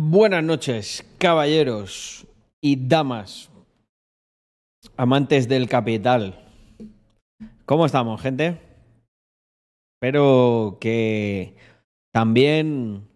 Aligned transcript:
Buenas 0.00 0.44
noches, 0.44 1.04
caballeros 1.18 2.24
y 2.62 2.86
damas, 2.86 3.50
amantes 4.96 5.48
del 5.48 5.68
capital. 5.68 6.38
¿Cómo 7.66 7.84
estamos, 7.84 8.22
gente? 8.22 8.60
Espero 9.96 10.78
que 10.80 11.56
también 12.12 13.08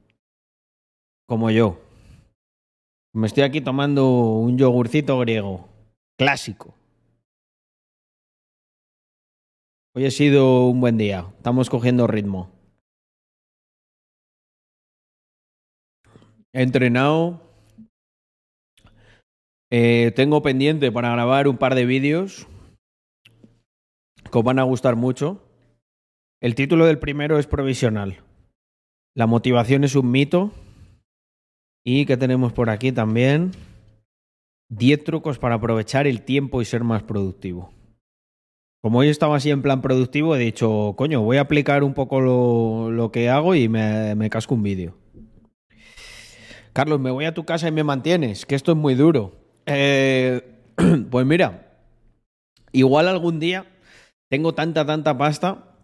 como 1.28 1.52
yo. 1.52 1.80
Me 3.14 3.28
estoy 3.28 3.44
aquí 3.44 3.60
tomando 3.60 4.32
un 4.32 4.58
yogurcito 4.58 5.20
griego, 5.20 5.68
clásico. 6.18 6.74
Hoy 9.94 10.06
ha 10.06 10.10
sido 10.10 10.66
un 10.66 10.80
buen 10.80 10.98
día, 10.98 11.32
estamos 11.36 11.70
cogiendo 11.70 12.08
ritmo. 12.08 12.51
He 16.54 16.62
entrenado. 16.62 17.40
Eh, 19.70 20.12
tengo 20.14 20.42
pendiente 20.42 20.92
para 20.92 21.10
grabar 21.12 21.48
un 21.48 21.56
par 21.56 21.74
de 21.74 21.86
vídeos 21.86 22.46
que 24.30 24.38
os 24.38 24.44
van 24.44 24.58
a 24.58 24.64
gustar 24.64 24.96
mucho. 24.96 25.42
El 26.42 26.54
título 26.54 26.84
del 26.86 26.98
primero 26.98 27.38
es 27.38 27.46
provisional. 27.46 28.18
La 29.14 29.26
motivación 29.26 29.84
es 29.84 29.94
un 29.94 30.10
mito. 30.10 30.52
Y 31.84 32.06
que 32.06 32.16
tenemos 32.16 32.52
por 32.52 32.70
aquí 32.70 32.92
también 32.92 33.52
10 34.70 35.02
trucos 35.02 35.38
para 35.38 35.56
aprovechar 35.56 36.06
el 36.06 36.22
tiempo 36.22 36.62
y 36.62 36.64
ser 36.64 36.84
más 36.84 37.02
productivo. 37.02 37.72
Como 38.82 39.00
hoy 39.00 39.08
estaba 39.08 39.36
así 39.36 39.50
en 39.50 39.62
plan 39.62 39.82
productivo, 39.82 40.36
he 40.36 40.38
dicho, 40.38 40.94
coño, 40.96 41.22
voy 41.22 41.38
a 41.38 41.42
aplicar 41.42 41.82
un 41.82 41.94
poco 41.94 42.20
lo, 42.20 43.10
que 43.12 43.28
hago 43.28 43.56
y 43.56 43.68
me 43.68 44.30
casco 44.30 44.54
un 44.54 44.62
vídeo. 44.62 45.01
Carlos, 46.72 47.00
me 47.00 47.10
voy 47.10 47.26
a 47.26 47.34
tu 47.34 47.44
casa 47.44 47.68
y 47.68 47.72
me 47.72 47.84
mantienes, 47.84 48.46
que 48.46 48.54
esto 48.54 48.72
es 48.72 48.78
muy 48.78 48.94
duro. 48.94 49.36
Eh, 49.66 50.42
pues 51.10 51.26
mira, 51.26 51.78
igual 52.72 53.08
algún 53.08 53.40
día 53.40 53.66
tengo 54.30 54.54
tanta, 54.54 54.86
tanta 54.86 55.18
pasta 55.18 55.76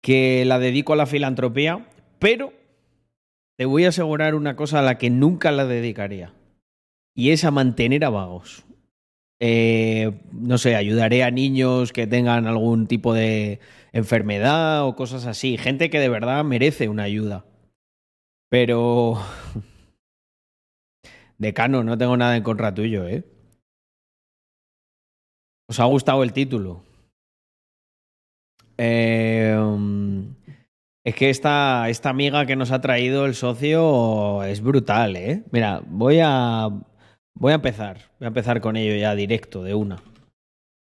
que 0.00 0.44
la 0.44 0.60
dedico 0.60 0.92
a 0.92 0.96
la 0.96 1.06
filantropía, 1.06 1.88
pero 2.20 2.52
te 3.56 3.64
voy 3.64 3.84
a 3.84 3.88
asegurar 3.88 4.36
una 4.36 4.54
cosa 4.54 4.78
a 4.78 4.82
la 4.82 4.98
que 4.98 5.10
nunca 5.10 5.50
la 5.50 5.66
dedicaría. 5.66 6.32
Y 7.14 7.30
es 7.30 7.44
a 7.44 7.50
mantener 7.50 8.04
a 8.04 8.10
vagos. 8.10 8.64
Eh, 9.40 10.20
no 10.32 10.58
sé, 10.58 10.76
ayudaré 10.76 11.24
a 11.24 11.30
niños 11.30 11.92
que 11.92 12.06
tengan 12.06 12.46
algún 12.46 12.86
tipo 12.86 13.14
de 13.14 13.58
enfermedad 13.92 14.86
o 14.86 14.94
cosas 14.94 15.26
así. 15.26 15.56
Gente 15.58 15.90
que 15.90 15.98
de 15.98 16.08
verdad 16.08 16.44
merece 16.44 16.88
una 16.88 17.04
ayuda. 17.04 17.44
Pero 18.48 19.18
Decano, 21.38 21.84
no 21.84 21.98
tengo 21.98 22.16
nada 22.16 22.36
en 22.36 22.42
contra 22.42 22.74
tuyo, 22.74 23.06
¿eh? 23.06 23.24
¿Os 25.68 25.80
ha 25.80 25.84
gustado 25.84 26.22
el 26.22 26.32
título? 26.32 26.82
Eh, 28.78 29.56
es 31.04 31.14
que 31.14 31.30
esta, 31.30 31.88
esta 31.88 32.10
amiga 32.10 32.46
que 32.46 32.56
nos 32.56 32.72
ha 32.72 32.80
traído 32.80 33.26
el 33.26 33.34
socio 33.34 34.42
es 34.44 34.60
brutal, 34.60 35.16
¿eh? 35.16 35.44
Mira, 35.52 35.82
voy 35.86 36.18
a, 36.22 36.68
voy 37.34 37.52
a 37.52 37.56
empezar. 37.56 37.98
Voy 38.18 38.26
a 38.26 38.28
empezar 38.28 38.60
con 38.60 38.76
ello 38.76 38.96
ya 38.96 39.14
directo, 39.14 39.62
de 39.62 39.74
una. 39.74 40.02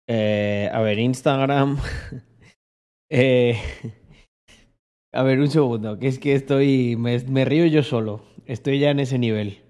Eh, 0.09 0.71
a 0.73 0.81
ver, 0.81 0.99
Instagram. 0.99 1.79
eh, 3.11 3.61
a 5.13 5.23
ver, 5.23 5.41
un 5.41 5.51
segundo, 5.51 5.99
que 5.99 6.09
es 6.09 6.19
que 6.19 6.35
estoy. 6.35 6.97
Me, 6.97 7.19
me 7.21 7.45
río 7.45 7.67
yo 7.67 7.83
solo. 7.83 8.25
Estoy 8.47 8.79
ya 8.79 8.91
en 8.91 9.01
ese 9.01 9.19
nivel. 9.19 9.68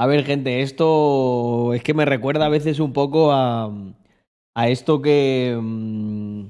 A 0.00 0.06
ver, 0.06 0.24
gente, 0.24 0.62
esto 0.62 1.74
es 1.74 1.82
que 1.82 1.92
me 1.92 2.04
recuerda 2.06 2.46
a 2.46 2.48
veces 2.48 2.80
un 2.80 2.92
poco 2.94 3.32
a, 3.32 3.70
a 4.56 4.68
esto 4.68 5.02
que. 5.02 5.58
mm, 5.60 6.44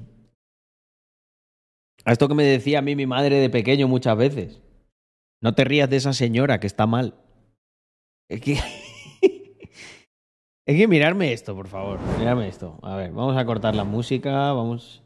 A 2.05 2.11
esto 2.13 2.27
que 2.27 2.33
me 2.33 2.43
decía 2.43 2.79
a 2.79 2.81
mí 2.81 2.95
mi 2.95 3.05
madre 3.05 3.35
de 3.39 3.49
pequeño 3.49 3.87
muchas 3.87 4.15
veces. 4.17 4.61
No 5.41 5.53
te 5.53 5.63
rías 5.65 5.89
de 5.89 5.97
esa 5.97 6.13
señora 6.13 6.59
que 6.59 6.67
está 6.67 6.87
mal. 6.87 7.13
Es 8.29 8.41
que. 8.41 8.57
Es 10.67 10.77
que 10.77 10.87
mirarme 10.87 11.33
esto, 11.33 11.55
por 11.55 11.67
favor. 11.67 11.99
Mirarme 12.19 12.47
esto. 12.47 12.77
A 12.83 12.95
ver, 12.95 13.11
vamos 13.11 13.35
a 13.35 13.43
cortar 13.45 13.75
la 13.75 13.83
música. 13.83 14.53
Vamos. 14.53 15.01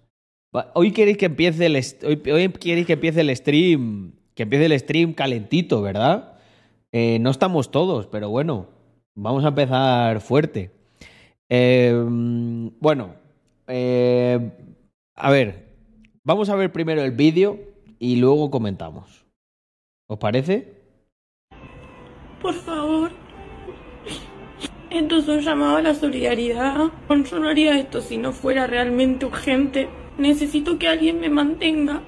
Va- 0.56 0.70
Hoy 0.76 0.92
queréis 0.92 1.18
que 1.18 1.26
empiece 1.28 1.66
el 1.66 1.76
hoy, 2.06 2.22
hoy 2.32 2.50
queréis 2.50 2.86
que 2.86 2.94
empiece 2.94 3.22
el 3.22 3.36
stream. 3.36 4.12
Que 4.36 4.44
empiece 4.44 4.66
el 4.66 4.78
stream 4.80 5.14
calentito, 5.14 5.82
¿verdad? 5.82 6.34
Eh, 6.98 7.20
no 7.20 7.30
estamos 7.30 7.72
todos, 7.72 8.08
pero 8.08 8.30
bueno, 8.30 8.68
vamos 9.16 9.44
a 9.44 9.50
empezar 9.50 10.22
fuerte. 10.22 10.72
Eh, 11.50 11.94
bueno, 12.80 13.16
eh, 13.68 14.40
a 15.14 15.30
ver, 15.30 15.76
vamos 16.24 16.48
a 16.48 16.56
ver 16.56 16.72
primero 16.72 17.02
el 17.02 17.12
vídeo 17.12 17.60
y 18.00 18.16
luego 18.16 18.50
comentamos. 18.50 19.26
¿Os 20.08 20.18
parece? 20.18 20.86
Por 22.42 22.54
favor. 22.54 23.12
Esto 24.90 25.18
es 25.18 25.28
un 25.28 25.42
llamado 25.42 25.76
a 25.76 25.82
la 25.82 25.96
solidaridad. 25.96 26.94
Yo 27.10 27.40
no 27.40 27.50
haría 27.50 27.78
esto 27.78 28.00
si 28.00 28.18
no 28.18 28.32
fuera 28.32 28.68
realmente 28.68 29.26
urgente. 29.26 29.90
Necesito 30.18 30.80
que 30.80 30.88
alguien 30.88 31.20
me 31.20 31.28
mantenga. 31.28 32.04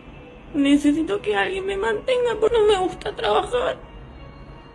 Necesito 0.54 1.22
que 1.22 1.36
alguien 1.36 1.66
me 1.66 1.76
mantenga 1.76 2.40
porque 2.40 2.56
no 2.58 2.68
me 2.68 2.80
gusta 2.88 3.14
trabajar. 3.14 3.97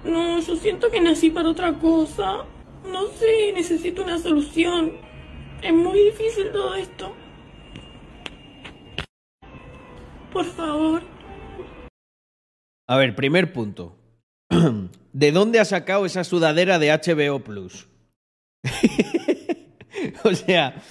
No, 0.04 0.40
yo 0.40 0.56
siento 0.56 0.90
que 0.90 1.00
nací 1.00 1.30
para 1.30 1.48
otra 1.48 1.78
cosa. 1.78 2.44
No 2.90 3.06
sé, 3.08 3.52
necesito 3.54 4.02
una 4.02 4.18
solución. 4.18 4.92
Es 5.62 5.72
muy 5.72 5.98
difícil 5.98 6.50
todo 6.50 6.74
esto. 6.74 7.14
Por 10.32 10.44
favor. 10.44 11.02
A 12.88 12.96
ver, 12.96 13.14
primer 13.14 13.52
punto. 13.52 13.96
¿De 15.12 15.30
dónde 15.30 15.60
ha 15.60 15.64
sacado 15.64 16.04
esa 16.04 16.24
sudadera 16.24 16.78
de 16.78 16.90
HBO 16.90 17.44
Plus? 17.44 17.88
o 20.24 20.34
sea, 20.34 20.82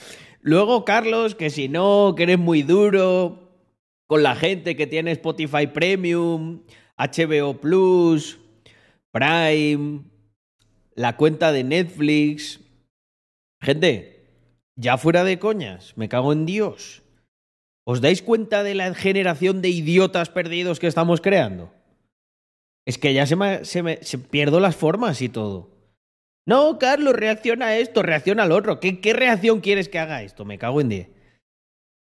luego 0.41 0.85
Carlos, 0.85 1.35
que 1.35 1.49
si 1.49 1.67
no, 1.67 2.13
que 2.15 2.23
eres 2.23 2.39
muy 2.39 2.63
duro 2.63 3.49
con 4.07 4.23
la 4.23 4.35
gente 4.35 4.75
que 4.75 4.87
tiene 4.87 5.11
Spotify 5.11 5.67
Premium, 5.67 6.63
HBO 6.97 7.59
Plus, 7.59 8.40
Prime, 9.11 10.03
la 10.95 11.17
cuenta 11.17 11.51
de 11.51 11.63
Netflix. 11.63 12.59
Gente, 13.61 14.25
ya 14.75 14.97
fuera 14.97 15.23
de 15.23 15.39
coñas, 15.39 15.93
me 15.97 16.09
cago 16.09 16.33
en 16.33 16.45
Dios. 16.45 17.03
¿Os 17.85 18.01
dais 18.01 18.21
cuenta 18.21 18.63
de 18.63 18.75
la 18.75 18.93
generación 18.93 19.61
de 19.61 19.69
idiotas 19.69 20.29
perdidos 20.29 20.79
que 20.79 20.87
estamos 20.87 21.19
creando? 21.19 21.73
Es 22.85 22.97
que 22.97 23.13
ya 23.13 23.25
se 23.25 23.35
me, 23.35 23.65
se 23.65 23.83
me 23.83 23.97
pierdo 23.97 24.59
las 24.59 24.75
formas 24.75 25.21
y 25.21 25.29
todo. 25.29 25.71
No, 26.47 26.79
Carlos, 26.79 27.13
reacciona 27.13 27.67
a 27.67 27.77
esto, 27.77 28.01
reacciona 28.01 28.43
al 28.43 28.51
otro. 28.51 28.79
¿Qué, 28.79 28.99
qué 28.99 29.13
reacción 29.13 29.61
quieres 29.61 29.89
que 29.89 29.99
haga 29.99 30.23
esto? 30.23 30.45
Me 30.45 30.57
cago 30.57 30.81
en 30.81 30.89
10. 30.89 31.09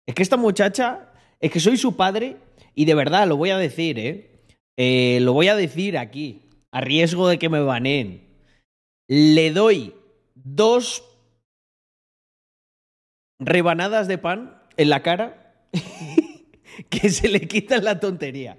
Es 0.07 0.15
que 0.15 0.23
esta 0.23 0.37
muchacha, 0.37 1.11
es 1.39 1.51
que 1.51 1.59
soy 1.59 1.77
su 1.77 1.95
padre 1.95 2.37
y 2.75 2.85
de 2.85 2.95
verdad 2.95 3.27
lo 3.27 3.37
voy 3.37 3.51
a 3.51 3.57
decir, 3.57 3.99
¿eh? 3.99 4.43
Eh, 4.77 5.19
lo 5.21 5.33
voy 5.33 5.47
a 5.47 5.55
decir 5.55 5.97
aquí, 5.97 6.43
a 6.71 6.81
riesgo 6.81 7.27
de 7.27 7.37
que 7.39 7.49
me 7.49 7.59
baneen. 7.61 8.27
Le 9.07 9.51
doy 9.51 9.93
dos 10.35 11.03
rebanadas 13.39 14.07
de 14.07 14.17
pan 14.17 14.61
en 14.77 14.89
la 14.89 15.01
cara 15.03 15.63
que 16.89 17.09
se 17.09 17.29
le 17.29 17.41
quitan 17.41 17.83
la 17.83 17.99
tontería. 17.99 18.57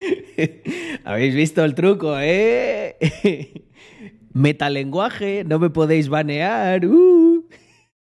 ¿Habéis 1.04 1.34
visto 1.34 1.64
el 1.64 1.74
truco, 1.74 2.16
eh? 2.18 2.96
Metalenguaje, 4.34 5.44
no 5.44 5.58
me 5.58 5.70
podéis 5.70 6.08
banear. 6.08 6.84
uh. 6.86 7.46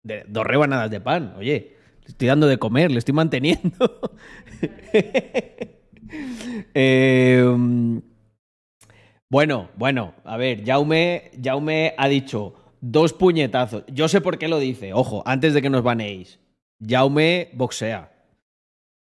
De- 0.03 0.23
dos 0.27 0.45
rebanadas 0.45 0.89
de 0.91 0.99
pan, 1.01 1.33
oye. 1.37 1.75
Le 2.03 2.07
estoy 2.09 2.27
dando 2.29 2.47
de 2.47 2.57
comer, 2.57 2.91
le 2.91 2.99
estoy 2.99 3.13
manteniendo. 3.13 3.99
Eh, 6.73 7.43
bueno, 9.29 9.69
bueno, 9.75 10.13
a 10.23 10.37
ver, 10.37 10.63
Jaume, 10.65 11.31
Jaume 11.43 11.93
ha 11.97 12.07
dicho 12.07 12.55
dos 12.81 13.13
puñetazos. 13.13 13.83
Yo 13.87 14.07
sé 14.07 14.21
por 14.21 14.37
qué 14.37 14.47
lo 14.47 14.59
dice, 14.59 14.93
ojo, 14.93 15.23
antes 15.25 15.53
de 15.53 15.61
que 15.61 15.69
nos 15.69 15.83
baneéis. 15.83 16.39
Jaume 16.85 17.49
boxea. 17.53 18.11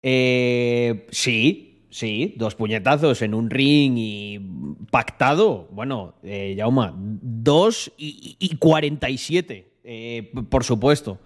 Eh, 0.02 1.06
sí, 1.10 1.86
sí, 1.90 2.34
dos 2.36 2.54
puñetazos 2.54 3.22
en 3.22 3.34
un 3.34 3.50
ring 3.50 3.94
y 3.96 4.40
pactado. 4.90 5.68
Bueno, 5.70 6.14
eh, 6.22 6.56
dos 7.22 7.92
y, 7.96 8.36
y, 8.38 8.46
y 8.46 8.56
47, 8.56 9.72
eh, 9.84 10.32
por 10.48 10.64
supuesto. 10.64 11.18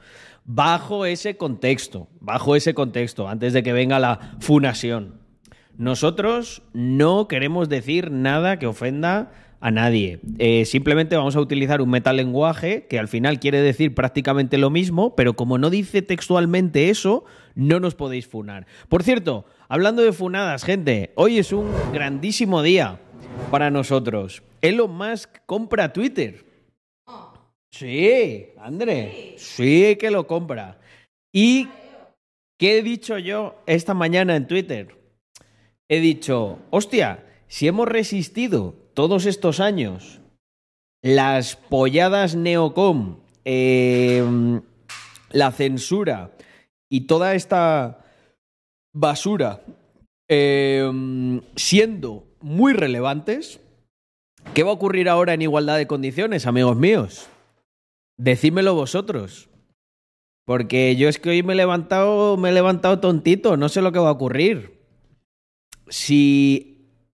Bajo 0.44 1.06
ese 1.06 1.36
contexto, 1.36 2.08
bajo 2.20 2.54
ese 2.54 2.74
contexto, 2.74 3.28
antes 3.28 3.54
de 3.54 3.62
que 3.62 3.72
venga 3.72 3.98
la 3.98 4.36
funasión. 4.40 5.23
Nosotros 5.76 6.62
no 6.72 7.28
queremos 7.28 7.68
decir 7.68 8.10
nada 8.10 8.58
que 8.58 8.66
ofenda 8.66 9.32
a 9.60 9.70
nadie. 9.70 10.20
Eh, 10.38 10.66
simplemente 10.66 11.16
vamos 11.16 11.36
a 11.36 11.40
utilizar 11.40 11.80
un 11.80 11.88
metalenguaje 11.88 12.86
que 12.86 12.98
al 12.98 13.08
final 13.08 13.40
quiere 13.40 13.62
decir 13.62 13.94
prácticamente 13.94 14.58
lo 14.58 14.70
mismo, 14.70 15.16
pero 15.16 15.36
como 15.36 15.56
no 15.56 15.70
dice 15.70 16.02
textualmente 16.02 16.90
eso, 16.90 17.24
no 17.54 17.80
nos 17.80 17.94
podéis 17.94 18.26
funar. 18.26 18.66
Por 18.88 19.02
cierto, 19.02 19.46
hablando 19.68 20.02
de 20.02 20.12
funadas, 20.12 20.64
gente, 20.64 21.12
hoy 21.14 21.38
es 21.38 21.50
un 21.52 21.70
grandísimo 21.92 22.62
día 22.62 23.00
para 23.50 23.70
nosotros. 23.70 24.42
Elon 24.60 24.94
Musk 24.94 25.30
compra 25.46 25.92
Twitter. 25.92 26.44
Sí, 27.70 28.46
André. 28.60 29.34
Sí 29.38 29.96
que 29.98 30.10
lo 30.10 30.26
compra. 30.26 30.78
¿Y 31.32 31.68
qué 32.58 32.78
he 32.78 32.82
dicho 32.82 33.18
yo 33.18 33.56
esta 33.66 33.94
mañana 33.94 34.36
en 34.36 34.46
Twitter? 34.46 35.03
He 35.88 36.00
dicho, 36.00 36.58
hostia, 36.70 37.24
si 37.46 37.68
hemos 37.68 37.88
resistido 37.88 38.74
todos 38.94 39.26
estos 39.26 39.60
años 39.60 40.20
las 41.02 41.56
polladas 41.56 42.34
neocom, 42.34 43.18
eh, 43.44 44.24
la 45.30 45.52
censura 45.52 46.30
y 46.90 47.02
toda 47.02 47.34
esta 47.34 48.04
basura 48.94 49.62
eh, 50.28 50.90
siendo 51.56 52.24
muy 52.40 52.72
relevantes, 52.72 53.60
¿qué 54.54 54.62
va 54.62 54.70
a 54.70 54.74
ocurrir 54.74 55.08
ahora 55.08 55.34
en 55.34 55.42
igualdad 55.42 55.76
de 55.76 55.86
condiciones, 55.86 56.46
amigos 56.46 56.76
míos? 56.76 57.28
Decídmelo 58.16 58.74
vosotros. 58.74 59.50
Porque 60.46 60.96
yo 60.96 61.08
es 61.08 61.18
que 61.18 61.30
hoy 61.30 61.42
me 61.42 61.54
he 61.54 61.56
levantado, 61.56 62.36
me 62.36 62.50
he 62.50 62.52
levantado 62.52 63.00
tontito, 63.00 63.56
no 63.56 63.68
sé 63.68 63.82
lo 63.82 63.92
que 63.92 63.98
va 63.98 64.08
a 64.08 64.12
ocurrir. 64.12 64.73
Si 65.88 66.74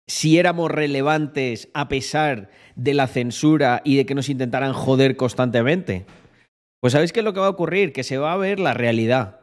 si 0.07 0.38
éramos 0.38 0.71
relevantes 0.71 1.69
a 1.73 1.88
pesar 1.88 2.50
de 2.75 2.94
la 2.94 3.07
censura 3.07 3.81
y 3.83 3.95
de 3.95 4.06
que 4.06 4.15
nos 4.15 4.29
intentaran 4.29 4.73
joder 4.73 5.17
constantemente. 5.17 6.06
Pues 6.79 6.94
¿sabéis 6.94 7.12
qué 7.12 7.21
es 7.21 7.23
lo 7.23 7.33
que 7.33 7.39
va 7.39 7.47
a 7.47 7.51
ocurrir? 7.51 7.94
Que 7.94 8.03
se 8.03 8.17
va 8.17 8.33
a 8.33 8.38
ver 8.38 8.59
la 8.59 8.73
realidad. 8.73 9.39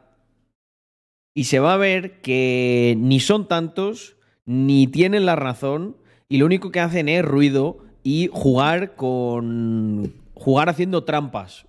Y 1.35 1.45
se 1.45 1.59
va 1.59 1.73
a 1.73 1.77
ver 1.77 2.21
que 2.21 2.95
ni 2.97 3.19
son 3.19 3.47
tantos, 3.47 4.17
ni 4.45 4.87
tienen 4.87 5.25
la 5.25 5.35
razón, 5.35 5.97
y 6.29 6.37
lo 6.37 6.45
único 6.45 6.71
que 6.71 6.79
hacen 6.79 7.09
es 7.09 7.25
ruido 7.25 7.79
y 8.03 8.29
jugar 8.31 8.95
con. 8.95 10.13
jugar 10.35 10.69
haciendo 10.69 11.03
trampas 11.03 11.65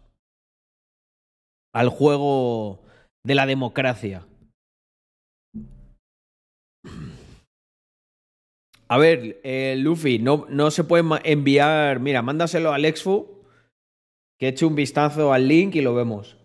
al 1.73 1.89
juego 1.89 2.83
de 3.25 3.35
la 3.35 3.47
democracia. 3.47 4.27
A 8.95 8.97
ver, 8.97 9.41
eh, 9.43 9.75
Luffy, 9.77 10.21
no, 10.21 10.47
no 10.49 10.71
se 10.71 10.85
puede 10.85 11.03
enviar. 11.25 11.99
Mira, 11.99 12.23
mándaselo 12.23 12.73
a 12.73 12.79
Lexfu, 12.79 13.43
que 14.39 14.47
eche 14.47 14.65
un 14.67 14.77
vistazo 14.77 15.33
al 15.33 15.49
link 15.49 15.75
y 15.75 15.81
lo 15.81 15.97
vemos. 15.97 16.37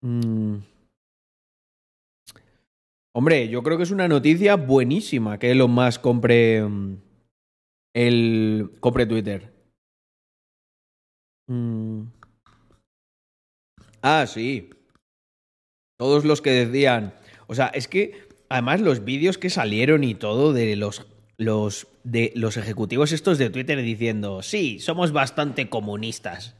Mm. 0.00 0.58
Hombre, 3.16 3.48
yo 3.48 3.64
creo 3.64 3.76
que 3.78 3.82
es 3.82 3.90
una 3.90 4.06
noticia 4.06 4.54
buenísima 4.54 5.40
que 5.40 5.50
Elon 5.50 5.72
Musk 5.72 6.00
compre 6.00 6.62
mm, 6.62 6.98
el 7.94 8.70
compre 8.78 9.06
Twitter. 9.06 9.52
Mm. 11.48 12.02
Ah, 14.02 14.24
sí. 14.28 14.70
Todos 15.98 16.24
los 16.24 16.40
que 16.40 16.52
decían. 16.52 17.12
O 17.48 17.54
sea, 17.54 17.66
es 17.66 17.88
que 17.88 18.28
además 18.48 18.80
los 18.80 19.04
vídeos 19.04 19.36
que 19.36 19.50
salieron 19.50 20.04
y 20.04 20.14
todo 20.14 20.52
de 20.52 20.76
los, 20.76 21.06
los, 21.36 21.88
de 22.04 22.32
los 22.34 22.56
ejecutivos 22.56 23.12
estos 23.12 23.36
de 23.36 23.50
Twitter 23.50 23.82
diciendo, 23.82 24.42
sí, 24.42 24.78
somos 24.78 25.12
bastante 25.12 25.68
comunistas. 25.68 26.54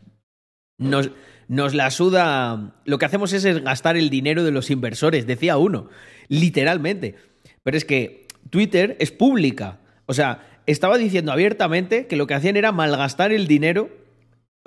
Nos, 0.76 1.10
nos 1.46 1.74
la 1.74 1.90
suda. 1.90 2.74
Lo 2.84 2.98
que 2.98 3.06
hacemos 3.06 3.32
es 3.32 3.62
gastar 3.62 3.96
el 3.96 4.10
dinero 4.10 4.44
de 4.44 4.50
los 4.50 4.70
inversores, 4.70 5.26
decía 5.26 5.56
uno, 5.56 5.88
literalmente. 6.28 7.14
Pero 7.62 7.76
es 7.76 7.84
que 7.84 8.26
Twitter 8.50 8.96
es 8.98 9.12
pública. 9.12 9.78
O 10.06 10.14
sea, 10.14 10.60
estaba 10.66 10.98
diciendo 10.98 11.32
abiertamente 11.32 12.06
que 12.06 12.16
lo 12.16 12.26
que 12.26 12.34
hacían 12.34 12.56
era 12.56 12.72
malgastar 12.72 13.32
el 13.32 13.46
dinero 13.46 13.88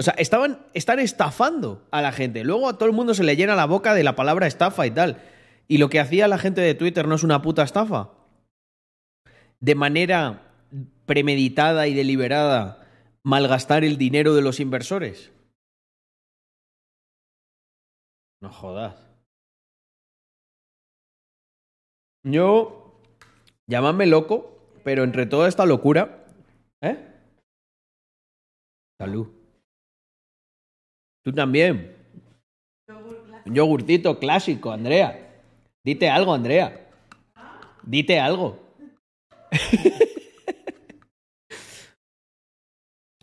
o 0.02 0.04
sea, 0.04 0.16
estaban, 0.18 0.66
están 0.74 0.98
estafando 0.98 1.88
a 1.92 2.02
la 2.02 2.12
gente. 2.12 2.44
Luego 2.44 2.68
a 2.68 2.74
todo 2.74 2.90
el 2.90 2.96
mundo 2.96 3.14
se 3.14 3.24
le 3.24 3.36
llena 3.36 3.56
la 3.56 3.68
boca 3.68 3.94
de 3.94 4.04
la 4.04 4.16
palabra 4.16 4.48
estafa 4.48 4.88
y 4.88 4.90
tal. 4.90 5.22
Y 5.68 5.78
lo 5.78 5.92
que 5.92 6.00
hacía 6.00 6.28
la 6.28 6.40
gente 6.40 6.60
de 6.60 6.74
Twitter 6.74 7.08
no 7.08 7.14
es 7.14 7.22
una 7.22 7.44
puta 7.44 7.62
estafa. 7.62 8.10
De 9.60 9.76
manera 9.76 10.42
premeditada 11.06 11.88
y 11.88 11.94
deliberada, 11.94 12.88
malgastar 13.22 13.84
el 13.84 14.00
dinero 14.00 14.34
de 14.34 14.42
los 14.42 14.60
inversores. 14.60 15.32
No 18.42 18.52
jodas. 18.52 19.08
Yo, 22.24 23.00
llámame 23.68 24.08
loco, 24.08 24.58
pero 24.84 25.04
entre 25.04 25.28
toda 25.28 25.48
esta 25.48 25.68
locura, 25.68 26.26
¿eh? 26.82 26.98
Salud. 28.98 29.41
Tú 31.24 31.32
también. 31.34 31.96
Un 33.46 33.56
yogurtito 33.56 34.20
clásico, 34.20 34.72
Andrea. 34.72 35.44
Dite 35.84 36.10
algo, 36.10 36.34
Andrea. 36.34 36.90
Dite 37.84 38.20
algo. 38.20 38.60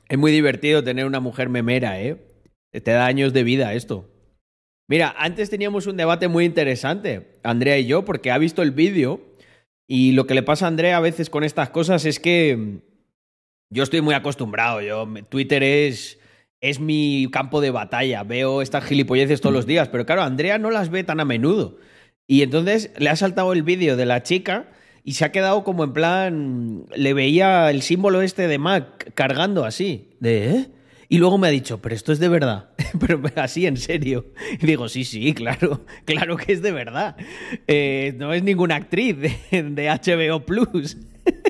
es 0.08 0.18
muy 0.18 0.32
divertido 0.32 0.82
tener 0.82 1.06
una 1.06 1.20
mujer 1.20 1.48
memera, 1.48 2.00
¿eh? 2.00 2.24
Te 2.70 2.90
da 2.90 3.06
años 3.06 3.32
de 3.32 3.44
vida 3.44 3.74
esto. 3.74 4.08
Mira, 4.88 5.14
antes 5.18 5.50
teníamos 5.50 5.86
un 5.86 5.96
debate 5.96 6.28
muy 6.28 6.44
interesante, 6.44 7.38
Andrea 7.42 7.78
y 7.78 7.86
yo, 7.86 8.04
porque 8.04 8.30
ha 8.30 8.38
visto 8.38 8.62
el 8.62 8.70
vídeo 8.70 9.20
y 9.86 10.12
lo 10.12 10.26
que 10.26 10.34
le 10.34 10.42
pasa 10.42 10.64
a 10.64 10.68
Andrea 10.68 10.96
a 10.96 11.00
veces 11.00 11.30
con 11.30 11.44
estas 11.44 11.70
cosas 11.70 12.04
es 12.04 12.18
que 12.20 12.80
yo 13.70 13.82
estoy 13.82 14.00
muy 14.00 14.14
acostumbrado. 14.14 14.80
Yo, 14.80 15.06
Twitter 15.28 15.62
es 15.62 16.18
es 16.60 16.80
mi 16.80 17.28
campo 17.30 17.60
de 17.60 17.70
batalla. 17.70 18.22
Veo 18.22 18.62
estas 18.62 18.84
gilipolleces 18.84 19.40
todos 19.40 19.54
los 19.54 19.66
mm. 19.66 19.68
días, 19.68 19.88
pero 19.88 20.06
claro, 20.06 20.22
Andrea 20.22 20.58
no 20.58 20.70
las 20.70 20.90
ve 20.90 21.04
tan 21.04 21.20
a 21.20 21.24
menudo. 21.24 21.78
Y 22.26 22.42
entonces 22.42 22.90
le 22.98 23.10
ha 23.10 23.16
saltado 23.16 23.52
el 23.52 23.62
vídeo 23.62 23.96
de 23.96 24.06
la 24.06 24.22
chica 24.22 24.68
y 25.02 25.14
se 25.14 25.24
ha 25.24 25.32
quedado 25.32 25.64
como 25.64 25.84
en 25.84 25.92
plan. 25.92 26.84
Le 26.94 27.14
veía 27.14 27.70
el 27.70 27.82
símbolo 27.82 28.20
este 28.20 28.48
de 28.48 28.58
Mac 28.58 29.12
cargando 29.14 29.64
así. 29.64 30.10
De. 30.20 30.50
¿eh? 30.50 30.66
Y 31.08 31.16
luego 31.16 31.38
me 31.38 31.48
ha 31.48 31.50
dicho, 31.50 31.80
pero 31.80 31.94
esto 31.94 32.12
es 32.12 32.18
de 32.18 32.28
verdad. 32.28 32.70
pero 33.06 33.22
así, 33.36 33.66
en 33.66 33.78
serio. 33.78 34.26
Y 34.60 34.66
digo, 34.66 34.88
sí, 34.88 35.04
sí, 35.04 35.32
claro. 35.32 35.86
Claro 36.04 36.36
que 36.36 36.52
es 36.52 36.60
de 36.60 36.72
verdad. 36.72 37.16
Eh, 37.66 38.14
no 38.18 38.34
es 38.34 38.42
ninguna 38.42 38.76
actriz 38.76 39.16
de, 39.16 39.62
de 39.62 39.88
HBO 39.88 40.44
Plus. 40.44 40.98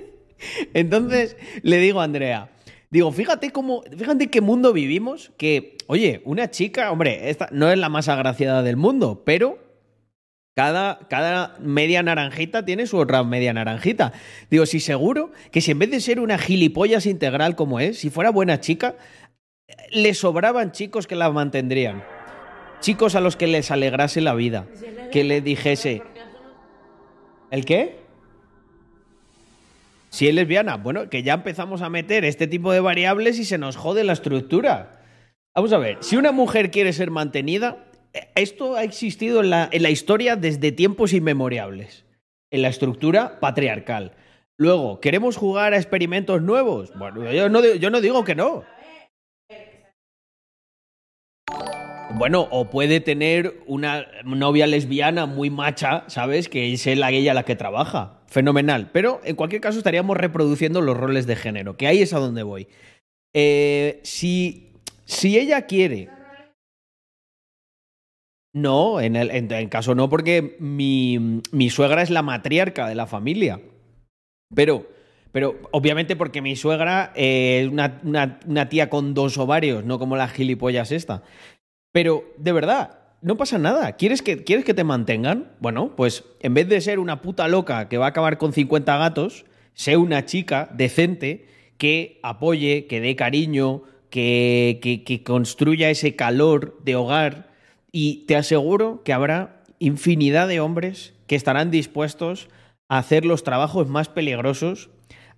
entonces 0.75 1.37
le 1.63 1.79
digo 1.79 2.01
a 2.01 2.05
Andrea. 2.05 2.51
Digo, 2.91 3.13
fíjate 3.13 3.51
cómo, 3.51 3.83
fíjate 3.97 4.29
qué 4.29 4.41
mundo 4.41 4.73
vivimos, 4.73 5.33
que, 5.37 5.77
oye, 5.87 6.23
una 6.25 6.51
chica, 6.51 6.91
hombre, 6.91 7.29
esta 7.29 7.49
no 7.53 7.71
es 7.71 7.79
la 7.79 7.91
más 7.91 8.09
agraciada 8.09 8.63
del 8.63 8.77
mundo, 8.77 9.23
pero 9.27 9.59
cada, 10.55 10.99
cada, 11.09 11.57
media 11.61 12.03
naranjita 12.03 12.65
tiene 12.65 12.87
su 12.87 12.97
otra 12.97 13.23
media 13.25 13.53
naranjita. 13.53 14.13
Digo, 14.51 14.67
sí, 14.67 14.81
seguro 14.81 15.31
que 15.53 15.61
si 15.61 15.71
en 15.71 15.79
vez 15.79 15.91
de 15.91 16.01
ser 16.01 16.19
una 16.19 16.39
gilipollas 16.39 17.07
integral 17.07 17.55
como 17.55 17.79
es, 17.79 17.99
si 17.99 18.11
fuera 18.11 18.31
buena 18.31 18.59
chica, 18.59 18.97
le 19.93 20.15
sobraban 20.15 20.73
chicos 20.73 21.07
que 21.07 21.15
la 21.15 21.31
mantendrían. 21.31 22.03
Chicos 22.81 23.15
a 23.15 23.21
los 23.21 23.37
que 23.37 23.47
les 23.47 23.71
alegrase 23.71 24.21
la 24.21 24.35
vida. 24.35 24.67
Que 25.13 25.25
le 25.25 25.41
dijese... 25.41 26.03
¿El 27.51 27.65
qué? 27.65 28.08
Si 30.11 30.27
es 30.27 30.35
lesbiana, 30.35 30.77
bueno, 30.77 31.11
que 31.11 31.23
ya 31.23 31.35
empezamos 31.35 31.83
a 31.83 31.91
meter 31.91 32.25
este 32.25 32.47
tipo 32.47 32.73
de 32.73 32.81
variables 32.81 33.39
y 33.39 33.45
se 33.45 33.59
nos 33.59 33.77
jode 33.77 34.05
la 34.05 34.15
estructura. 34.15 35.03
Vamos 35.55 35.73
a 35.73 35.79
ver, 35.79 35.99
si 36.01 36.17
una 36.17 36.33
mujer 36.33 36.71
quiere 36.71 36.93
ser 36.93 37.11
mantenida, 37.11 37.85
eh, 38.15 38.29
esto 38.35 38.77
ha 38.77 38.85
existido 38.85 39.41
en 39.41 39.51
la, 39.51 39.69
en 39.71 39.83
la 39.83 39.91
historia 39.91 40.37
desde 40.37 40.73
tiempos 40.73 41.13
inmemoriales, 41.13 42.07
en 42.51 42.63
la 42.63 42.69
estructura 42.69 43.41
patriarcal. 43.41 44.13
Luego, 44.57 45.01
¿queremos 45.01 45.37
jugar 45.37 45.75
a 45.75 45.77
experimentos 45.77 46.43
nuevos? 46.43 46.93
Bueno, 46.99 47.31
yo 47.33 47.49
no, 47.49 47.65
yo 47.65 47.91
no 47.91 48.01
digo 48.01 48.25
que 48.25 48.35
no. 48.35 48.65
Bueno, 52.15 52.49
o 52.51 52.71
puede 52.71 53.01
tener 53.01 53.61
una 53.67 54.07
novia 54.25 54.67
lesbiana 54.67 55.27
muy 55.27 55.51
macha, 55.51 56.05
¿sabes? 56.09 56.49
Que 56.49 56.73
es 56.73 56.87
la 56.87 57.11
ella 57.11 57.35
la 57.35 57.45
que 57.45 57.55
trabaja. 57.55 58.23
Fenomenal. 58.27 58.91
Pero 58.93 59.21
en 59.25 59.37
cualquier 59.37 59.61
caso 59.61 59.79
estaríamos 59.79 60.17
reproduciendo 60.17 60.81
los 60.81 60.97
roles 60.97 61.27
de 61.27 61.37
género, 61.37 61.77
que 61.77 61.87
ahí 61.87 62.01
es 62.01 62.13
a 62.15 62.19
donde 62.19 62.43
voy. 62.43 62.67
Eh, 63.35 64.01
si, 64.05 64.73
si 65.05 65.39
ella 65.39 65.67
quiere 65.67 66.09
No, 68.55 69.01
en 69.01 69.15
el, 69.15 69.31
en 69.31 69.69
caso 69.69 69.95
no, 69.95 70.09
porque 70.09 70.57
mi, 70.59 71.41
mi 71.53 71.71
suegra 71.71 72.03
es 72.03 72.11
la 72.11 72.23
matriarca 72.23 72.89
de 72.89 72.95
la 72.95 73.07
familia. 73.07 73.61
Pero, 74.55 74.87
pero 75.31 75.57
obviamente 75.73 76.17
porque 76.17 76.41
mi 76.41 76.57
suegra 76.57 77.13
eh, 77.15 77.61
es 77.63 77.69
una, 77.69 78.01
una, 78.03 78.41
una 78.47 78.69
tía 78.71 78.89
con 78.89 79.13
dos 79.13 79.37
ovarios, 79.37 79.85
no 79.85 79.99
como 79.99 80.17
la 80.17 80.29
gilipollas 80.29 80.91
esta. 80.91 81.23
Pero, 81.99 82.33
de 82.37 82.53
verdad, 82.53 83.01
no 83.23 83.37
pasa 83.37 83.59
nada. 83.59 83.97
¿Quieres 83.97 84.23
que, 84.23 84.45
¿Quieres 84.45 84.65
que 84.65 84.73
te 84.73 84.85
mantengan? 84.85 85.51
Bueno, 85.59 85.97
pues 85.97 86.23
en 86.39 86.55
vez 86.55 86.69
de 86.69 86.81
ser 86.81 87.01
una 87.01 87.23
puta 87.23 87.49
loca 87.49 87.89
que 87.89 87.99
va 87.99 88.07
a 88.07 88.11
acabar 88.11 88.39
con 88.39 88.53
50 88.53 88.97
gatos, 88.99 89.47
sé 89.75 89.97
una 89.97 90.25
chica 90.25 90.71
decente 90.73 91.49
que 91.77 92.21
apoye, 92.23 92.87
que 92.87 93.01
dé 93.01 93.17
cariño, 93.17 93.83
que, 94.11 94.79
que, 95.05 95.23
construya 95.25 95.91
ese 95.91 96.15
calor 96.15 96.79
de 96.85 96.95
hogar. 96.95 97.51
Y 97.91 98.27
te 98.27 98.37
aseguro 98.37 99.03
que 99.03 99.13
habrá 99.13 99.65
infinidad 99.81 100.47
de 100.47 100.61
hombres 100.61 101.15
que 101.27 101.35
estarán 101.35 101.73
dispuestos 101.73 102.49
a 102.89 102.99
hacer 102.99 103.25
los 103.25 103.43
trabajos 103.43 103.89
más 103.89 104.09
peligrosos, 104.09 104.89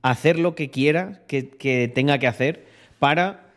a 0.02 0.11
hacer 0.11 0.38
lo 0.38 0.55
que 0.55 0.69
quiera 0.69 1.23
que, 1.26 1.49
que 1.49 1.88
tenga 1.88 2.19
que 2.19 2.26
hacer 2.26 2.67
para 2.99 3.50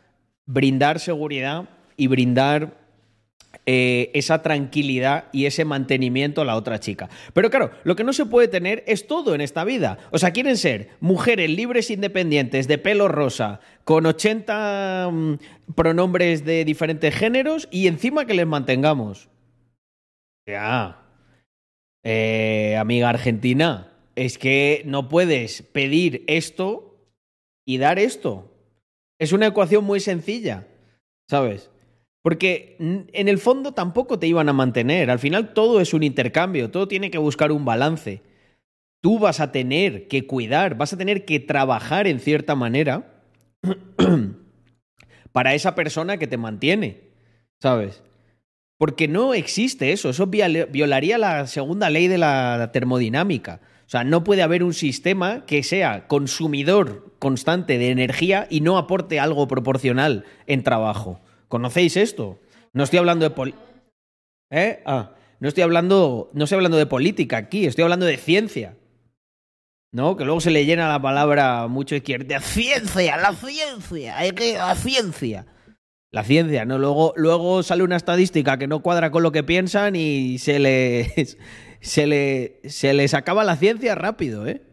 brindar 0.45 1.01
seguridad 1.01 1.67
y 1.97 2.07
brindar 2.07 2.81
eh, 3.65 4.11
esa 4.13 4.41
tranquilidad 4.41 5.25
y 5.31 5.45
ese 5.45 5.63
mantenimiento 5.63 6.41
a 6.41 6.45
la 6.45 6.57
otra 6.57 6.79
chica. 6.79 7.09
Pero 7.33 7.49
claro, 7.49 7.71
lo 7.83 7.95
que 7.95 8.03
no 8.03 8.11
se 8.11 8.25
puede 8.25 8.47
tener 8.47 8.83
es 8.87 9.07
todo 9.07 9.35
en 9.35 9.41
esta 9.41 9.63
vida. 9.63 9.99
O 10.11 10.17
sea, 10.17 10.31
quieren 10.31 10.57
ser 10.57 10.89
mujeres 10.99 11.49
libres, 11.49 11.89
independientes, 11.89 12.67
de 12.67 12.77
pelo 12.77 13.07
rosa, 13.07 13.61
con 13.85 14.05
80 14.05 15.09
mm, 15.11 15.33
pronombres 15.75 16.43
de 16.43 16.65
diferentes 16.65 17.15
géneros 17.15 17.69
y 17.71 17.87
encima 17.87 18.25
que 18.25 18.33
les 18.33 18.47
mantengamos. 18.47 19.29
Ya. 20.45 20.99
Eh, 22.03 22.75
amiga 22.77 23.09
argentina, 23.09 23.93
es 24.15 24.37
que 24.37 24.83
no 24.85 25.07
puedes 25.07 25.61
pedir 25.61 26.25
esto 26.27 26.97
y 27.65 27.77
dar 27.77 27.97
esto. 27.97 28.51
Es 29.19 29.31
una 29.31 29.47
ecuación 29.47 29.85
muy 29.85 30.01
sencilla, 30.01 30.67
¿sabes? 31.29 31.69
Porque 32.23 32.77
en 32.79 33.27
el 33.27 33.37
fondo 33.37 33.73
tampoco 33.73 34.17
te 34.17 34.27
iban 34.27 34.47
a 34.47 34.53
mantener. 34.53 35.11
Al 35.11 35.19
final 35.19 35.53
todo 35.53 35.81
es 35.81 35.93
un 35.93 36.03
intercambio, 36.03 36.71
todo 36.71 36.87
tiene 36.87 37.11
que 37.11 37.17
buscar 37.17 37.51
un 37.51 37.65
balance. 37.65 38.21
Tú 39.01 39.19
vas 39.19 39.41
a 39.41 39.51
tener 39.51 40.07
que 40.07 40.25
cuidar, 40.25 40.77
vas 40.77 40.93
a 40.93 40.97
tener 40.97 41.25
que 41.25 41.41
trabajar 41.41 42.07
en 42.07 42.21
cierta 42.21 42.55
manera 42.55 43.21
para 45.33 45.53
esa 45.53 45.75
persona 45.75 46.17
que 46.17 46.27
te 46.27 46.37
mantiene, 46.37 47.01
¿sabes? 47.61 48.01
Porque 48.77 49.09
no 49.09 49.33
existe 49.33 49.91
eso, 49.91 50.09
eso 50.09 50.27
violaría 50.27 51.17
la 51.17 51.45
segunda 51.47 51.89
ley 51.89 52.07
de 52.07 52.17
la 52.17 52.69
termodinámica. 52.71 53.59
O 53.85 53.89
sea, 53.89 54.05
no 54.05 54.23
puede 54.23 54.43
haber 54.43 54.63
un 54.63 54.73
sistema 54.73 55.45
que 55.45 55.61
sea 55.61 56.07
consumidor 56.07 57.13
constante 57.19 57.77
de 57.77 57.91
energía 57.91 58.47
y 58.49 58.61
no 58.61 58.77
aporte 58.77 59.19
algo 59.19 59.49
proporcional 59.49 60.23
en 60.47 60.63
trabajo. 60.63 61.19
¿Conocéis 61.53 61.97
esto? 61.97 62.39
No 62.73 62.83
estoy 62.83 62.97
hablando 62.97 63.29
de 63.29 63.53
¿Eh? 64.49 64.81
Ah, 64.87 65.11
no 65.39 65.47
estoy 65.47 65.61
hablando, 65.61 66.31
no 66.33 66.45
estoy 66.45 66.55
hablando 66.55 66.79
de 66.79 66.87
política 66.87 67.37
aquí, 67.37 67.67
estoy 67.67 67.83
hablando 67.83 68.07
de 68.07 68.17
ciencia. 68.17 68.75
¿No? 69.91 70.17
Que 70.17 70.25
luego 70.25 70.41
se 70.41 70.49
le 70.49 70.65
llena 70.65 70.89
la 70.89 70.99
palabra 70.99 71.67
mucho 71.67 71.93
izquierda. 71.93 72.39
Ciencia, 72.39 73.17
la 73.17 73.35
ciencia, 73.35 74.15
la 74.19 74.75
ciencia. 74.75 75.45
La 76.11 76.23
ciencia, 76.23 76.65
¿no? 76.65 76.79
Luego, 76.79 77.13
luego 77.17 77.61
sale 77.61 77.83
una 77.83 77.97
estadística 77.97 78.57
que 78.57 78.65
no 78.65 78.81
cuadra 78.81 79.11
con 79.11 79.21
lo 79.21 79.31
que 79.31 79.43
piensan 79.43 79.95
y 79.95 80.39
se 80.39 80.57
les, 80.57 81.37
se, 81.81 82.07
le, 82.07 82.61
se 82.67 82.95
les 82.95 83.13
acaba 83.13 83.43
la 83.43 83.57
ciencia 83.57 83.93
rápido, 83.93 84.47
¿eh? 84.47 84.63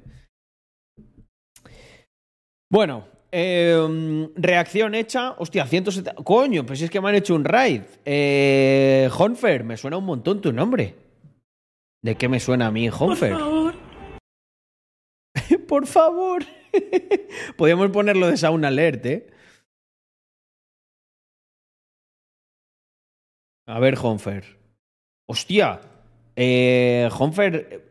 Bueno, 2.71 3.07
eh, 3.33 4.29
reacción 4.37 4.95
hecha. 4.95 5.33
Hostia, 5.39 5.67
170. 5.67 6.23
Coño, 6.23 6.65
pues 6.67 6.83
es 6.83 6.91
que 6.91 7.01
me 7.01 7.09
han 7.09 7.15
hecho 7.15 7.35
un 7.35 7.45
raid. 7.45 7.83
Eh, 8.05 9.09
Honfer, 9.17 9.65
me 9.65 9.77
suena 9.77 9.97
un 9.97 10.05
montón 10.05 10.41
tu 10.41 10.53
nombre. 10.53 10.97
¿De 12.03 12.17
qué 12.17 12.29
me 12.29 12.41
suena 12.41 12.67
a 12.67 12.71
mí, 12.71 12.89
Honfer? 12.89 13.33
Por 13.33 13.41
favor. 13.41 13.75
Por 15.69 15.87
favor. 15.87 16.43
Podríamos 17.57 17.91
ponerlo 17.91 18.29
de 18.29 18.37
Sound 18.37 18.65
Alert, 18.65 19.07
¿eh? 19.07 19.27
A 23.67 23.79
ver, 23.79 23.97
Honfer. 24.03 24.59
Hostia. 25.29 25.81
Eh, 26.37 27.09
Honfer, 27.19 27.89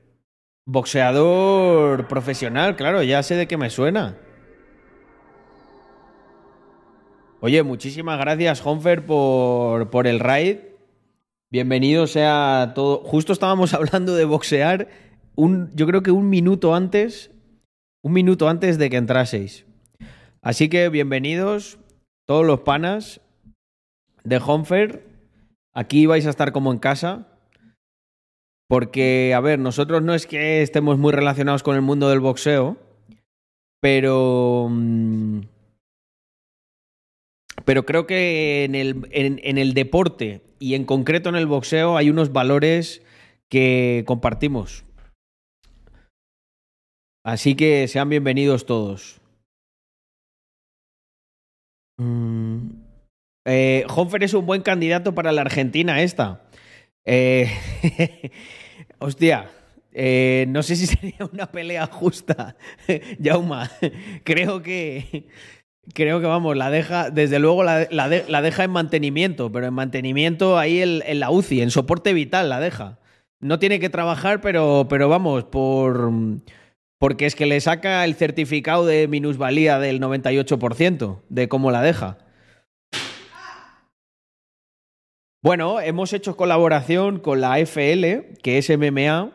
boxeador 0.65 2.08
profesional, 2.08 2.75
claro, 2.75 3.03
ya 3.03 3.22
sé 3.24 3.36
de 3.36 3.48
qué 3.48 3.58
me 3.58 3.69
suena. 3.69 4.17
Oye, 7.41 7.63
muchísimas 7.63 8.19
gracias, 8.19 8.65
Honfer, 8.65 9.05
por, 9.05 9.89
por 9.89 10.08
el 10.08 10.19
raid. 10.19 10.58
Bienvenido 11.50 12.05
sea 12.05 12.74
todo. 12.75 12.98
Justo 13.05 13.31
estábamos 13.31 13.74
hablando 13.75 14.13
de 14.15 14.25
boxear, 14.25 14.89
un, 15.36 15.74
yo 15.74 15.88
creo 15.88 16.03
que 16.03 16.12
un 16.12 16.29
minuto 16.29 16.75
antes, 16.75 17.31
un 18.03 18.12
minuto 18.12 18.50
antes 18.50 18.77
de 18.77 18.89
que 18.89 18.98
entraseis. 18.98 19.65
Así 20.41 20.67
que 20.67 20.89
bienvenidos 20.89 21.79
todos 22.27 22.46
los 22.46 22.60
panas 22.60 23.22
de 24.25 24.38
Honfer. 24.46 25.05
Aquí 25.74 26.08
vais 26.08 26.27
a 26.27 26.31
estar 26.31 26.51
como 26.51 26.74
en 26.74 26.79
casa. 26.79 27.25
Porque, 28.67 29.34
a 29.34 29.39
ver, 29.39 29.60
nosotros 29.60 30.03
no 30.03 30.13
es 30.13 30.27
que 30.27 30.62
estemos 30.62 30.98
muy 30.98 31.13
relacionados 31.13 31.63
con 31.63 31.75
el 31.75 31.81
mundo 31.81 32.10
del 32.10 32.19
boxeo, 32.19 32.75
pero... 33.79 34.67
Mmm, 34.69 35.39
pero 37.65 37.85
creo 37.85 38.07
que 38.07 38.63
en 38.63 38.75
el, 38.75 39.07
en, 39.11 39.57
el, 39.57 39.73
deporte 39.73 40.41
y 40.59 40.75
en 40.75 40.85
concreto 40.85 41.29
en 41.29 41.35
el 41.35 41.47
boxeo 41.47 41.97
hay 41.97 42.09
unos 42.09 42.31
valores 42.31 43.01
que 43.49 44.03
compartimos. 44.05 44.85
Así 47.23 47.55
que 47.55 47.87
sean 47.87 48.09
bienvenidos 48.09 48.65
todos. 48.65 49.21
Mm. 51.97 52.69
Eh, 53.45 53.85
es 54.21 54.33
un 54.33 54.45
buen 54.45 54.61
candidato 54.61 55.13
para 55.13 55.31
la 55.31 55.41
Argentina 55.41 56.01
esta. 56.01 56.43
Eh, 57.05 57.49
hostia, 58.99 59.49
eh, 59.91 60.45
no 60.49 60.63
sé 60.63 60.75
si 60.75 60.87
sería 60.87 61.25
una 61.31 61.51
pelea 61.51 61.87
justa, 61.87 62.55
Jauma. 63.23 63.69
Creo 64.23 64.61
que 64.61 65.27
Creo 65.93 66.19
que 66.19 66.27
vamos, 66.27 66.55
la 66.55 66.69
deja, 66.69 67.10
desde 67.10 67.39
luego 67.39 67.63
la, 67.63 67.88
la, 67.89 68.10
de, 68.10 68.25
la, 68.27 68.41
deja 68.41 68.63
en 68.63 68.72
mantenimiento, 68.72 69.51
pero 69.51 69.67
en 69.67 69.74
mantenimiento 69.74 70.58
ahí 70.58 70.81
en, 70.81 71.01
en, 71.05 71.19
la 71.19 71.31
UCI, 71.31 71.62
en 71.62 71.72
soporte 71.72 72.13
vital 72.13 72.50
la 72.50 72.60
deja. 72.60 73.00
No 73.39 73.60
tiene 73.60 73.79
que 73.79 73.89
trabajar, 73.89 74.41
pero, 74.41 74.88
pero 74.89 75.10
vamos, 75.10 75.46
por 75.46 76.12
porque 77.00 77.25
es 77.25 77.36
que 77.36 77.46
le 77.46 77.60
saca 77.62 78.03
el 78.03 78.15
certificado 78.15 78.86
de 78.86 79.08
minusvalía 79.08 79.79
del 79.79 80.01
98% 80.01 81.22
de 81.29 81.48
cómo 81.48 81.72
la 81.72 81.81
deja. 81.81 82.17
Bueno, 85.41 85.79
hemos 85.79 86.12
hecho 86.12 86.36
colaboración 86.36 87.19
con 87.19 87.39
la 87.39 87.60
FL, 87.60 88.36
que 88.43 88.58
es 88.58 88.69
MMA, 88.69 89.31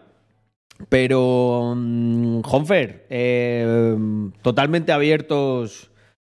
pero, 0.90 1.70
um, 1.72 2.42
Honfer, 2.44 3.06
eh, 3.08 3.96
totalmente 4.42 4.92
abiertos 4.92 5.90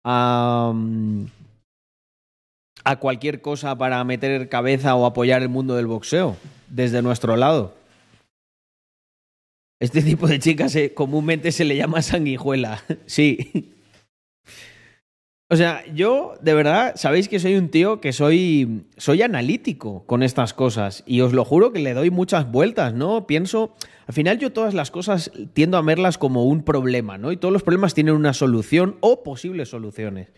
a, 0.04 0.73
cualquier 3.00 3.40
cosa 3.40 3.76
para 3.76 4.04
meter 4.04 4.49
cabeza 4.49 4.94
o 4.94 5.06
apoyar 5.06 5.42
el 5.42 5.49
mundo 5.49 5.75
del 5.75 5.87
boxeo 5.87 6.37
desde 6.68 7.02
nuestro 7.02 7.37
lado. 7.37 7.75
Este 9.80 10.02
tipo 10.02 10.28
de 10.28 10.38
chicas 10.38 10.73
se, 10.73 10.94
comúnmente 10.94 11.52
se 11.52 11.64
le 11.64 11.76
llama 11.76 12.02
sanguijuela. 12.02 12.82
Sí. 13.06 13.74
O 15.50 15.56
sea, 15.56 15.84
yo 15.92 16.34
de 16.40 16.54
verdad, 16.54 16.94
sabéis 16.96 17.28
que 17.28 17.38
soy 17.38 17.56
un 17.56 17.68
tío 17.68 18.00
que 18.00 18.14
soy, 18.14 18.86
soy 18.96 19.20
analítico 19.20 20.06
con 20.06 20.22
estas 20.22 20.54
cosas 20.54 21.04
y 21.06 21.20
os 21.20 21.34
lo 21.34 21.44
juro 21.44 21.70
que 21.70 21.80
le 21.80 21.92
doy 21.92 22.10
muchas 22.10 22.50
vueltas, 22.50 22.94
¿no? 22.94 23.26
Pienso, 23.26 23.74
al 24.06 24.14
final 24.14 24.38
yo 24.38 24.52
todas 24.52 24.72
las 24.72 24.90
cosas 24.90 25.30
tiendo 25.52 25.76
a 25.76 25.82
verlas 25.82 26.16
como 26.16 26.44
un 26.46 26.62
problema, 26.62 27.18
¿no? 27.18 27.30
Y 27.30 27.36
todos 27.36 27.52
los 27.52 27.62
problemas 27.62 27.92
tienen 27.92 28.14
una 28.14 28.32
solución 28.32 28.96
o 29.00 29.22
posibles 29.22 29.68
soluciones. 29.68 30.32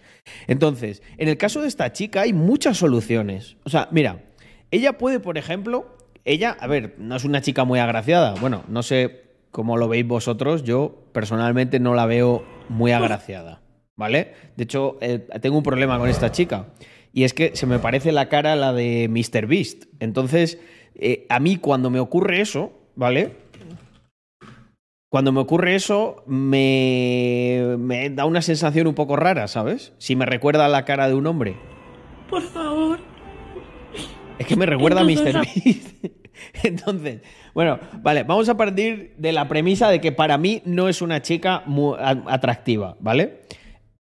Entonces, 0.48 1.02
en 1.18 1.28
el 1.28 1.38
caso 1.38 1.62
de 1.62 1.68
esta 1.68 1.92
chica 1.92 2.22
hay 2.22 2.32
muchas 2.32 2.76
soluciones. 2.76 3.58
O 3.62 3.70
sea, 3.70 3.88
mira, 3.92 4.24
ella 4.72 4.98
puede, 4.98 5.20
por 5.20 5.38
ejemplo, 5.38 5.96
ella, 6.24 6.56
a 6.58 6.66
ver, 6.66 6.96
no 6.98 7.14
es 7.14 7.24
una 7.24 7.42
chica 7.42 7.64
muy 7.64 7.78
agraciada, 7.78 8.34
bueno, 8.40 8.64
no 8.66 8.82
sé 8.82 9.22
cómo 9.52 9.76
lo 9.76 9.86
veis 9.86 10.04
vosotros, 10.04 10.64
yo 10.64 11.04
personalmente 11.12 11.78
no 11.78 11.94
la 11.94 12.06
veo 12.06 12.44
muy 12.68 12.90
agraciada. 12.90 13.62
¿Vale? 13.96 14.34
De 14.56 14.64
hecho, 14.64 14.98
eh, 15.00 15.18
tengo 15.40 15.56
un 15.56 15.62
problema 15.62 15.98
con 15.98 16.08
esta 16.08 16.30
chica. 16.30 16.66
Y 17.12 17.24
es 17.24 17.32
que 17.32 17.56
se 17.56 17.66
me 17.66 17.78
parece 17.78 18.12
la 18.12 18.28
cara 18.28 18.52
a 18.52 18.56
la 18.56 18.72
de 18.72 19.08
Mr. 19.08 19.46
Beast. 19.46 19.84
Entonces, 20.00 20.60
eh, 20.94 21.26
a 21.28 21.40
mí 21.40 21.56
cuando 21.56 21.90
me 21.90 21.98
ocurre 21.98 22.40
eso, 22.40 22.72
¿vale? 22.94 23.34
Cuando 25.08 25.32
me 25.32 25.40
ocurre 25.40 25.74
eso, 25.74 26.22
me, 26.26 27.76
me 27.78 28.10
da 28.10 28.26
una 28.26 28.42
sensación 28.42 28.86
un 28.86 28.94
poco 28.94 29.16
rara, 29.16 29.48
¿sabes? 29.48 29.94
Si 29.98 30.14
me 30.14 30.26
recuerda 30.26 30.66
a 30.66 30.68
la 30.68 30.84
cara 30.84 31.08
de 31.08 31.14
un 31.14 31.26
hombre. 31.26 31.56
Por 32.28 32.42
favor. 32.42 32.98
Es 34.38 34.46
que 34.46 34.56
me 34.56 34.66
recuerda 34.66 35.00
a 35.00 35.04
Mr. 35.04 35.40
Beast. 35.40 36.04
Entonces, 36.62 37.22
bueno, 37.54 37.78
vale, 38.02 38.24
vamos 38.24 38.48
a 38.50 38.56
partir 38.56 39.14
de 39.16 39.32
la 39.32 39.48
premisa 39.48 39.88
de 39.88 40.00
que 40.00 40.12
para 40.12 40.36
mí 40.36 40.60
no 40.66 40.88
es 40.88 41.00
una 41.00 41.22
chica 41.22 41.62
muy 41.64 41.96
atractiva, 41.98 42.96
¿vale? 43.00 43.40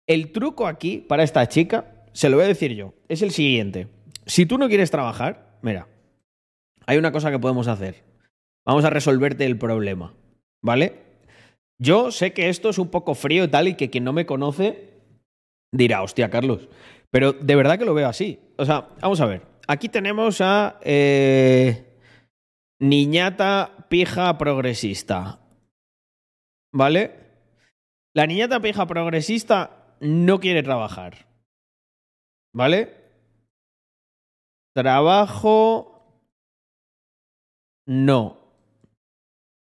El 0.06 0.32
truco 0.32 0.66
aquí 0.66 0.98
para 0.98 1.22
esta 1.22 1.48
chica, 1.48 2.06
se 2.12 2.28
lo 2.28 2.36
voy 2.36 2.44
a 2.44 2.48
decir 2.48 2.74
yo, 2.74 2.94
es 3.08 3.22
el 3.22 3.30
siguiente. 3.30 3.88
Si 4.26 4.46
tú 4.46 4.58
no 4.58 4.68
quieres 4.68 4.90
trabajar, 4.90 5.58
mira, 5.62 5.88
hay 6.86 6.98
una 6.98 7.12
cosa 7.12 7.30
que 7.30 7.38
podemos 7.38 7.68
hacer. 7.68 8.04
Vamos 8.66 8.84
a 8.84 8.90
resolverte 8.90 9.44
el 9.44 9.58
problema, 9.58 10.14
¿vale? 10.62 11.00
Yo 11.78 12.10
sé 12.10 12.32
que 12.32 12.48
esto 12.48 12.70
es 12.70 12.78
un 12.78 12.88
poco 12.88 13.14
frío 13.14 13.44
y 13.44 13.48
tal, 13.48 13.68
y 13.68 13.74
que 13.74 13.90
quien 13.90 14.04
no 14.04 14.12
me 14.12 14.26
conoce 14.26 14.90
dirá, 15.72 16.02
hostia, 16.02 16.30
Carlos. 16.30 16.68
Pero 17.10 17.32
de 17.32 17.56
verdad 17.56 17.78
que 17.78 17.84
lo 17.84 17.94
veo 17.94 18.08
así. 18.08 18.40
O 18.56 18.64
sea, 18.64 18.88
vamos 19.00 19.20
a 19.20 19.26
ver. 19.26 19.42
Aquí 19.66 19.88
tenemos 19.88 20.40
a 20.40 20.78
eh, 20.82 21.98
Niñata 22.80 23.86
Pija 23.88 24.36
Progresista. 24.38 25.40
¿Vale? 26.72 27.24
La 28.14 28.26
niñata 28.26 28.60
pija 28.60 28.86
progresista 28.86 29.83
no 30.04 30.38
quiere 30.40 30.62
trabajar. 30.62 31.26
¿Vale? 32.54 32.94
Trabajo. 34.74 35.90
No. 37.86 38.38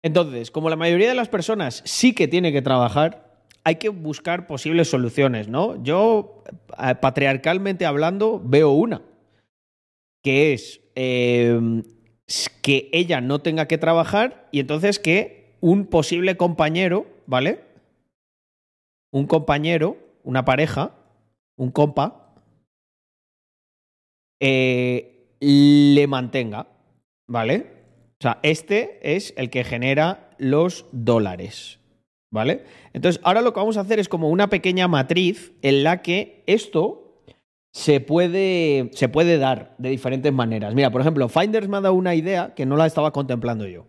Entonces, 0.03 0.51
como 0.51 0.69
la 0.69 0.75
mayoría 0.75 1.09
de 1.09 1.15
las 1.15 1.29
personas 1.29 1.81
sí 1.85 2.13
que 2.13 2.27
tiene 2.27 2.51
que 2.51 2.61
trabajar, 2.61 3.43
hay 3.63 3.75
que 3.75 3.89
buscar 3.89 4.47
posibles 4.47 4.89
soluciones, 4.89 5.47
¿no? 5.49 5.81
Yo, 5.83 6.43
eh, 6.81 6.95
patriarcalmente 6.95 7.85
hablando, 7.85 8.41
veo 8.43 8.71
una, 8.71 9.01
que 10.23 10.53
es 10.53 10.81
eh, 10.95 11.59
s- 12.27 12.49
que 12.61 12.89
ella 12.93 13.19
no 13.21 13.39
tenga 13.39 13.67
que 13.67 13.77
trabajar 13.77 14.47
y 14.51 14.61
entonces 14.61 14.99
que 14.99 15.57
un 15.59 15.85
posible 15.87 16.37
compañero, 16.37 17.05
¿vale? 17.27 17.65
Un 19.11 19.27
compañero, 19.27 19.97
una 20.23 20.45
pareja, 20.45 20.91
un 21.57 21.71
compa, 21.71 22.35
eh, 24.39 25.35
le 25.39 26.07
mantenga, 26.07 26.67
¿vale? 27.27 27.79
O 28.19 28.21
sea, 28.21 28.39
este 28.43 28.99
es 29.15 29.33
el 29.37 29.49
que 29.49 29.63
genera 29.63 30.29
los 30.37 30.85
dólares, 30.91 31.79
¿vale? 32.31 32.65
Entonces, 32.93 33.21
ahora 33.23 33.41
lo 33.41 33.53
que 33.53 33.59
vamos 33.59 33.77
a 33.77 33.81
hacer 33.81 33.99
es 33.99 34.09
como 34.09 34.29
una 34.29 34.49
pequeña 34.49 34.87
matriz 34.87 35.53
en 35.61 35.83
la 35.83 36.01
que 36.01 36.43
esto 36.47 37.23
se 37.71 38.01
puede, 38.01 38.89
se 38.93 39.09
puede 39.09 39.37
dar 39.37 39.75
de 39.77 39.89
diferentes 39.89 40.33
maneras. 40.33 40.73
Mira, 40.73 40.91
por 40.91 41.01
ejemplo, 41.01 41.29
Finders 41.29 41.67
me 41.67 41.77
ha 41.77 41.81
dado 41.81 41.93
una 41.93 42.15
idea 42.15 42.53
que 42.55 42.65
no 42.65 42.75
la 42.75 42.85
estaba 42.85 43.11
contemplando 43.11 43.67
yo. 43.67 43.85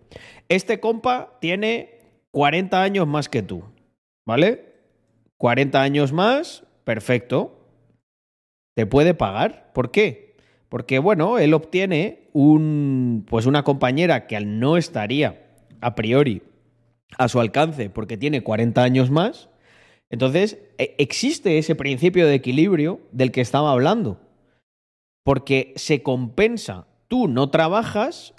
Este 0.48 0.80
compa 0.80 1.38
tiene 1.40 1.98
40 2.30 2.82
años 2.82 3.06
más 3.06 3.28
que 3.28 3.42
tú, 3.42 3.64
¿vale? 4.26 4.69
40 5.40 5.80
años 5.80 6.12
más, 6.12 6.64
perfecto. 6.84 7.66
Te 8.76 8.84
puede 8.84 9.14
pagar. 9.14 9.72
¿Por 9.72 9.90
qué? 9.90 10.36
Porque, 10.68 10.98
bueno, 10.98 11.38
él 11.38 11.54
obtiene 11.54 12.28
un, 12.34 13.24
pues 13.26 13.46
una 13.46 13.64
compañera 13.64 14.26
que 14.26 14.36
al 14.36 14.60
no 14.60 14.76
estaría 14.76 15.42
a 15.80 15.94
priori 15.94 16.42
a 17.16 17.28
su 17.28 17.40
alcance 17.40 17.88
porque 17.88 18.18
tiene 18.18 18.42
40 18.42 18.82
años 18.82 19.10
más. 19.10 19.48
Entonces, 20.10 20.58
e- 20.76 20.94
existe 20.98 21.56
ese 21.56 21.74
principio 21.74 22.26
de 22.26 22.34
equilibrio 22.34 23.00
del 23.10 23.32
que 23.32 23.40
estaba 23.40 23.72
hablando. 23.72 24.20
Porque 25.24 25.72
se 25.76 26.02
compensa. 26.02 26.86
Tú 27.08 27.28
no 27.28 27.48
trabajas 27.48 28.34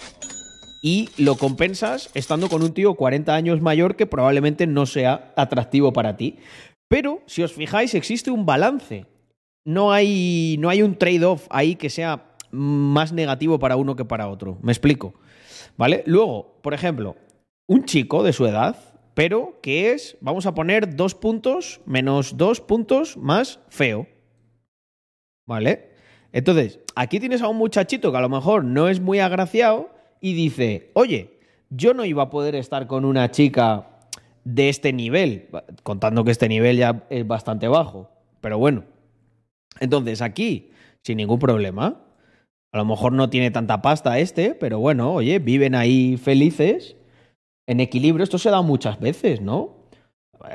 y 0.84 1.10
lo 1.18 1.36
compensas 1.36 2.12
estando 2.14 2.48
con 2.48 2.62
un 2.62 2.74
tío 2.74 2.94
40 2.94 3.34
años 3.34 3.62
mayor 3.62 3.96
que 3.96 4.06
probablemente 4.06 4.68
no 4.68 4.86
sea 4.86 5.34
atractivo 5.36 5.94
para 5.94 6.16
ti. 6.16 6.38
Pero, 6.92 7.22
si 7.26 7.42
os 7.42 7.54
fijáis, 7.54 7.96
existe 7.96 8.32
un 8.32 8.46
balance. 8.46 9.06
No 9.64 9.94
hay, 9.94 10.58
no 10.60 10.68
hay 10.68 10.82
un 10.82 10.98
trade-off 10.98 11.48
ahí 11.50 11.78
que 11.78 11.90
sea 11.90 12.36
más 12.52 13.14
negativo 13.14 13.60
para 13.60 13.78
uno 13.78 13.96
que 13.96 14.04
para 14.04 14.28
otro. 14.28 14.58
Me 14.62 14.74
explico. 14.74 15.14
¿Vale? 15.78 16.04
Luego, 16.06 16.60
por 16.62 16.74
ejemplo, 16.74 17.16
un 17.66 17.86
chico 17.86 18.24
de 18.24 18.34
su 18.34 18.46
edad, 18.46 18.76
pero 19.14 19.58
que 19.62 19.94
es, 19.94 20.18
vamos 20.20 20.46
a 20.46 20.54
poner 20.54 20.98
dos 20.98 21.16
puntos 21.16 21.80
menos 21.86 22.36
dos 22.36 22.60
puntos 22.60 23.16
más 23.16 23.62
feo. 23.70 24.08
¿Vale? 25.48 25.92
Entonces, 26.34 26.82
aquí 26.94 27.22
tienes 27.22 27.42
a 27.42 27.48
un 27.48 27.56
muchachito 27.56 28.12
que 28.12 28.18
a 28.18 28.22
lo 28.22 28.28
mejor 28.28 28.66
no 28.66 28.90
es 28.90 29.00
muy 29.00 29.20
agraciado 29.20 29.92
y 30.20 30.34
dice, 30.34 30.92
oye, 30.94 31.40
yo 31.70 31.94
no 31.94 32.04
iba 32.04 32.24
a 32.24 32.30
poder 32.30 32.56
estar 32.56 32.86
con 32.88 33.06
una 33.06 33.32
chica 33.32 33.91
de 34.44 34.70
este 34.70 34.94
nivel, 34.94 35.50
contando 35.84 36.24
que 36.24 36.32
este 36.32 36.50
nivel 36.50 36.78
ya 36.78 37.06
es 37.10 37.28
bastante 37.28 37.68
bajo, 37.68 38.10
pero 38.42 38.58
bueno. 38.58 38.84
Entonces, 39.80 40.22
aquí, 40.22 40.72
sin 41.04 41.18
ningún 41.18 41.40
problema, 41.40 42.02
a 42.72 42.78
lo 42.78 42.86
mejor 42.86 43.14
no 43.14 43.30
tiene 43.30 43.52
tanta 43.52 43.82
pasta 43.82 44.20
este, 44.20 44.56
pero 44.56 44.80
bueno, 44.80 45.14
oye, 45.14 45.40
viven 45.40 45.76
ahí 45.76 46.18
felices, 46.18 46.96
en 47.68 47.80
equilibrio. 47.80 48.24
Esto 48.24 48.38
se 48.38 48.50
da 48.50 48.62
muchas 48.62 49.00
veces, 49.00 49.42
¿no? 49.42 49.82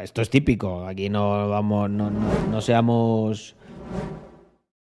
Esto 0.03 0.23
es 0.23 0.31
típico. 0.31 0.87
Aquí 0.87 1.09
no 1.09 1.49
vamos, 1.49 1.91
no, 1.91 2.11
no, 2.11 2.21
no 2.51 2.61
seamos, 2.61 3.55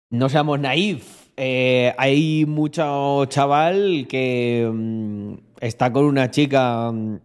no 0.10 0.30
seamos 0.30 0.60
naif. 0.60 1.30
Eh, 1.38 1.94
hay 1.98 2.46
mucho 2.46 3.26
chaval 3.26 4.08
que 4.08 4.70
mm, 4.72 5.34
está 5.60 5.92
con 5.92 6.06
una 6.06 6.32
chica 6.32 6.92
mm, 6.92 7.20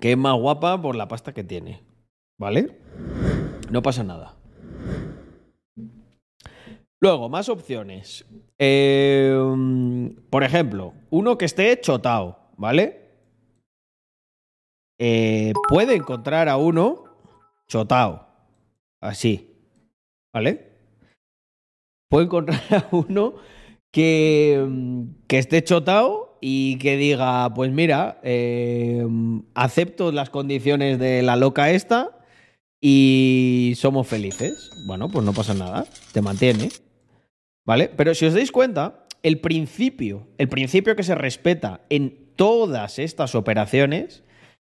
que 0.00 0.12
es 0.12 0.18
más 0.18 0.38
guapa 0.38 0.80
por 0.80 0.96
la 0.96 1.08
pasta 1.08 1.32
que 1.32 1.44
tiene, 1.44 1.82
¿vale? 2.38 2.78
No 3.70 3.82
pasa 3.82 4.02
nada. 4.04 4.36
Luego, 7.00 7.28
más 7.28 7.48
opciones. 7.48 8.24
Eh, 8.58 9.36
por 10.30 10.44
ejemplo, 10.44 10.94
uno 11.10 11.36
que 11.36 11.46
esté 11.46 11.80
chotao, 11.80 12.38
¿vale? 12.56 13.02
Eh, 15.00 15.52
puede 15.68 15.96
encontrar 15.96 16.48
a 16.48 16.56
uno 16.56 17.04
chotao, 17.66 18.28
así, 19.00 19.50
¿vale? 20.32 20.70
Puede 22.08 22.26
encontrar 22.26 22.60
a 22.70 22.88
uno 22.92 23.34
que, 23.92 24.64
que 25.26 25.38
esté 25.38 25.64
chotao 25.64 26.31
y 26.44 26.76
que 26.78 26.96
diga, 26.96 27.54
pues 27.54 27.70
mira, 27.70 28.18
eh, 28.24 29.06
acepto 29.54 30.10
las 30.10 30.28
condiciones 30.28 30.98
de 30.98 31.22
la 31.22 31.36
loca 31.36 31.70
esta 31.70 32.18
y 32.80 33.74
somos 33.76 34.08
felices. 34.08 34.72
Bueno, 34.84 35.08
pues 35.08 35.24
no 35.24 35.32
pasa 35.32 35.54
nada, 35.54 35.86
te 36.12 36.20
mantiene. 36.20 36.68
¿Vale? 37.64 37.88
Pero 37.96 38.12
si 38.16 38.26
os 38.26 38.34
dais 38.34 38.50
cuenta, 38.50 39.06
el 39.22 39.38
principio, 39.38 40.26
el 40.36 40.48
principio 40.48 40.96
que 40.96 41.04
se 41.04 41.14
respeta 41.14 41.82
en 41.90 42.32
todas 42.34 42.98
estas 42.98 43.36
operaciones 43.36 44.24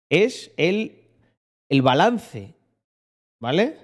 es 0.09 0.51
el, 0.57 1.03
el 1.69 1.83
balance. 1.83 2.55
¿Vale? 3.39 3.77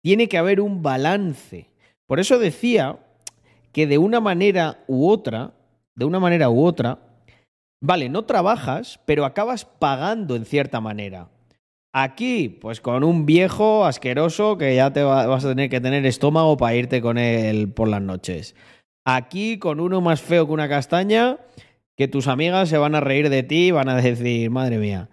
Tiene 0.00 0.28
que 0.28 0.38
haber 0.38 0.60
un 0.60 0.80
balance. 0.80 1.70
Por 2.06 2.20
eso 2.20 2.38
decía 2.38 3.00
que 3.72 3.88
de 3.88 3.98
una 3.98 4.20
manera 4.20 4.84
u 4.86 5.08
otra, 5.08 5.57
de 5.98 6.04
una 6.04 6.20
manera 6.20 6.48
u 6.48 6.64
otra, 6.64 6.98
vale, 7.82 8.08
no 8.08 8.24
trabajas, 8.24 9.00
pero 9.04 9.24
acabas 9.24 9.64
pagando 9.64 10.36
en 10.36 10.44
cierta 10.44 10.80
manera. 10.80 11.28
Aquí, 11.92 12.48
pues 12.48 12.80
con 12.80 13.02
un 13.02 13.26
viejo 13.26 13.84
asqueroso 13.84 14.56
que 14.58 14.76
ya 14.76 14.92
te 14.92 15.02
va- 15.02 15.26
vas 15.26 15.44
a 15.44 15.48
tener 15.48 15.68
que 15.70 15.80
tener 15.80 16.06
estómago 16.06 16.56
para 16.56 16.76
irte 16.76 17.00
con 17.00 17.18
él 17.18 17.72
por 17.72 17.88
las 17.88 18.02
noches. 18.02 18.54
Aquí, 19.04 19.58
con 19.58 19.80
uno 19.80 20.00
más 20.00 20.20
feo 20.20 20.46
que 20.46 20.52
una 20.52 20.68
castaña, 20.68 21.38
que 21.96 22.06
tus 22.06 22.28
amigas 22.28 22.68
se 22.68 22.78
van 22.78 22.94
a 22.94 23.00
reír 23.00 23.28
de 23.30 23.42
ti 23.42 23.68
y 23.68 23.70
van 23.72 23.88
a 23.88 23.96
decir, 23.96 24.50
madre 24.50 24.78
mía. 24.78 25.08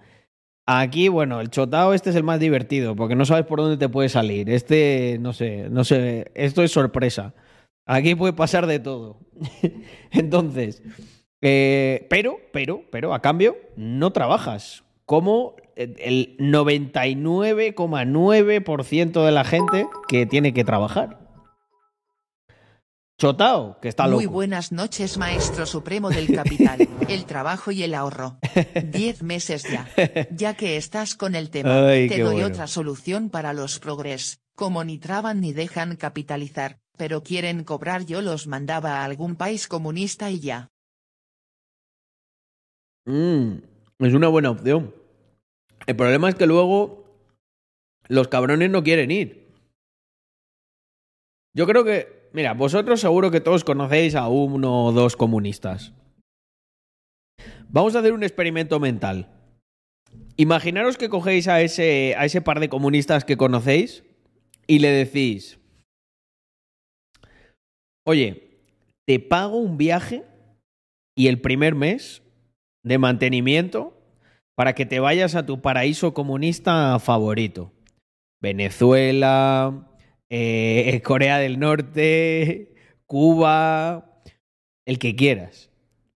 Aquí, 0.67 1.07
bueno, 1.07 1.41
el 1.41 1.49
chotao 1.49 1.93
este 1.93 2.09
es 2.11 2.15
el 2.15 2.23
más 2.23 2.39
divertido, 2.39 2.95
porque 2.95 3.15
no 3.15 3.25
sabes 3.25 3.45
por 3.45 3.59
dónde 3.59 3.77
te 3.77 3.89
puede 3.89 4.09
salir. 4.09 4.49
Este, 4.49 5.17
no 5.19 5.31
sé, 5.33 5.69
no 5.71 5.83
sé, 5.83 6.31
esto 6.35 6.61
es 6.61 6.71
sorpresa. 6.71 7.33
Aquí 7.85 8.15
puede 8.15 8.33
pasar 8.33 8.67
de 8.67 8.79
todo. 8.79 9.19
Entonces, 10.11 10.83
eh, 11.41 12.05
pero, 12.09 12.39
pero, 12.51 12.83
pero, 12.91 13.13
a 13.13 13.21
cambio, 13.21 13.55
no 13.75 14.11
trabajas. 14.11 14.83
Como 15.05 15.55
el 15.75 16.35
99,9% 16.39 19.25
de 19.25 19.31
la 19.31 19.43
gente 19.43 19.87
que 20.07 20.25
tiene 20.25 20.53
que 20.53 20.63
trabajar. 20.63 21.25
Chotao, 23.17 23.79
que 23.79 23.87
está 23.87 24.07
loco. 24.07 24.17
Muy 24.17 24.25
buenas 24.25 24.73
noches, 24.73 25.17
maestro 25.17 25.65
supremo 25.65 26.09
del 26.09 26.35
capital, 26.35 26.89
el 27.07 27.25
trabajo 27.25 27.71
y 27.71 27.83
el 27.83 27.93
ahorro. 27.93 28.39
Diez 28.91 29.23
meses 29.23 29.63
ya. 29.63 29.87
Ya 30.31 30.55
que 30.55 30.75
estás 30.75 31.15
con 31.15 31.33
el 31.35 31.49
tema, 31.49 31.87
Ay, 31.87 32.09
te 32.09 32.19
doy 32.19 32.33
bueno. 32.33 32.47
otra 32.47 32.67
solución 32.67 33.29
para 33.29 33.53
los 33.53 33.79
progres. 33.79 34.41
Como 34.53 34.83
ni 34.83 34.97
traban 34.97 35.39
ni 35.39 35.53
dejan 35.53 35.95
capitalizar, 35.95 36.81
pero 36.97 37.23
quieren 37.23 37.63
cobrar, 37.63 38.05
yo 38.05 38.21
los 38.21 38.47
mandaba 38.47 38.99
a 38.99 39.05
algún 39.05 39.35
país 39.35 39.67
comunista 39.67 40.31
y 40.31 40.39
ya. 40.39 40.69
Mm, 43.05 43.57
es 43.99 44.13
una 44.13 44.27
buena 44.27 44.51
opción. 44.51 44.93
El 45.85 45.95
problema 45.95 46.29
es 46.29 46.35
que 46.35 46.47
luego 46.47 47.05
los 48.07 48.27
cabrones 48.27 48.69
no 48.69 48.83
quieren 48.83 49.11
ir. 49.11 49.45
Yo 51.53 51.65
creo 51.67 51.83
que, 51.85 52.29
mira, 52.33 52.53
vosotros 52.53 52.99
seguro 52.99 53.31
que 53.31 53.41
todos 53.41 53.63
conocéis 53.63 54.15
a 54.15 54.27
uno 54.27 54.85
o 54.85 54.91
dos 54.91 55.15
comunistas. 55.15 55.93
Vamos 57.69 57.95
a 57.95 57.99
hacer 57.99 58.13
un 58.13 58.23
experimento 58.23 58.79
mental. 58.79 59.29
Imaginaros 60.37 60.97
que 60.97 61.09
cogéis 61.09 61.47
a 61.47 61.61
ese, 61.61 62.15
a 62.17 62.25
ese 62.25 62.41
par 62.41 62.59
de 62.59 62.69
comunistas 62.69 63.23
que 63.23 63.37
conocéis 63.37 64.03
y 64.67 64.79
le 64.79 64.89
decís, 64.89 65.59
oye, 68.05 68.61
te 69.05 69.19
pago 69.19 69.57
un 69.57 69.77
viaje 69.77 70.23
y 71.15 71.27
el 71.27 71.41
primer 71.41 71.75
mes 71.75 72.23
de 72.83 72.97
mantenimiento 72.97 73.93
para 74.55 74.73
que 74.73 74.85
te 74.85 74.99
vayas 74.99 75.35
a 75.35 75.45
tu 75.45 75.61
paraíso 75.61 76.13
comunista 76.13 76.97
favorito. 76.99 77.71
Venezuela, 78.41 79.89
eh, 80.29 81.01
Corea 81.03 81.39
del 81.39 81.59
Norte, 81.59 82.73
Cuba, 83.05 84.21
el 84.85 84.99
que 84.99 85.15
quieras. 85.15 85.71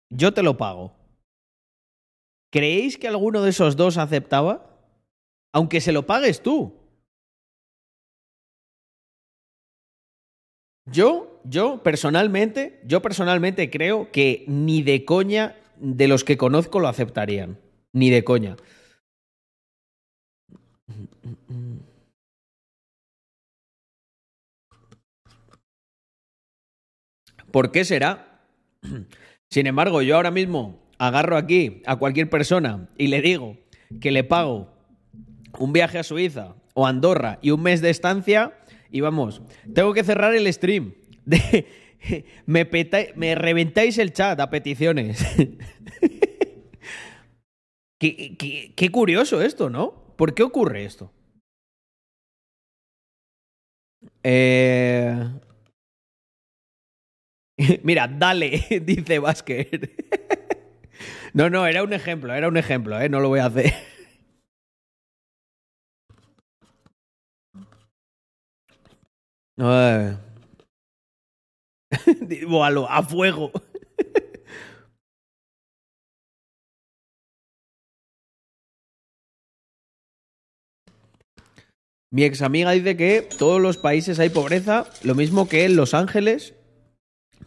Yo 0.09 0.33
te 0.33 0.43
lo 0.43 0.57
pago. 0.57 0.93
¿Creéis 2.51 2.97
que 2.97 3.07
alguno 3.07 3.41
de 3.41 3.49
esos 3.49 3.75
dos 3.75 3.97
aceptaba? 3.97 4.77
Aunque 5.53 5.81
se 5.81 5.91
lo 5.91 6.05
pagues 6.05 6.41
tú. 6.41 6.73
Yo, 10.85 11.36
yo 11.49 11.83
personalmente, 11.83 12.79
yo 12.85 13.01
personalmente 13.01 13.69
creo 13.69 14.11
que 14.11 14.43
ni 14.47 14.81
de 14.81 15.05
coña 15.05 15.55
de 15.77 16.07
los 16.07 16.23
que 16.23 16.37
conozco 16.37 16.79
lo 16.79 16.87
aceptarían. 16.87 17.59
Ni 17.93 18.09
de 18.09 18.23
coña. 18.23 18.57
¿Por 27.51 27.71
qué 27.71 27.85
será? 27.85 28.41
Sin 29.49 29.67
embargo, 29.67 30.01
yo 30.01 30.15
ahora 30.15 30.31
mismo 30.31 30.79
agarro 30.97 31.37
aquí 31.37 31.81
a 31.85 31.95
cualquier 31.95 32.29
persona 32.29 32.89
y 32.97 33.07
le 33.07 33.21
digo 33.21 33.57
que 34.01 34.11
le 34.11 34.23
pago 34.23 34.73
un 35.57 35.73
viaje 35.73 35.97
a 35.97 36.03
Suiza 36.03 36.55
o 36.73 36.85
Andorra 36.85 37.39
y 37.41 37.51
un 37.51 37.63
mes 37.63 37.81
de 37.81 37.89
estancia 37.89 38.59
y 38.91 39.01
vamos, 39.01 39.41
tengo 39.73 39.93
que 39.93 40.03
cerrar 40.03 40.35
el 40.35 40.51
stream. 40.51 40.93
Me, 42.45 43.35
reventáis 43.35 43.97
el 43.97 44.13
chat 44.13 44.39
a 44.39 44.49
peticiones. 44.49 45.25
qué, 47.99 48.89
curioso 48.91 49.41
esto, 49.41 49.69
¿no? 49.69 50.15
¿Por 50.15 50.33
qué 50.33 50.43
ocurre 50.43 50.85
esto? 50.85 51.11
Eh... 54.23 55.29
Mira, 57.83 58.07
dale, 58.07 58.63
dice 58.81 59.19
Basker. 59.19 59.91
No, 61.33 61.49
no, 61.49 61.67
era 61.67 61.83
un 61.83 61.93
ejemplo, 61.93 62.33
era 62.33 62.47
un 62.47 62.57
ejemplo, 62.57 62.99
¿eh? 62.99 63.09
No 63.09 63.19
lo 63.19 63.29
voy 63.29 63.39
a 63.39 63.45
hacer. 63.47 63.73
Ay. 69.57 70.26
A, 72.63 72.69
lo- 72.69 72.89
a 72.89 73.03
fuego. 73.03 73.51
Mi 82.09 82.23
ex 82.23 82.41
amiga 82.41 82.71
dice 82.71 82.95
que 82.95 83.21
todos 83.37 83.61
los 83.61 83.77
países 83.77 84.19
hay 84.19 84.29
pobreza, 84.29 84.85
lo 85.03 85.13
mismo 85.13 85.49
que 85.49 85.65
en 85.65 85.75
Los 85.75 85.93
Ángeles, 85.93 86.53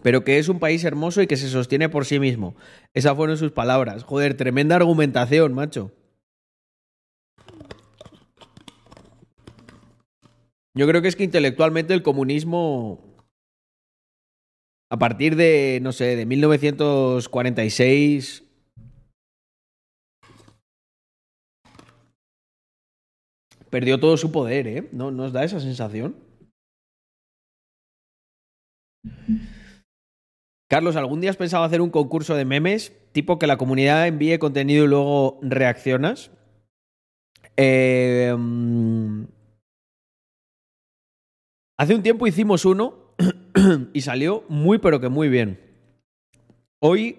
pero 0.03 0.23
que 0.23 0.39
es 0.39 0.49
un 0.49 0.59
país 0.59 0.85
hermoso 0.85 1.23
y 1.23 1.27
que 1.27 1.37
se 1.39 1.49
sostiene 1.49 1.89
por 1.89 2.05
sí 2.05 2.19
mismo. 2.21 2.55
Esas 2.93 3.17
fueron 3.17 3.39
sus 3.39 3.53
palabras. 3.53 4.05
Joder, 4.05 4.37
tremenda 4.37 4.77
argumentación, 4.77 5.55
macho. 5.55 5.93
Yo 10.75 10.87
creo 10.87 11.03
que 11.03 11.09
es 11.09 11.17
que 11.17 11.25
intelectualmente 11.25 11.95
el 11.95 12.03
comunismo, 12.03 13.10
a 14.91 14.99
partir 14.99 15.37
de, 15.37 15.79
no 15.83 15.93
sé, 15.93 16.17
de 16.17 16.27
1946, 16.27 18.43
perdió 23.71 24.01
todo 24.01 24.17
su 24.17 24.33
poder, 24.33 24.67
¿eh? 24.67 24.89
¿No 24.91 25.13
nos 25.13 25.33
da 25.33 25.45
esa 25.45 25.61
sensación? 25.61 26.17
Carlos, 30.69 30.97
¿algún 30.97 31.21
día 31.21 31.31
has 31.31 31.37
pensado 31.37 31.63
hacer 31.63 31.81
un 31.81 31.91
concurso 31.91 32.35
de 32.35 32.45
memes? 32.45 32.93
Tipo 33.13 33.39
que 33.39 33.47
la 33.47 33.59
comunidad 33.59 34.09
envíe 34.09 34.39
contenido 34.39 34.85
y 34.85 34.89
luego 34.89 35.39
reaccionas. 35.43 36.33
Eh, 37.57 38.35
mm, 38.37 39.23
hace 41.79 41.95
un 41.95 42.03
tiempo 42.03 42.27
hicimos 42.27 42.65
uno 42.65 43.00
y 43.93 44.01
salió 44.01 44.45
muy 44.49 44.79
pero 44.79 45.01
que 45.01 45.09
muy 45.09 45.29
bien. 45.29 45.61
Hoy 46.81 47.19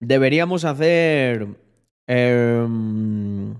deberíamos 0.00 0.64
hacer... 0.64 1.48
em, 2.06 3.54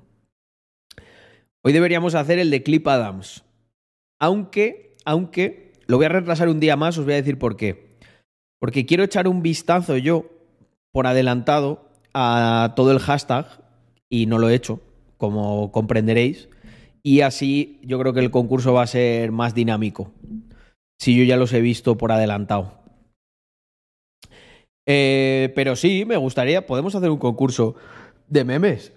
hoy 1.63 1.73
deberíamos 1.73 2.15
hacer 2.15 2.39
el 2.39 2.51
de 2.51 2.63
Clip 2.63 2.87
Adams. 2.87 3.45
Aunque, 4.21 4.97
aunque, 5.05 5.73
lo 5.87 5.97
voy 5.97 6.07
a 6.07 6.11
retrasar 6.11 6.49
un 6.49 6.61
día 6.61 6.77
más, 6.77 6.99
os 6.99 7.05
voy 7.05 7.15
a 7.15 7.19
decir 7.19 7.39
por 7.39 7.57
qué. 7.57 7.97
Porque 8.61 8.87
quiero 8.87 9.05
echar 9.05 9.29
un 9.29 9.43
vistazo 9.43 9.97
yo, 9.97 10.27
por 10.93 11.07
adelantado, 11.07 11.89
a 12.15 12.73
todo 12.75 12.91
el 12.93 12.99
hashtag, 12.99 13.47
y 14.11 14.27
no 14.27 14.39
lo 14.39 14.49
he 14.49 14.55
hecho, 14.55 14.81
como 15.17 15.71
comprenderéis. 15.71 16.49
Y 17.03 17.21
así 17.21 17.79
yo 17.83 17.99
creo 17.99 18.13
que 18.13 18.21
el 18.21 18.31
concurso 18.31 18.73
va 18.73 18.83
a 18.83 18.89
ser 18.89 19.31
más 19.31 19.55
dinámico. 19.55 20.13
Si 20.99 21.17
yo 21.17 21.25
ya 21.25 21.37
los 21.37 21.53
he 21.53 21.61
visto 21.61 21.97
por 21.97 22.13
adelantado. 22.13 22.79
Eh, 24.87 25.53
pero 25.55 25.77
sí, 25.77 26.05
me 26.05 26.17
gustaría, 26.17 26.67
podemos 26.67 26.95
hacer 26.95 27.11
un 27.11 27.19
concurso 27.19 27.77
de 28.27 28.45
memes. 28.45 28.93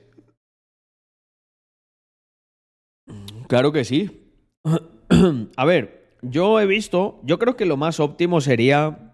Claro 3.48 3.72
que 3.72 3.84
sí. 3.84 4.34
A 5.58 5.66
ver, 5.66 6.16
yo 6.22 6.60
he 6.60 6.66
visto, 6.66 7.20
yo 7.24 7.38
creo 7.38 7.58
que 7.58 7.66
lo 7.66 7.76
más 7.76 8.00
óptimo 8.00 8.40
sería 8.40 9.14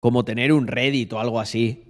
como 0.00 0.24
tener 0.24 0.52
un 0.52 0.66
Reddit 0.66 1.12
o 1.12 1.20
algo 1.20 1.38
así. 1.38 1.84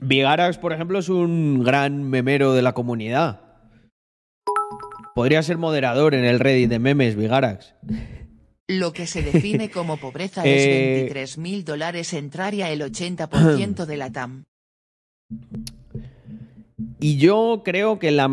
Vigarax, 0.00 0.58
por 0.58 0.72
ejemplo, 0.72 0.98
es 0.98 1.08
un 1.08 1.62
gran 1.62 2.02
memero 2.02 2.52
de 2.52 2.62
la 2.62 2.74
comunidad. 2.74 3.51
Podría 5.14 5.42
ser 5.42 5.58
moderador 5.58 6.14
en 6.14 6.24
el 6.24 6.40
Reddit 6.40 6.70
de 6.70 6.78
memes, 6.78 7.16
Vigarax. 7.16 7.74
Lo 8.68 8.92
que 8.92 9.06
se 9.06 9.22
define 9.22 9.70
como 9.70 9.98
pobreza 9.98 10.42
Eh, 10.46 10.56
es 10.56 11.00
23 11.00 11.38
mil 11.38 11.64
dólares 11.64 12.12
entraría 12.14 12.70
el 12.70 12.80
80% 12.80 13.84
de 13.84 13.96
la 13.96 14.10
TAM. 14.10 14.44
Y 17.00 17.16
yo 17.18 17.62
creo 17.64 17.98
que 17.98 18.10
la, 18.10 18.30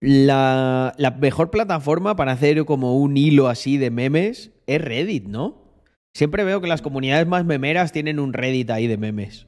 la, 0.00 0.94
la 0.96 1.10
mejor 1.12 1.50
plataforma 1.50 2.16
para 2.16 2.32
hacer 2.32 2.64
como 2.64 2.96
un 2.96 3.16
hilo 3.16 3.48
así 3.48 3.76
de 3.76 3.90
memes 3.90 4.50
es 4.66 4.80
Reddit, 4.80 5.26
¿no? 5.26 5.66
Siempre 6.14 6.44
veo 6.44 6.60
que 6.60 6.68
las 6.68 6.80
comunidades 6.80 7.26
más 7.26 7.44
memeras 7.44 7.92
tienen 7.92 8.18
un 8.18 8.32
Reddit 8.32 8.70
ahí 8.70 8.86
de 8.86 8.96
memes. 8.96 9.46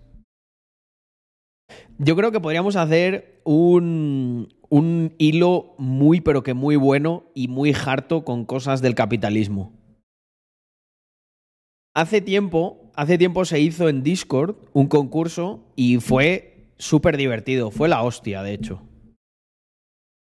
Yo 1.96 2.14
creo 2.14 2.30
que 2.30 2.40
podríamos 2.40 2.76
hacer 2.76 3.40
un, 3.44 4.54
un 4.68 5.14
hilo 5.18 5.74
muy 5.78 6.20
pero 6.20 6.42
que 6.42 6.54
muy 6.54 6.76
bueno 6.76 7.24
y 7.34 7.48
muy 7.48 7.72
harto 7.72 8.24
con 8.24 8.44
cosas 8.44 8.82
del 8.82 8.94
capitalismo. 8.94 9.72
Hace 11.94 12.20
tiempo 12.20 12.88
hace 12.98 13.16
tiempo 13.16 13.44
se 13.44 13.60
hizo 13.60 13.88
en 13.88 14.02
Discord 14.02 14.56
un 14.72 14.88
concurso 14.88 15.60
y 15.76 15.98
fue 15.98 16.72
súper 16.78 17.16
divertido. 17.16 17.70
Fue 17.70 17.88
la 17.88 18.02
hostia, 18.02 18.42
de 18.42 18.54
hecho. 18.54 18.82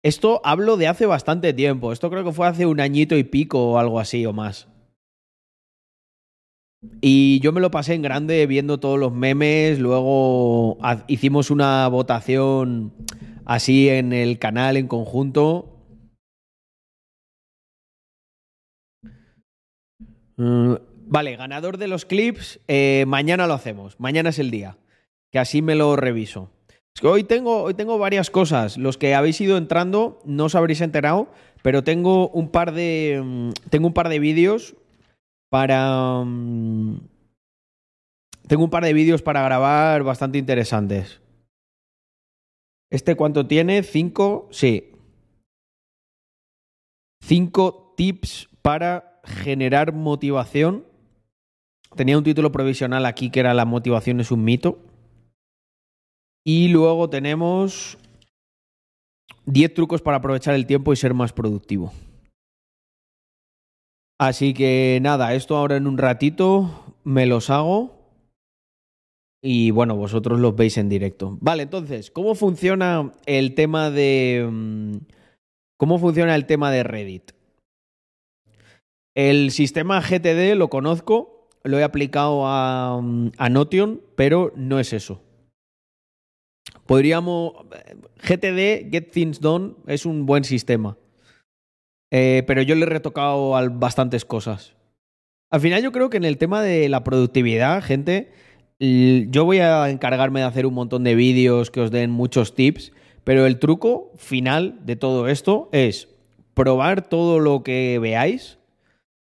Esto 0.03 0.41
hablo 0.43 0.75
de 0.75 0.89
hace 0.89 1.05
bastante 1.05 1.53
tiempo. 1.53 1.93
Esto 1.93 2.09
creo 2.09 2.25
que 2.25 2.33
fue 2.33 2.47
hace 2.47 2.65
un 2.65 2.81
añito 2.81 3.17
y 3.17 3.23
pico 3.23 3.71
o 3.71 3.79
algo 3.79 3.97
así 3.97 4.25
o 4.25 4.33
más. 4.33 4.67
Y 6.99 7.39
yo 7.39 7.53
me 7.53 7.61
lo 7.61 7.71
pasé 7.71 7.93
en 7.93 8.01
grande 8.01 8.45
viendo 8.45 8.81
todos 8.81 8.99
los 8.99 9.13
memes. 9.13 9.79
Luego 9.79 10.77
hicimos 11.07 11.51
una 11.51 11.87
votación 11.87 12.93
así 13.49 13.89
en 13.89 14.13
el 14.13 14.38
canal 14.38 14.77
en 14.77 14.88
conjunto. 14.88 15.75
Mm, 20.38 20.75
vale, 21.07 21.35
ganador 21.35 21.77
de 21.77 21.88
los 21.88 22.05
clips. 22.05 22.59
Eh, 22.67 23.05
mañana 23.07 23.47
lo 23.47 23.55
hacemos. 23.55 23.99
Mañana 23.99 24.29
es 24.29 24.38
el 24.38 24.51
día. 24.51 24.77
Que 25.31 25.39
así 25.39 25.63
me 25.63 25.73
lo 25.73 25.95
reviso. 25.95 26.51
Es 26.95 27.01
que 27.01 27.07
hoy 27.07 27.23
tengo, 27.23 27.63
hoy 27.63 27.73
tengo 27.73 27.97
varias 27.97 28.29
cosas. 28.29 28.77
Los 28.77 28.99
que 28.99 29.15
habéis 29.15 29.41
ido 29.41 29.57
entrando 29.57 30.19
no 30.25 30.45
os 30.45 30.53
habréis 30.53 30.81
enterado, 30.81 31.27
pero 31.63 31.83
tengo 31.83 32.29
un 32.29 32.49
par 32.49 32.71
de. 32.71 33.19
Mm, 33.23 33.49
tengo 33.71 33.88
un 33.88 33.93
par 33.93 34.09
de 34.09 34.19
vídeos 34.19 34.75
para... 35.49 36.23
Mm, 36.23 36.99
tengo 38.47 38.63
un 38.63 38.69
par 38.69 38.83
de 38.83 38.93
vídeos 38.93 39.23
para 39.23 39.41
grabar 39.41 40.03
bastante 40.03 40.38
interesantes. 40.38 41.19
¿Este 42.91 43.15
cuánto 43.15 43.45
tiene? 43.45 43.84
¿Cinco? 43.84 44.47
Sí. 44.52 44.91
Cinco 47.21 47.93
tips 47.95 48.49
para 48.62 49.21
generar 49.23 49.93
motivación. 49.93 50.86
Tenía 51.95 52.17
un 52.17 52.23
título 52.23 52.52
provisional 52.52 53.06
aquí 53.06 53.30
que 53.30 53.39
era 53.39 53.54
La 53.54 53.65
motivación 53.65 54.19
es 54.19 54.32
un 54.32 54.43
mito. 54.43 54.80
Y 56.45 56.69
luego 56.69 57.10
tenemos 57.10 57.97
10 59.45 59.73
trucos 59.73 60.02
para 60.02 60.17
aprovechar 60.17 60.56
el 60.56 60.65
tiempo 60.65 60.93
y 60.93 60.95
ser 60.95 61.13
más 61.13 61.34
productivo. 61.34 61.93
Así 64.19 64.54
que 64.54 64.99
nada, 65.02 65.34
esto 65.34 65.56
ahora 65.56 65.78
en 65.78 65.88
un 65.88 65.97
ratito 65.97 66.95
me 67.04 67.25
los 67.25 67.49
hago. 67.49 67.98
Y 69.41 69.71
bueno, 69.71 69.95
vosotros 69.95 70.39
los 70.39 70.56
veis 70.56 70.78
en 70.78 70.89
directo. 70.89 71.38
Vale, 71.39 71.63
entonces, 71.63 72.12
¿cómo 72.12 72.36
funciona 72.36 73.13
el 73.25 73.56
tema 73.56 73.89
de. 73.89 74.47
Mm, 74.49 74.97
¿Cómo 75.78 75.97
funciona 75.97 76.36
el 76.36 76.45
tema 76.45 76.71
de 76.71 76.84
Reddit? 76.84 77.32
El 79.15 79.52
sistema 79.52 80.02
GTD 80.02 80.56
lo 80.56 80.69
conozco, 80.69 81.47
lo 81.63 81.80
he 81.80 81.84
aplicado 81.84 82.47
a, 82.47 82.99
mm, 83.02 83.32
a 83.38 83.49
Notion, 83.49 84.02
pero 84.15 84.52
no 84.56 84.80
es 84.80 84.91
eso. 84.91 85.21
Podríamos. 86.86 87.54
GTD, 88.21 88.91
Get 88.91 89.12
Things 89.12 89.39
Done, 89.39 89.75
es 89.88 90.06
un 90.06 90.25
buen 90.25 90.43
sistema. 90.43 90.97
Eh, 92.12 92.43
pero 92.47 92.62
yo 92.62 92.75
le 92.75 92.84
he 92.84 92.89
retocado 92.89 93.56
a 93.56 93.67
bastantes 93.69 94.25
cosas. 94.25 94.75
Al 95.52 95.62
final 95.62 95.82
yo 95.82 95.91
creo 95.91 96.10
que 96.10 96.17
en 96.17 96.25
el 96.25 96.38
tema 96.38 96.62
de 96.62 96.89
la 96.89 97.04
productividad, 97.04 97.84
gente, 97.84 98.32
yo 98.79 99.45
voy 99.45 99.59
a 99.59 99.89
encargarme 99.89 100.39
de 100.39 100.45
hacer 100.45 100.65
un 100.65 100.73
montón 100.73 101.03
de 101.03 101.15
vídeos 101.15 101.69
que 101.69 101.81
os 101.81 101.91
den 101.91 102.11
muchos 102.11 102.55
tips, 102.55 102.93
pero 103.23 103.45
el 103.45 103.59
truco 103.59 104.13
final 104.17 104.79
de 104.85 104.95
todo 104.95 105.27
esto 105.27 105.69
es 105.71 106.07
probar 106.53 107.07
todo 107.07 107.39
lo 107.39 107.63
que 107.63 107.99
veáis 107.99 108.57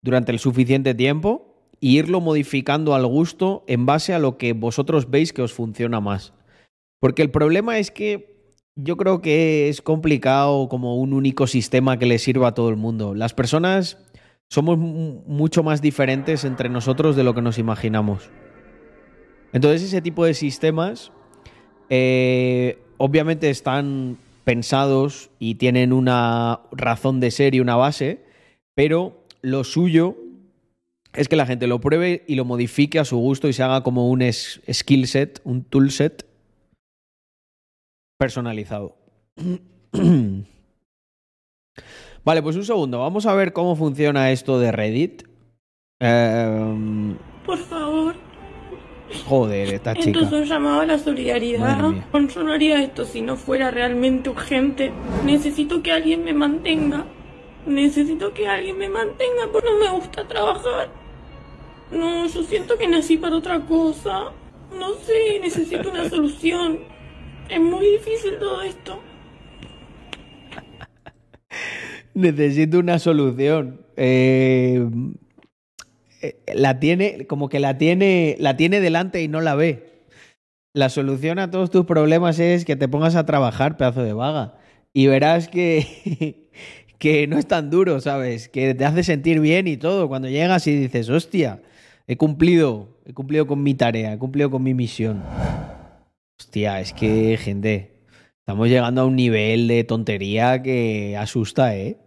durante 0.03 0.33
el 0.33 0.39
suficiente 0.39 0.95
tiempo 0.95 1.57
e 1.81 1.89
irlo 1.89 2.21
modificando 2.21 2.95
al 2.95 3.07
gusto 3.07 3.65
en 3.67 3.87
base 3.87 4.13
a 4.13 4.19
lo 4.19 4.37
que 4.37 4.53
vosotros 4.53 5.11
veis 5.11 5.33
que 5.33 5.43
os 5.43 5.53
funciona 5.53 6.01
más. 6.01 6.35
Porque 7.01 7.23
el 7.23 7.31
problema 7.31 7.79
es 7.79 7.91
que 7.91 8.31
yo 8.77 8.97
creo 8.97 9.21
que 9.21 9.69
es 9.69 9.83
complicado 9.83 10.69
como 10.69 10.97
un 10.97 11.13
único 11.13 11.47
sistema 11.47 11.99
que 11.99 12.07
le 12.07 12.19
sirva 12.19 12.49
a 12.49 12.55
todo 12.55 12.69
el 12.69 12.77
mundo. 12.77 13.15
Las 13.15 13.35
personas 13.35 13.99
somos 14.49 14.79
mucho 14.79 15.63
más 15.63 15.81
diferentes 15.81 16.45
entre 16.45 16.69
nosotros 16.69 17.17
de 17.17 17.25
lo 17.25 17.35
que 17.35 17.43
nos 17.43 17.59
imaginamos. 17.59 18.31
Entonces 19.53 19.83
ese 19.83 20.01
tipo 20.01 20.25
de 20.25 20.35
sistemas 20.35 21.13
eh, 21.89 22.79
obviamente 22.99 23.51
están 23.51 24.19
pensados 24.45 25.31
y 25.39 25.57
tienen 25.57 25.93
una 25.93 26.61
razón 26.73 27.21
de 27.21 27.31
ser 27.31 27.55
y 27.55 27.61
una 27.61 27.77
base, 27.77 28.25
pero 28.75 29.25
lo 29.43 29.65
suyo 29.65 30.17
es 31.13 31.29
que 31.29 31.37
la 31.37 31.47
gente 31.47 31.67
lo 31.67 31.81
pruebe 31.81 32.25
y 32.29 32.37
lo 32.37 32.45
modifique 32.45 32.99
a 32.99 33.05
su 33.05 33.17
gusto 33.19 33.49
y 33.49 33.53
se 33.53 33.63
haga 33.63 33.83
como 33.83 34.09
un 34.09 34.23
skill 34.23 35.07
set, 35.07 35.41
un 35.45 35.65
tool 35.65 35.91
set 35.91 36.27
personalizado. 38.19 38.97
vale, 42.25 42.43
pues 42.43 42.57
un 42.57 42.65
segundo. 42.65 43.01
Vamos 43.01 43.27
a 43.27 43.35
ver 43.35 43.53
cómo 43.53 43.75
funciona 43.77 44.31
esto 44.31 44.61
de 44.61 44.73
Reddit. 44.73 45.25
Em, 46.01 47.17
Por 47.45 47.59
favor. 47.59 48.30
Joder, 49.27 49.75
esta 49.75 49.95
chica. 49.95 50.21
Esto 50.21 50.37
es 50.37 50.43
un 50.43 50.49
llamado 50.49 50.81
a 50.81 50.87
la 50.87 50.99
solidaridad. 50.99 51.79
Yo 52.13 52.43
no 52.43 52.53
haría 52.53 52.83
esto 52.83 53.05
si 53.05 53.23
no 53.23 53.37
fuera 53.37 53.71
realmente 53.71 54.31
urgente. 54.31 54.93
Necesito 55.25 55.83
que 55.83 55.93
alguien 55.93 56.25
me 56.25 56.33
mantenga. 56.33 57.07
Necesito 57.67 58.33
que 58.33 58.49
alguien 58.49 58.79
me 58.79 58.89
mantenga 58.89 59.49
porque 59.53 59.69
no 59.71 59.79
me 59.79 59.91
gusta 59.91 60.27
trabajar. 60.27 60.89
No, 61.91 62.27
yo 62.27 62.43
siento 62.45 62.79
que 62.79 62.87
nací 62.87 63.17
para 63.17 63.37
otra 63.37 63.61
cosa. 63.61 64.33
No 64.79 64.95
sé, 64.95 65.41
necesito 65.41 65.91
una 65.91 66.09
solución. 66.11 66.81
Es 67.49 67.61
muy 67.61 67.85
difícil 67.87 68.39
todo 68.39 68.63
esto. 68.63 69.01
Necesito 72.15 72.79
una 72.79 72.99
solución. 72.99 73.81
Eh, 73.97 74.81
eh, 74.81 74.89
la 76.55 76.79
tiene, 76.81 77.27
como 77.27 77.49
que 77.49 77.61
la 77.61 77.79
tiene, 77.79 78.37
la 78.39 78.57
tiene 78.57 78.81
delante 78.81 79.23
y 79.23 79.29
no 79.29 79.41
la 79.41 79.55
ve. 79.55 79.91
La 80.73 80.89
solución 80.89 81.39
a 81.39 81.51
todos 81.51 81.71
tus 81.71 81.85
problemas 81.85 82.39
es 82.39 82.65
que 82.65 82.77
te 82.77 82.89
pongas 82.89 83.17
a 83.17 83.27
trabajar, 83.27 83.77
pedazo 83.77 84.03
de 84.03 84.13
vaga. 84.13 84.55
Y 84.93 85.07
verás 85.07 85.49
que, 85.49 86.51
que 86.99 87.27
no 87.27 87.39
es 87.39 87.47
tan 87.47 87.71
duro, 87.71 88.01
¿sabes? 88.01 88.49
Que 88.49 88.75
te 88.75 88.85
hace 88.85 89.03
sentir 89.03 89.41
bien 89.41 89.67
y 89.67 89.77
todo. 89.77 90.09
Cuando 90.09 90.29
llegas 90.29 90.67
y 90.67 90.77
dices, 90.77 91.09
hostia, 91.09 91.63
he 92.07 92.17
cumplido, 92.17 92.99
he 93.07 93.15
cumplido 93.15 93.47
con 93.47 93.63
mi 93.63 93.75
tarea, 93.75 94.13
he 94.13 94.19
cumplido 94.19 94.51
con 94.51 94.63
mi 94.63 94.75
misión. 94.75 95.23
Hostia, 96.39 96.81
es 96.81 96.93
que, 96.93 97.37
gente, 97.37 97.93
estamos 98.41 98.69
llegando 98.69 99.03
a 99.03 99.07
un 99.07 99.17
nivel 99.17 99.69
de 99.69 99.85
tontería 99.85 100.63
que 100.63 101.17
asusta, 101.17 101.77
¿eh? 101.77 101.99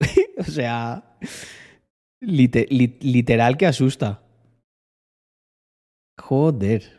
o 0.38 0.44
sea, 0.44 1.04
literal 2.20 3.56
que 3.56 3.66
asusta. 3.66 4.22
Joder. 6.18 6.98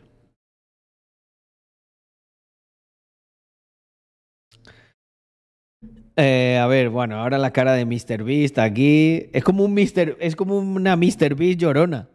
Eh, 6.16 6.58
a 6.58 6.66
ver, 6.66 6.90
bueno, 6.90 7.16
ahora 7.16 7.38
la 7.38 7.52
cara 7.52 7.72
de 7.72 7.86
Mr. 7.86 8.24
Beast 8.24 8.58
aquí. 8.58 9.28
Es 9.32 9.44
como 9.44 9.64
un 9.64 9.74
Mr. 9.74 10.16
Es 10.20 10.36
como 10.36 10.58
una 10.58 10.96
Mr. 10.96 11.34
Beast 11.34 11.58
llorona. 11.60 12.08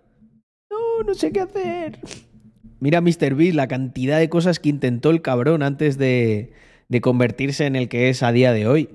No, 0.70 1.04
no 1.04 1.14
sé 1.14 1.32
qué 1.32 1.42
hacer. 1.42 2.00
Mira 2.80 3.02
Mr. 3.02 3.34
Beast 3.36 3.56
la 3.56 3.68
cantidad 3.68 4.20
de 4.20 4.30
cosas 4.30 4.60
que 4.60 4.70
intentó 4.70 5.10
el 5.10 5.22
cabrón 5.22 5.64
antes 5.64 5.98
de, 5.98 6.54
de 6.88 7.02
convertirse 7.02 7.66
en 7.66 7.76
el 7.76 7.90
que 7.90 8.10
es 8.10 8.22
a 8.22 8.32
día 8.32 8.52
de 8.52 8.68
hoy. 8.68 8.90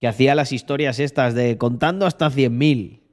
Que 0.00 0.08
hacía 0.08 0.34
las 0.34 0.52
historias 0.52 1.00
estas 1.00 1.34
de 1.34 1.58
contando 1.58 2.06
hasta 2.06 2.30
100.000. 2.30 3.05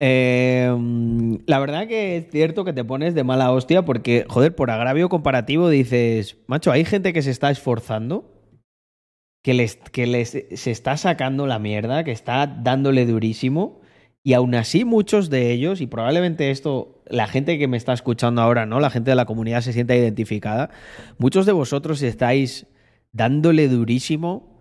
Eh, 0.00 0.70
la 1.46 1.58
verdad 1.58 1.86
que 1.86 2.16
es 2.16 2.30
cierto 2.30 2.64
que 2.64 2.72
te 2.72 2.84
pones 2.84 3.14
de 3.14 3.24
mala 3.24 3.52
hostia 3.52 3.84
porque, 3.84 4.26
joder, 4.28 4.54
por 4.54 4.70
agravio 4.70 5.08
comparativo 5.08 5.68
dices, 5.68 6.38
macho, 6.46 6.72
hay 6.72 6.84
gente 6.84 7.12
que 7.12 7.22
se 7.22 7.30
está 7.30 7.50
esforzando, 7.50 8.30
que, 9.42 9.54
les, 9.54 9.76
que 9.76 10.06
les, 10.06 10.30
se 10.30 10.70
está 10.70 10.96
sacando 10.96 11.46
la 11.46 11.58
mierda, 11.58 12.04
que 12.04 12.12
está 12.12 12.46
dándole 12.46 13.06
durísimo 13.06 13.80
y 14.22 14.32
aún 14.32 14.54
así 14.54 14.86
muchos 14.86 15.28
de 15.28 15.52
ellos, 15.52 15.82
y 15.82 15.86
probablemente 15.86 16.50
esto, 16.50 17.02
la 17.06 17.26
gente 17.26 17.58
que 17.58 17.68
me 17.68 17.76
está 17.76 17.92
escuchando 17.92 18.40
ahora, 18.40 18.64
¿no? 18.64 18.80
La 18.80 18.88
gente 18.88 19.10
de 19.10 19.16
la 19.16 19.26
comunidad 19.26 19.60
se 19.60 19.74
sienta 19.74 19.94
identificada, 19.94 20.70
muchos 21.18 21.44
de 21.44 21.52
vosotros 21.52 22.00
estáis 22.02 22.66
dándole 23.12 23.68
durísimo 23.68 24.58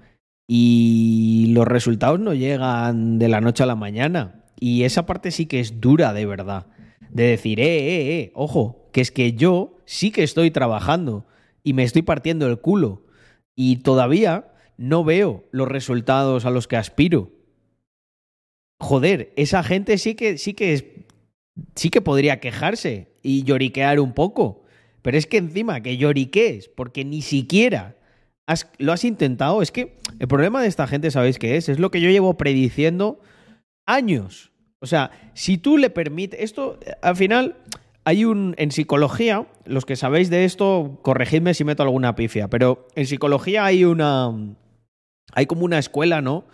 y 0.48 1.48
los 1.54 1.66
resultados 1.66 2.20
no 2.20 2.34
llegan 2.34 3.20
de 3.20 3.30
la 3.30 3.40
noche 3.40 3.64
a 3.64 3.68
la 3.68 3.76
mañana. 3.76 4.43
Y 4.66 4.86
esa 4.86 5.06
parte 5.06 5.32
sí 5.32 5.46
que 5.46 5.60
es 5.60 5.82
dura 5.82 6.14
de 6.14 6.26
verdad. 6.26 6.68
De 7.10 7.24
decir, 7.24 7.60
eh, 7.60 7.66
eh, 7.66 8.20
eh, 8.20 8.32
ojo, 8.34 8.90
que 8.94 9.02
es 9.02 9.12
que 9.12 9.34
yo 9.34 9.76
sí 9.84 10.10
que 10.10 10.24
estoy 10.24 10.52
trabajando 10.52 11.26
y 11.64 11.74
me 11.74 11.84
estoy 11.84 12.02
partiendo 12.02 12.48
el 12.48 12.62
culo. 12.62 13.06
Y 13.58 13.80
todavía 13.80 14.54
no 14.78 15.04
veo 15.04 15.44
los 15.52 15.68
resultados 15.68 16.46
a 16.46 16.50
los 16.50 16.70
que 16.70 16.78
aspiro. 16.78 17.34
joder, 18.80 19.34
esa 19.36 19.64
gente 19.64 19.98
sí 19.98 20.16
que, 20.16 20.38
sí 20.38 20.54
que 20.54 21.08
sí 21.76 21.90
que 21.90 22.00
podría 22.00 22.40
quejarse 22.40 23.18
y 23.22 23.44
lloriquear 23.44 24.00
un 24.00 24.14
poco. 24.14 24.64
Pero 25.02 25.18
es 25.18 25.28
que 25.28 25.40
encima 25.40 25.82
que 25.82 25.98
lloriquees, 25.98 26.70
porque 26.70 27.04
ni 27.04 27.22
siquiera 27.22 27.98
lo 28.78 28.94
has 28.94 29.04
intentado, 29.04 29.62
es 29.62 29.74
que 29.74 30.00
el 30.20 30.30
problema 30.30 30.62
de 30.62 30.70
esta 30.70 30.88
gente, 30.88 31.12
¿sabéis 31.12 31.38
qué 31.38 31.58
es? 31.58 31.68
Es 31.68 31.80
lo 31.80 31.92
que 31.92 32.00
yo 32.00 32.10
llevo 32.10 32.38
prediciendo 32.38 33.20
años. 33.86 34.53
O 34.84 34.86
sea, 34.86 35.12
si 35.34 35.58
tú 35.58 35.78
le 35.78 35.90
permites, 35.90 36.40
esto 36.42 36.78
eh, 36.86 36.92
al 37.02 37.16
final 37.16 37.56
hay 38.04 38.26
un, 38.26 38.54
en 38.58 38.72
psicología, 38.72 39.48
los 39.66 39.86
que 39.86 39.96
sabéis 39.96 40.30
de 40.30 40.44
esto, 40.44 41.00
corregidme 41.02 41.54
si 41.54 41.64
meto 41.64 41.84
alguna 41.84 42.16
pifia, 42.16 42.50
pero 42.50 42.88
en 42.96 43.06
psicología 43.08 43.64
hay 43.64 43.86
una, 43.86 44.30
hay 45.34 45.46
como 45.46 45.64
una 45.64 45.80
escuela, 45.80 46.22
¿no? 46.22 46.46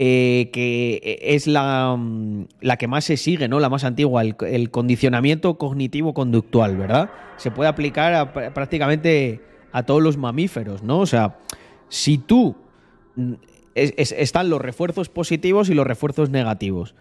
Eh, 0.00 0.50
que 0.52 1.18
es 1.22 1.46
la, 1.46 1.94
mm, 1.96 2.46
la 2.60 2.76
que 2.76 2.86
más 2.88 3.04
se 3.04 3.16
sigue, 3.16 3.48
¿no? 3.48 3.58
La 3.60 3.68
más 3.68 3.84
antigua, 3.84 4.22
el, 4.22 4.70
condicionamiento 4.70 5.56
cognitivo-conductual, 5.58 6.76
¿verdad? 6.76 7.10
Se 7.36 7.50
puede 7.52 7.68
aplicar 7.68 8.14
a 8.14 8.32
pr- 8.34 8.52
prácticamente 8.52 9.40
a 9.72 9.84
todos 9.84 10.02
los 10.02 10.16
mamíferos, 10.16 10.82
¿no? 10.82 10.98
O 11.00 11.06
sea, 11.06 11.38
si 11.88 12.18
tú 12.18 12.56
mm, 13.16 13.34
es- 13.74 13.94
es- 13.96 14.12
están 14.12 14.50
los 14.50 14.60
refuerzos 14.60 15.08
positivos 15.08 15.68
y 15.68 15.74
los 15.74 15.86
refuerzos 15.86 16.30
negativos. 16.30 16.94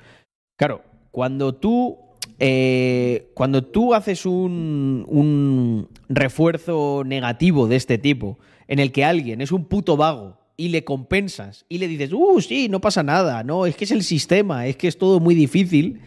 Claro, 0.58 0.84
cuando 1.12 1.56
tú 1.56 1.98
eh, 2.40 3.32
cuando 3.34 3.64
tú 3.64 3.94
haces 3.94 4.26
un, 4.26 5.06
un 5.08 5.90
refuerzo 6.10 7.04
negativo 7.06 7.68
de 7.68 7.76
este 7.76 7.98
tipo, 7.98 8.38
en 8.68 8.80
el 8.80 8.92
que 8.92 9.06
alguien 9.06 9.42
es 9.42 9.52
un 9.52 9.66
puto 9.66 9.98
vago 9.98 10.38
y 10.56 10.70
le 10.70 10.84
compensas 10.84 11.66
y 11.70 11.78
le 11.78 11.88
dices, 11.88 12.12
uh, 12.14 12.42
sí, 12.42 12.70
no 12.70 12.82
pasa 12.82 13.02
nada, 13.04 13.44
no, 13.44 13.66
es 13.66 13.76
que 13.76 13.86
es 13.86 13.92
el 13.92 14.04
sistema, 14.04 14.68
es 14.68 14.76
que 14.78 14.88
es 14.88 14.98
todo 14.98 15.20
muy 15.20 15.36
difícil, 15.36 16.02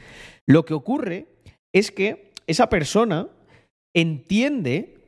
lo 0.47 0.65
que 0.65 0.75
ocurre 0.75 1.27
es 1.73 1.91
que 1.91 2.33
esa 2.47 2.69
persona 2.69 3.29
entiende 3.95 4.99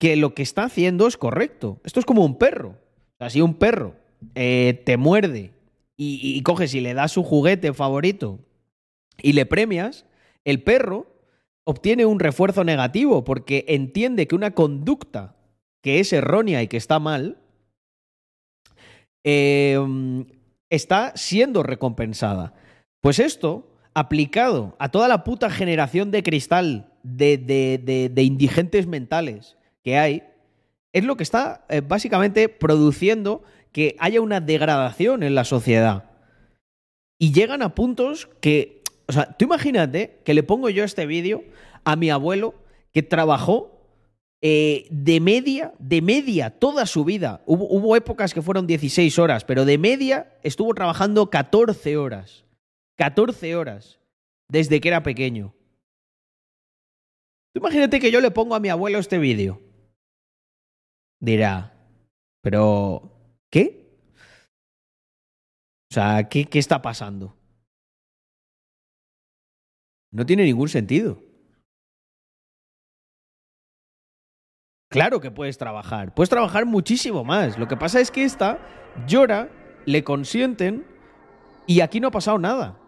que 0.00 0.16
lo 0.16 0.34
que 0.34 0.42
está 0.42 0.64
haciendo 0.64 1.06
es 1.06 1.16
correcto. 1.16 1.80
Esto 1.84 2.00
es 2.00 2.06
como 2.06 2.24
un 2.24 2.36
perro. 2.36 2.70
O 2.70 3.16
sea, 3.18 3.30
si 3.30 3.40
un 3.40 3.54
perro 3.54 3.94
eh, 4.34 4.82
te 4.84 4.96
muerde 4.96 5.52
y, 5.96 6.36
y 6.36 6.42
coges 6.42 6.74
y 6.74 6.80
le 6.80 6.94
das 6.94 7.12
su 7.12 7.22
juguete 7.22 7.72
favorito 7.72 8.40
y 9.22 9.32
le 9.32 9.46
premias, 9.46 10.04
el 10.44 10.62
perro 10.62 11.06
obtiene 11.64 12.04
un 12.06 12.18
refuerzo 12.20 12.64
negativo 12.64 13.24
porque 13.24 13.64
entiende 13.68 14.26
que 14.26 14.34
una 14.34 14.52
conducta 14.52 15.36
que 15.82 16.00
es 16.00 16.12
errónea 16.12 16.62
y 16.62 16.68
que 16.68 16.76
está 16.76 16.98
mal 16.98 17.38
eh, 19.24 19.78
está 20.70 21.12
siendo 21.16 21.62
recompensada. 21.62 22.54
Pues 23.00 23.18
esto, 23.18 23.68
aplicado 23.94 24.74
a 24.78 24.90
toda 24.90 25.08
la 25.08 25.24
puta 25.24 25.50
generación 25.50 26.10
de 26.10 26.22
cristal 26.22 26.92
de, 27.02 27.36
de- 27.38 27.78
de- 27.82 28.08
de 28.08 28.22
indigentes 28.22 28.86
mentales 28.86 29.56
que 29.84 29.98
hay, 29.98 30.22
es 30.92 31.04
lo 31.04 31.16
que 31.16 31.22
está 31.22 31.64
eh, 31.68 31.80
básicamente 31.80 32.48
produciendo 32.48 33.42
que 33.72 33.96
haya 33.98 34.20
una 34.20 34.40
degradación 34.40 35.22
en 35.22 35.34
la 35.34 35.44
sociedad. 35.44 36.10
Y 37.18 37.32
llegan 37.32 37.62
a 37.62 37.74
puntos 37.74 38.28
que, 38.40 38.81
o 39.06 39.12
sea, 39.12 39.32
tú 39.36 39.44
imagínate 39.44 40.20
que 40.24 40.34
le 40.34 40.42
pongo 40.42 40.70
yo 40.70 40.84
este 40.84 41.06
vídeo 41.06 41.44
a 41.84 41.96
mi 41.96 42.10
abuelo 42.10 42.54
que 42.92 43.02
trabajó 43.02 43.82
eh, 44.44 44.88
de 44.90 45.20
media, 45.20 45.72
de 45.78 46.02
media 46.02 46.50
toda 46.50 46.84
su 46.86 47.04
vida. 47.04 47.42
Hubo, 47.46 47.94
épocas 47.96 48.34
que 48.34 48.42
fueron 48.42 48.66
16 48.66 49.18
horas, 49.20 49.44
pero 49.44 49.64
de 49.64 49.78
media 49.78 50.36
estuvo 50.42 50.74
trabajando 50.74 51.30
14 51.30 51.96
horas. 51.96 52.44
14 52.98 53.54
horas 53.54 54.00
desde 54.48 54.80
que 54.80 54.88
era 54.88 55.02
pequeño. 55.02 55.54
Tú 57.52 57.60
imagínate 57.60 58.00
que 58.00 58.10
yo 58.10 58.20
le 58.20 58.30
pongo 58.30 58.54
a 58.54 58.60
mi 58.60 58.68
abuelo 58.68 58.98
este 58.98 59.18
vídeo. 59.18 59.60
Dirá, 61.20 61.72
pero 62.42 63.12
¿qué? 63.50 63.96
O 65.90 65.94
sea, 65.94 66.28
¿qué, 66.28 66.46
qué 66.46 66.58
está 66.58 66.82
pasando? 66.82 67.36
No 70.12 70.26
tiene 70.26 70.44
ningún 70.44 70.68
sentido. 70.68 71.22
Claro 74.90 75.20
que 75.20 75.30
puedes 75.30 75.56
trabajar. 75.56 76.14
Puedes 76.14 76.28
trabajar 76.28 76.66
muchísimo 76.66 77.24
más. 77.24 77.58
Lo 77.58 77.66
que 77.66 77.78
pasa 77.78 77.98
es 77.98 78.10
que 78.10 78.24
esta 78.24 78.58
llora, 79.06 79.50
le 79.86 80.04
consienten 80.04 80.84
y 81.66 81.80
aquí 81.80 81.98
no 81.98 82.08
ha 82.08 82.12
pasado 82.12 82.38
nada. 82.38 82.78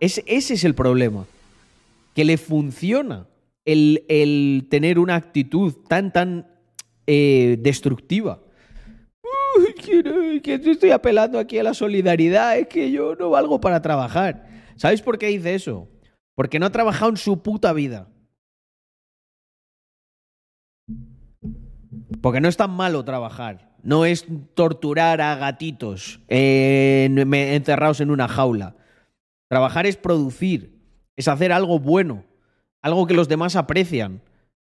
Es- 0.00 0.22
ese 0.26 0.54
es 0.54 0.64
el 0.64 0.74
problema. 0.74 1.26
Que 2.14 2.24
le 2.24 2.38
funciona 2.38 3.28
el, 3.66 4.04
el 4.08 4.66
tener 4.70 4.98
una 4.98 5.14
actitud 5.16 5.74
tan, 5.86 6.12
tan 6.12 6.46
eh, 7.06 7.58
destructiva. 7.60 8.40
Uy, 9.56 10.40
que, 10.40 10.54
estoy 10.54 10.90
apelando 10.92 11.38
aquí 11.38 11.58
a 11.58 11.62
la 11.62 11.74
solidaridad, 11.74 12.56
es 12.58 12.68
que 12.68 12.90
yo 12.90 13.14
no 13.16 13.28
valgo 13.30 13.60
para 13.60 13.82
trabajar. 13.82 14.48
¿Sabéis 14.76 15.02
por 15.02 15.18
qué 15.18 15.26
dice 15.26 15.54
eso? 15.54 15.88
Porque 16.34 16.58
no 16.58 16.66
ha 16.66 16.70
trabajado 16.70 17.10
en 17.10 17.16
su 17.16 17.42
puta 17.42 17.72
vida. 17.72 18.08
Porque 22.20 22.40
no 22.40 22.48
es 22.48 22.56
tan 22.56 22.70
malo 22.70 23.04
trabajar. 23.04 23.76
No 23.82 24.04
es 24.04 24.26
torturar 24.54 25.20
a 25.20 25.34
gatitos 25.34 26.20
encerrados 26.28 28.00
en 28.00 28.10
una 28.10 28.28
jaula. 28.28 28.76
Trabajar 29.48 29.86
es 29.86 29.96
producir, 29.96 30.78
es 31.16 31.28
hacer 31.28 31.52
algo 31.52 31.78
bueno, 31.78 32.24
algo 32.80 33.06
que 33.06 33.14
los 33.14 33.28
demás 33.28 33.56
aprecian. 33.56 34.22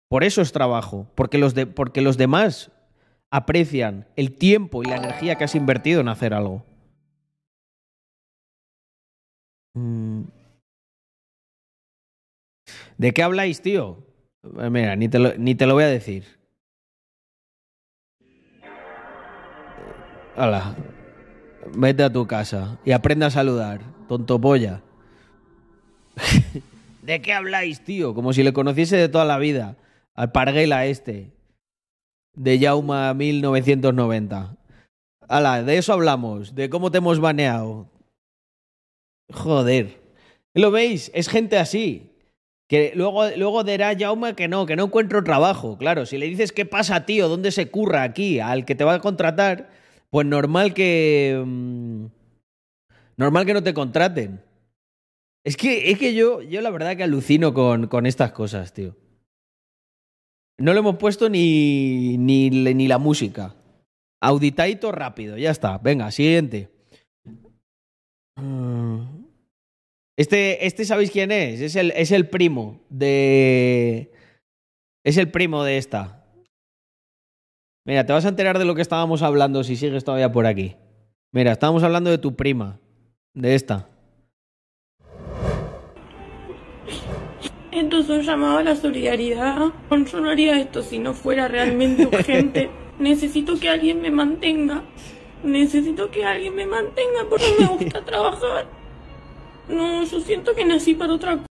Por 0.08 0.24
eso 0.24 0.42
es 0.42 0.52
trabajo, 0.52 1.06
porque 1.14 1.38
los, 1.38 1.54
de- 1.54 1.66
porque 1.66 2.02
los 2.02 2.16
demás 2.18 2.70
aprecian 3.30 4.06
el 4.16 4.36
tiempo 4.36 4.82
y 4.82 4.86
la 4.86 4.96
energía 4.96 5.36
que 5.36 5.44
has 5.44 5.54
invertido 5.54 6.00
en 6.00 6.08
hacer 6.08 6.34
algo. 6.34 6.64
Mm. 9.74 10.22
¿De 12.98 13.12
qué 13.12 13.22
habláis, 13.22 13.60
tío? 13.60 14.06
Eh, 14.60 14.70
Mira, 14.70 14.96
ni 14.96 15.08
te 15.08 15.18
lo, 15.18 15.34
ni 15.36 15.54
te 15.54 15.66
lo 15.66 15.74
voy 15.74 15.84
a 15.84 15.88
decir. 15.88 16.24
Hala. 20.36 20.76
Vete 21.76 22.02
a 22.02 22.12
tu 22.12 22.26
casa 22.26 22.78
y 22.84 22.92
aprende 22.92 23.24
a 23.26 23.30
saludar, 23.30 23.80
tonto 24.06 24.40
polla. 24.40 24.82
¿De 27.02 27.20
qué 27.22 27.32
habláis, 27.32 27.80
tío? 27.84 28.14
Como 28.14 28.32
si 28.32 28.42
le 28.42 28.52
conociese 28.52 28.96
de 28.96 29.08
toda 29.08 29.24
la 29.24 29.38
vida. 29.38 29.76
Al 30.14 30.32
Parguela 30.32 30.86
este. 30.86 31.32
De 32.34 32.58
Jauma 32.58 33.12
1990. 33.14 34.56
Hala, 35.28 35.62
de 35.62 35.78
eso 35.78 35.92
hablamos. 35.92 36.54
De 36.54 36.68
cómo 36.70 36.90
te 36.90 36.98
hemos 36.98 37.20
baneado. 37.20 37.90
Joder. 39.32 40.00
¿Lo 40.54 40.70
veis? 40.70 41.10
Es 41.14 41.28
gente 41.28 41.58
así. 41.58 42.13
Que 42.68 42.92
luego, 42.94 43.28
luego 43.36 43.62
dirá 43.62 43.94
Jauma 43.98 44.34
que 44.34 44.48
no, 44.48 44.64
que 44.66 44.76
no 44.76 44.84
encuentro 44.84 45.22
trabajo. 45.22 45.76
Claro, 45.76 46.06
si 46.06 46.16
le 46.16 46.26
dices 46.26 46.52
qué 46.52 46.64
pasa, 46.64 47.04
tío, 47.04 47.28
dónde 47.28 47.52
se 47.52 47.70
curra 47.70 48.02
aquí, 48.02 48.40
al 48.40 48.64
que 48.64 48.74
te 48.74 48.84
va 48.84 48.94
a 48.94 49.00
contratar, 49.00 49.70
pues 50.10 50.26
normal 50.26 50.72
que. 50.72 51.42
mm, 51.44 52.06
normal 53.16 53.44
que 53.44 53.54
no 53.54 53.62
te 53.62 53.74
contraten. 53.74 54.42
Es 55.44 55.58
que, 55.58 55.90
es 55.90 55.98
que 55.98 56.14
yo, 56.14 56.40
yo 56.40 56.62
la 56.62 56.70
verdad 56.70 56.96
que 56.96 57.02
alucino 57.02 57.52
con, 57.52 57.86
con 57.88 58.06
estas 58.06 58.32
cosas, 58.32 58.72
tío. 58.72 58.96
No 60.58 60.72
le 60.72 60.78
hemos 60.78 60.96
puesto 60.96 61.28
ni, 61.28 62.16
ni, 62.16 62.48
ni 62.48 62.88
la 62.88 62.98
música. 62.98 63.54
Auditaito 64.22 64.90
rápido, 64.90 65.36
ya 65.36 65.50
está. 65.50 65.76
Venga, 65.78 66.10
siguiente. 66.10 66.70
Mm. 68.36 69.23
Este, 70.16 70.66
este 70.66 70.84
¿sabéis 70.84 71.10
quién 71.10 71.32
es? 71.32 71.60
Es 71.60 71.76
el, 71.76 71.90
es 71.92 72.12
el 72.12 72.28
primo 72.28 72.80
de. 72.88 74.12
Es 75.04 75.16
el 75.16 75.30
primo 75.30 75.64
de 75.64 75.76
esta. 75.76 76.24
Mira, 77.84 78.06
te 78.06 78.12
vas 78.12 78.24
a 78.24 78.28
enterar 78.28 78.58
de 78.58 78.64
lo 78.64 78.74
que 78.74 78.82
estábamos 78.82 79.22
hablando 79.22 79.64
si 79.64 79.76
sigues 79.76 80.04
todavía 80.04 80.32
por 80.32 80.46
aquí. 80.46 80.76
Mira, 81.32 81.52
estábamos 81.52 81.82
hablando 81.82 82.10
de 82.10 82.18
tu 82.18 82.34
prima. 82.34 82.80
De 83.34 83.54
esta. 83.54 83.88
Esto 87.72 87.98
es 87.98 88.08
un 88.08 88.22
llamado 88.22 88.58
a 88.58 88.62
la 88.62 88.76
solidaridad. 88.76 89.72
Yo 89.90 90.20
no 90.20 90.30
haría 90.30 90.60
esto 90.60 90.82
si 90.82 91.00
no 91.00 91.12
fuera 91.12 91.48
realmente 91.48 92.06
urgente. 92.06 92.70
Necesito 93.00 93.58
que 93.58 93.68
alguien 93.68 94.00
me 94.00 94.12
mantenga. 94.12 94.84
Necesito 95.42 96.08
que 96.10 96.24
alguien 96.24 96.54
me 96.54 96.66
mantenga 96.66 97.28
porque 97.28 97.52
me 97.58 97.66
gusta 97.66 98.04
trabajar. 98.04 98.83
No, 99.68 100.04
yo 100.04 100.20
siento 100.20 100.54
que 100.54 100.64
nací 100.64 100.94
para 100.94 101.14
otra 101.14 101.44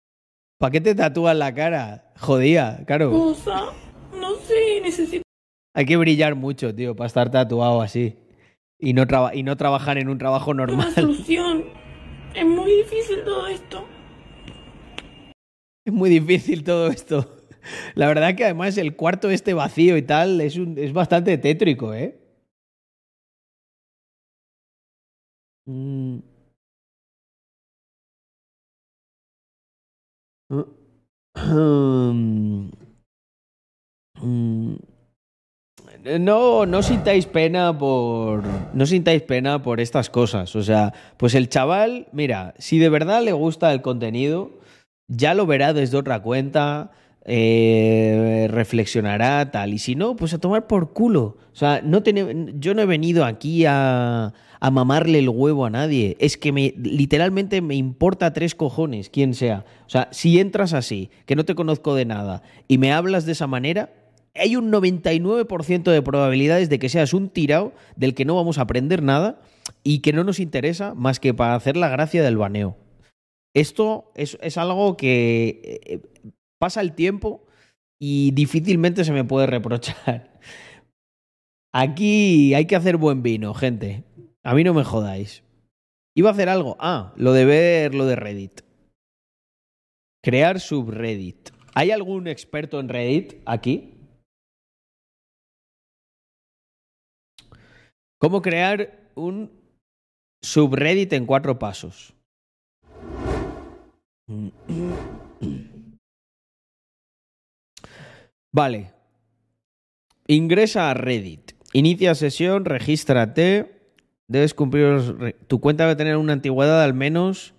¿Para 0.58 0.70
qué 0.70 0.80
te 0.80 0.94
tatúas 0.94 1.36
la 1.36 1.52
cara? 1.54 2.12
Jodía, 2.18 2.82
claro. 2.86 3.10
cosa. 3.10 3.72
No 4.18 4.34
sé, 4.36 4.80
necesito 4.82 5.22
Hay 5.74 5.86
que 5.86 5.96
brillar 5.96 6.34
mucho, 6.36 6.74
tío, 6.74 6.94
para 6.94 7.06
estar 7.08 7.30
tatuado 7.30 7.80
así. 7.82 8.16
Y 8.78 8.92
no, 8.92 9.06
traba- 9.06 9.34
y 9.34 9.42
no 9.42 9.56
trabajar 9.56 9.98
en 9.98 10.08
un 10.08 10.18
trabajo 10.18 10.50
una 10.52 10.66
normal. 10.66 10.92
solución. 10.94 11.64
Es 12.34 12.44
muy 12.46 12.70
difícil 12.70 13.24
todo 13.24 13.46
esto. 13.48 13.84
Es 15.84 15.92
muy 15.92 16.10
difícil 16.10 16.62
todo 16.62 16.88
esto. 16.88 17.36
La 17.94 18.06
verdad 18.06 18.34
que 18.36 18.44
además 18.44 18.76
el 18.78 18.94
cuarto 18.96 19.30
este 19.30 19.54
vacío 19.54 19.96
y 19.96 20.02
tal 20.02 20.40
es, 20.40 20.56
un, 20.56 20.78
es 20.78 20.92
bastante 20.92 21.38
tétrico, 21.38 21.92
¿eh? 21.94 22.18
Mm. 25.66 26.18
No, 36.18 36.66
no 36.66 36.82
sintáis 36.82 37.26
pena 37.26 37.78
por. 37.78 38.42
No 38.74 38.86
sintáis 38.86 39.22
pena 39.22 39.62
por 39.62 39.80
estas 39.80 40.10
cosas. 40.10 40.56
O 40.56 40.62
sea, 40.62 40.92
pues 41.16 41.34
el 41.34 41.48
chaval, 41.48 42.08
mira, 42.12 42.54
si 42.58 42.78
de 42.78 42.88
verdad 42.88 43.22
le 43.22 43.32
gusta 43.32 43.72
el 43.72 43.82
contenido, 43.82 44.50
ya 45.08 45.34
lo 45.34 45.46
verá 45.46 45.72
desde 45.72 45.96
otra 45.96 46.20
cuenta, 46.20 46.90
eh, 47.24 48.48
reflexionará, 48.50 49.50
tal. 49.50 49.74
Y 49.74 49.78
si 49.78 49.94
no, 49.94 50.16
pues 50.16 50.34
a 50.34 50.38
tomar 50.38 50.66
por 50.66 50.92
culo. 50.92 51.36
O 51.52 51.56
sea, 51.56 51.80
no 51.82 52.02
yo 52.04 52.74
no 52.74 52.82
he 52.82 52.86
venido 52.86 53.24
aquí 53.24 53.64
a, 53.66 54.32
a 54.60 54.70
mamarle 54.70 55.18
el 55.18 55.28
huevo 55.28 55.66
a 55.66 55.70
nadie. 55.70 56.16
Es 56.18 56.36
que 56.36 56.52
me, 56.52 56.74
literalmente 56.76 57.60
me 57.60 57.74
importa 57.74 58.32
tres 58.32 58.54
cojones 58.54 59.10
quién 59.10 59.34
sea. 59.34 59.64
O 59.86 59.90
sea, 59.90 60.08
si 60.12 60.38
entras 60.38 60.72
así, 60.72 61.10
que 61.26 61.36
no 61.36 61.44
te 61.44 61.54
conozco 61.54 61.94
de 61.94 62.04
nada, 62.04 62.42
y 62.68 62.78
me 62.78 62.92
hablas 62.92 63.26
de 63.26 63.32
esa 63.32 63.46
manera, 63.46 63.92
hay 64.34 64.56
un 64.56 64.72
99% 64.72 65.90
de 65.90 66.02
probabilidades 66.02 66.68
de 66.68 66.78
que 66.78 66.88
seas 66.88 67.12
un 67.12 67.28
tirado 67.28 67.72
del 67.96 68.14
que 68.14 68.24
no 68.24 68.34
vamos 68.34 68.58
a 68.58 68.62
aprender 68.62 69.02
nada 69.02 69.40
y 69.84 69.98
que 69.98 70.12
no 70.12 70.24
nos 70.24 70.40
interesa 70.40 70.94
más 70.94 71.20
que 71.20 71.34
para 71.34 71.54
hacer 71.54 71.76
la 71.76 71.88
gracia 71.88 72.22
del 72.22 72.36
baneo. 72.36 72.76
Esto 73.54 74.10
es, 74.14 74.38
es 74.40 74.56
algo 74.56 74.96
que 74.96 75.80
eh, 75.84 76.00
pasa 76.62 76.80
el 76.80 76.94
tiempo 76.94 77.44
y 78.00 78.30
difícilmente 78.30 79.04
se 79.04 79.10
me 79.10 79.24
puede 79.24 79.48
reprochar. 79.48 80.38
Aquí 81.74 82.54
hay 82.54 82.66
que 82.66 82.76
hacer 82.76 82.98
buen 82.98 83.24
vino, 83.24 83.52
gente. 83.52 84.04
A 84.44 84.54
mí 84.54 84.62
no 84.62 84.72
me 84.72 84.84
jodáis. 84.84 85.42
Iba 86.16 86.30
a 86.30 86.32
hacer 86.34 86.48
algo. 86.48 86.76
Ah, 86.78 87.14
lo 87.16 87.32
de 87.32 87.46
ver 87.46 87.94
lo 87.96 88.06
de 88.06 88.14
Reddit. 88.14 88.60
Crear 90.22 90.60
subreddit. 90.60 91.50
¿Hay 91.74 91.90
algún 91.90 92.28
experto 92.28 92.78
en 92.78 92.88
Reddit 92.88 93.42
aquí? 93.44 93.94
¿Cómo 98.20 98.40
crear 98.40 99.10
un 99.16 99.50
subreddit 100.44 101.12
en 101.14 101.26
cuatro 101.26 101.58
pasos? 101.58 102.14
Vale. 108.52 108.92
Ingresa 110.26 110.90
a 110.90 110.94
Reddit. 110.94 111.52
Inicia 111.72 112.14
sesión, 112.14 112.64
regístrate. 112.64 113.90
Debes 114.28 114.54
cumplir. 114.54 115.36
Tu 115.46 115.60
cuenta 115.60 115.84
debe 115.84 115.96
tener 115.96 116.16
una 116.16 116.34
antigüedad 116.34 116.78
de 116.78 116.84
al 116.84 116.94
menos 116.94 117.54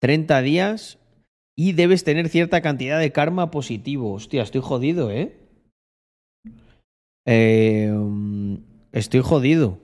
30 0.00 0.42
días 0.42 0.98
y 1.56 1.72
debes 1.72 2.04
tener 2.04 2.28
cierta 2.28 2.60
cantidad 2.60 2.98
de 2.98 3.12
karma 3.12 3.50
positivo. 3.50 4.12
Hostia, 4.12 4.42
estoy 4.42 4.60
jodido, 4.60 5.10
¿eh? 5.10 5.36
Eh, 7.26 7.90
mm, 7.92 8.56
estoy 8.92 9.20
jodido. 9.20 9.78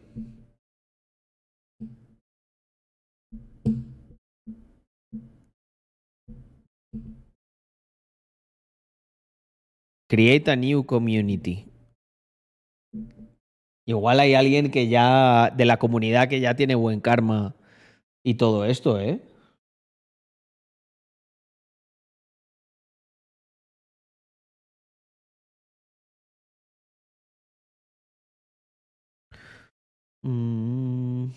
Create 10.16 10.48
a 10.48 10.56
new 10.56 10.82
community. 10.86 11.66
Igual 13.84 14.18
hay 14.20 14.32
alguien 14.34 14.70
que 14.70 14.88
ya 14.88 15.50
de 15.54 15.66
la 15.66 15.76
comunidad 15.78 16.28
que 16.28 16.40
ya 16.40 16.56
tiene 16.56 16.74
buen 16.74 17.02
karma 17.02 17.54
y 18.24 18.36
todo 18.36 18.64
esto, 18.64 18.98
¿eh? 18.98 19.20
Mm. 30.24 31.30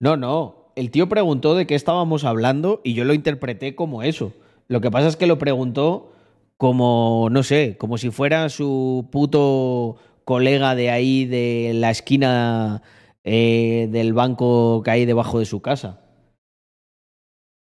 No, 0.00 0.16
no. 0.16 0.61
El 0.74 0.90
tío 0.90 1.08
preguntó 1.08 1.54
de 1.54 1.66
qué 1.66 1.74
estábamos 1.74 2.24
hablando 2.24 2.80
y 2.84 2.94
yo 2.94 3.04
lo 3.04 3.14
interpreté 3.14 3.74
como 3.74 4.02
eso. 4.02 4.32
Lo 4.68 4.80
que 4.80 4.90
pasa 4.90 5.08
es 5.08 5.16
que 5.16 5.26
lo 5.26 5.38
preguntó 5.38 6.12
como, 6.56 7.28
no 7.30 7.42
sé, 7.42 7.76
como 7.78 7.98
si 7.98 8.10
fuera 8.10 8.48
su 8.48 9.08
puto 9.10 9.96
colega 10.24 10.74
de 10.74 10.90
ahí 10.90 11.24
de 11.26 11.72
la 11.74 11.90
esquina 11.90 12.82
eh, 13.24 13.88
del 13.90 14.12
banco 14.12 14.82
que 14.82 14.90
hay 14.90 15.04
debajo 15.04 15.38
de 15.38 15.44
su 15.44 15.60
casa. 15.60 16.00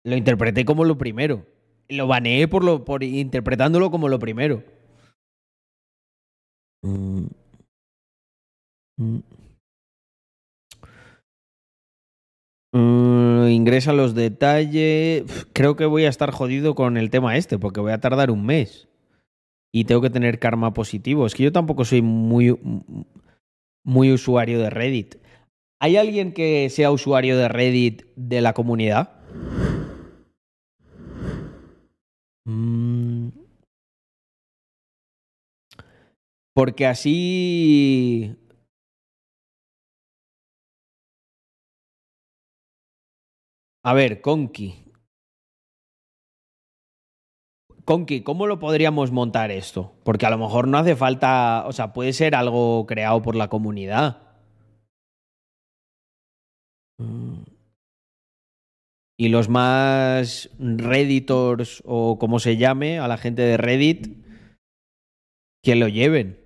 Lo 0.04 0.16
interpreté 0.16 0.66
como 0.66 0.84
lo 0.84 0.98
primero. 0.98 1.46
Lo 1.90 2.08
baneé 2.08 2.48
por, 2.48 2.64
lo, 2.64 2.86
por 2.86 3.04
interpretándolo 3.04 3.90
como 3.90 4.10
lo 4.10 4.20
primero. 4.20 4.64
Mm. 6.84 7.28
Mm. 8.98 9.20
Mm, 12.74 13.50
ingresa 13.50 13.94
los 13.94 14.16
detalles. 14.16 15.24
Creo 15.54 15.76
que 15.76 15.86
voy 15.86 16.06
a 16.06 16.10
estar 16.10 16.32
jodido 16.32 16.74
con 16.74 16.98
el 16.98 17.12
tema 17.12 17.38
este, 17.38 17.60
porque 17.60 17.80
voy 17.80 17.92
a 17.92 18.00
tardar 18.00 18.32
un 18.32 18.46
mes. 18.46 18.88
Y 19.72 19.86
tengo 19.86 20.02
que 20.02 20.10
tener 20.10 20.40
karma 20.40 20.74
positivo. 20.74 21.26
Es 21.26 21.36
que 21.36 21.44
yo 21.44 21.52
tampoco 21.52 21.86
soy 21.86 22.02
muy, 22.02 22.58
muy 23.84 24.12
usuario 24.12 24.60
de 24.60 24.70
Reddit. 24.72 25.16
¿Hay 25.80 25.98
alguien 25.98 26.34
que 26.34 26.70
sea 26.70 26.92
usuario 26.92 27.38
de 27.38 27.48
Reddit 27.48 28.04
de 28.16 28.42
la 28.42 28.54
comunidad? 28.54 29.12
Mm. 32.46 33.30
Porque 36.56 36.86
así 36.88 38.36
A 43.86 43.94
ver, 43.94 44.22
Conky. 44.22 44.84
Conky, 47.86 48.24
¿cómo 48.24 48.48
lo 48.48 48.60
podríamos 48.60 49.12
montar 49.12 49.52
esto? 49.52 49.94
Porque 50.06 50.26
a 50.26 50.30
lo 50.30 50.38
mejor 50.38 50.70
no 50.70 50.78
hace 50.78 50.96
falta, 50.96 51.66
o 51.68 51.74
sea, 51.74 51.92
puede 51.92 52.14
ser 52.14 52.34
algo 52.34 52.86
creado 52.86 53.22
por 53.22 53.36
la 53.36 53.50
comunidad. 53.50 54.22
Mm. 56.98 57.44
Y 59.20 59.30
los 59.30 59.50
más 59.50 60.50
redditors 60.60 61.84
o 61.86 62.18
como 62.18 62.40
se 62.40 62.56
llame 62.56 63.00
a 63.00 63.08
la 63.10 63.18
gente 63.18 63.42
de 63.42 63.58
Reddit, 63.58 64.24
que 65.62 65.76
lo 65.76 65.90
lleven. 65.90 66.40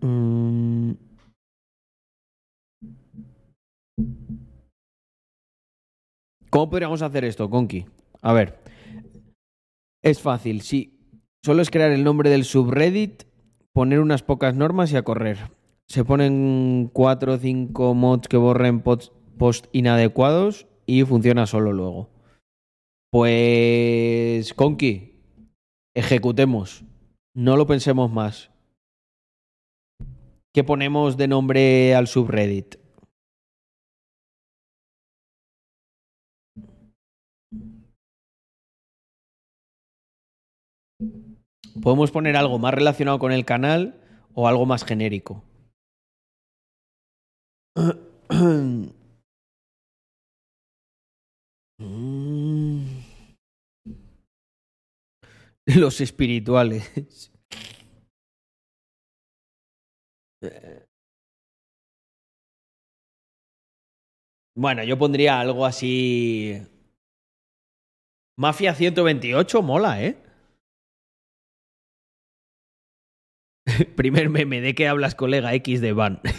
Mm. 0.00 0.92
¿Cómo 6.50 6.70
podríamos 6.70 7.02
hacer 7.02 7.24
esto, 7.24 7.50
Conky? 7.50 7.86
A 8.22 8.32
ver. 8.32 8.58
Es 10.02 10.20
fácil, 10.20 10.62
sí. 10.62 10.98
Solo 11.44 11.62
es 11.62 11.70
crear 11.70 11.90
el 11.90 12.04
nombre 12.04 12.30
del 12.30 12.44
subreddit, 12.44 13.24
poner 13.72 14.00
unas 14.00 14.22
pocas 14.22 14.54
normas 14.54 14.92
y 14.92 14.96
a 14.96 15.02
correr. 15.02 15.50
Se 15.88 16.04
ponen 16.04 16.90
cuatro 16.92 17.34
o 17.34 17.38
cinco 17.38 17.94
mods 17.94 18.28
que 18.28 18.36
borren 18.36 18.80
post, 18.80 19.12
post 19.38 19.66
inadecuados 19.72 20.66
y 20.86 21.04
funciona 21.04 21.46
solo 21.46 21.72
luego. 21.72 22.10
Pues, 23.10 24.52
Conky, 24.54 25.14
ejecutemos. 25.94 26.84
No 27.34 27.56
lo 27.56 27.66
pensemos 27.66 28.10
más. 28.12 28.50
¿Qué 30.58 30.64
ponemos 30.64 31.16
de 31.16 31.28
nombre 31.28 31.94
al 31.94 32.08
subreddit? 32.08 32.74
Podemos 41.80 42.10
poner 42.10 42.36
algo 42.36 42.58
más 42.58 42.74
relacionado 42.74 43.20
con 43.20 43.30
el 43.30 43.44
canal 43.44 44.02
o 44.34 44.48
algo 44.48 44.66
más 44.66 44.82
genérico. 44.82 45.44
Los 55.66 56.00
espirituales. 56.00 57.30
Bueno, 64.54 64.82
yo 64.84 64.98
pondría 64.98 65.40
algo 65.40 65.64
así. 65.66 66.60
Mafia 68.36 68.74
128 68.74 69.62
mola, 69.62 70.02
¿eh? 70.02 70.16
Primer 73.96 74.28
meme, 74.30 74.60
¿de 74.60 74.74
qué 74.74 74.88
hablas, 74.88 75.14
colega 75.14 75.54
X 75.54 75.80
de 75.80 75.92
Van? 75.92 76.20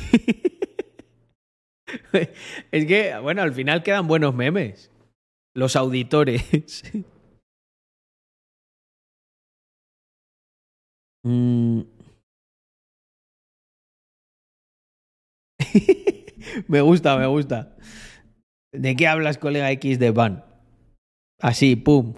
es 2.71 2.85
que, 2.85 3.17
bueno, 3.21 3.41
al 3.41 3.53
final 3.53 3.83
quedan 3.83 4.07
buenos 4.07 4.33
memes. 4.35 4.91
Los 5.55 5.75
auditores. 5.75 6.83
Mm. 11.25 11.98
me 16.67 16.81
gusta, 16.81 17.17
me 17.17 17.27
gusta. 17.27 17.75
¿De 18.71 18.95
qué 18.95 19.07
hablas, 19.07 19.37
colega 19.37 19.71
X 19.71 19.99
de 19.99 20.11
Van? 20.11 20.43
Así, 21.39 21.75
pum. 21.75 22.15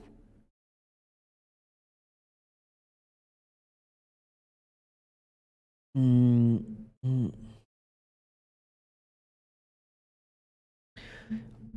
Mm, 5.96 6.58
mm. 7.02 7.30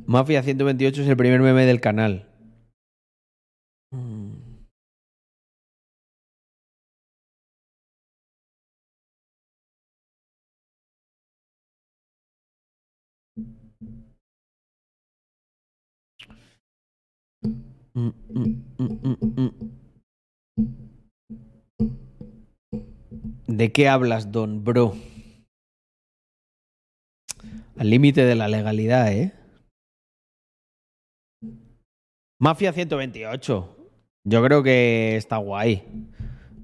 Mafia 0.05 0.43
128 0.43 1.01
es 1.01 1.07
el 1.07 1.17
primer 1.17 1.41
meme 1.41 1.65
del 1.65 1.81
canal. 1.81 2.27
¿De 23.47 23.71
qué 23.71 23.87
hablas, 23.87 24.33
don 24.33 24.65
bro? 24.65 24.95
Al 27.77 27.89
límite 27.89 28.25
de 28.25 28.35
la 28.35 28.49
legalidad, 28.49 29.13
¿eh? 29.13 29.31
Mafia 32.37 32.73
128. 32.73 33.77
Yo 34.25 34.43
creo 34.43 34.61
que 34.61 35.15
está 35.15 35.37
guay. 35.37 36.11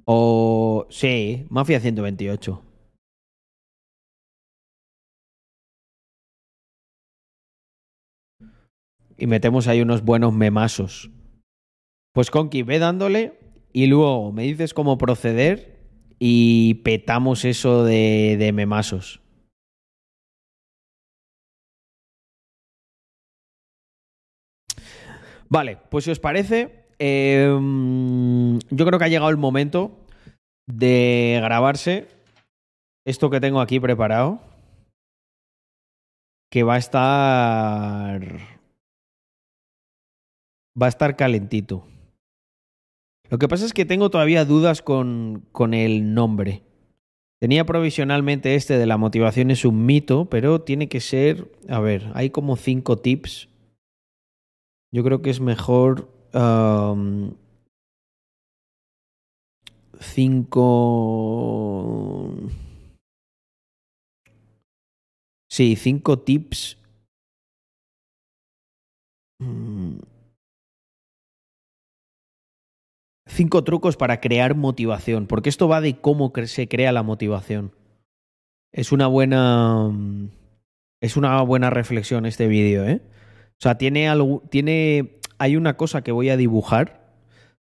O 0.03 0.85
sí, 0.89 1.47
Mafia 1.49 1.79
128. 1.79 2.61
Y 9.17 9.27
metemos 9.27 9.67
ahí 9.67 9.81
unos 9.81 10.03
buenos 10.03 10.33
memasos. 10.33 11.09
Pues 12.13 12.29
Conky, 12.29 12.63
ve 12.63 12.79
dándole 12.79 13.39
y 13.71 13.87
luego 13.87 14.31
me 14.31 14.43
dices 14.43 14.73
cómo 14.73 14.97
proceder 14.97 15.79
y 16.19 16.75
petamos 16.83 17.45
eso 17.45 17.85
de, 17.85 18.35
de 18.37 18.51
memasos. 18.51 19.21
Vale, 25.47 25.77
pues 25.89 26.05
si 26.05 26.11
os 26.11 26.19
parece, 26.19 26.85
eh, 26.99 27.49
yo 28.69 28.85
creo 28.85 28.99
que 28.99 29.05
ha 29.05 29.09
llegado 29.09 29.29
el 29.29 29.37
momento 29.37 30.05
de 30.67 31.39
grabarse 31.41 32.07
esto 33.05 33.29
que 33.29 33.41
tengo 33.41 33.59
aquí 33.59 33.79
preparado, 33.79 34.39
que 36.51 36.63
va 36.63 36.75
a 36.75 36.77
estar... 36.77 38.37
Va 40.81 40.85
a 40.85 40.89
estar 40.89 41.17
calentito. 41.17 41.85
Lo 43.31 43.39
que 43.39 43.47
pasa 43.47 43.65
es 43.65 43.73
que 43.73 43.85
tengo 43.85 44.11
todavía 44.11 44.45
dudas 44.45 44.83
con, 44.83 45.47
con 45.51 45.73
el 45.73 46.13
nombre. 46.13 46.61
Tenía 47.39 47.65
provisionalmente 47.65 48.53
este 48.53 48.77
de 48.77 48.85
la 48.85 48.97
motivación 48.97 49.49
es 49.49 49.65
un 49.65 49.87
mito, 49.87 50.25
pero 50.25 50.61
tiene 50.61 50.87
que 50.89 50.99
ser, 50.99 51.51
a 51.67 51.79
ver, 51.79 52.11
hay 52.13 52.29
como 52.29 52.55
cinco 52.55 52.97
tips 52.97 53.47
yo 54.93 55.03
creo 55.03 55.21
que 55.21 55.29
es 55.29 55.39
mejor 55.39 56.09
cinco... 59.99 60.75
Sí, 65.49 65.75
cinco 65.75 66.19
tips. 66.19 66.77
Cinco 73.33 73.63
trucos 73.63 73.95
para 73.95 74.19
crear 74.19 74.55
motivación, 74.55 75.25
porque 75.25 75.47
esto 75.47 75.69
va 75.69 75.79
de 75.79 75.95
cómo 75.95 76.33
se 76.45 76.67
crea 76.67 76.91
la 76.91 77.01
motivación. 77.01 77.71
Es 78.73 78.91
una 78.91 79.07
buena... 79.07 79.89
Es 81.01 81.15
una 81.15 81.41
buena 81.41 81.69
reflexión 81.69 82.25
este 82.25 82.47
vídeo, 82.47 82.85
¿eh? 82.85 83.01
O 83.51 83.61
sea, 83.61 83.77
tiene 83.77 84.09
algo, 84.09 84.43
tiene, 84.49 85.19
hay 85.39 85.55
una 85.55 85.77
cosa 85.77 86.03
que 86.03 86.11
voy 86.11 86.29
a 86.29 86.37
dibujar, 86.37 87.15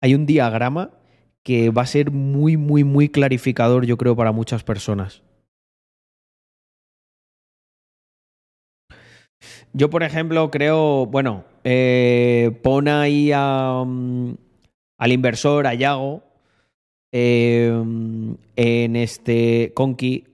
hay 0.01 0.15
un 0.15 0.25
diagrama 0.25 0.91
que 1.43 1.69
va 1.69 1.83
a 1.83 1.85
ser 1.85 2.11
muy, 2.11 2.57
muy, 2.57 2.83
muy 2.83 3.07
clarificador, 3.07 3.85
yo 3.85 3.97
creo, 3.97 4.15
para 4.15 4.31
muchas 4.31 4.63
personas. 4.63 5.21
Yo, 9.73 9.89
por 9.89 10.03
ejemplo, 10.03 10.51
creo, 10.51 11.05
bueno, 11.05 11.45
eh, 11.63 12.59
pon 12.63 12.87
ahí 12.87 13.31
mm, 13.31 14.33
al 15.01 15.11
inversor, 15.11 15.65
a 15.65 15.73
Yago, 15.73 16.21
eh, 17.11 17.73
en 18.55 18.95
este 18.95 19.71
Conky, 19.73 20.25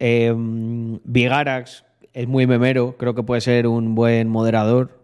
Vigarax, 1.05 1.85
es 2.11 2.27
muy 2.27 2.47
memero, 2.47 2.97
creo 2.97 3.15
que 3.15 3.23
puede 3.23 3.39
ser 3.39 3.65
un 3.65 3.95
buen 3.95 4.27
moderador. 4.27 4.99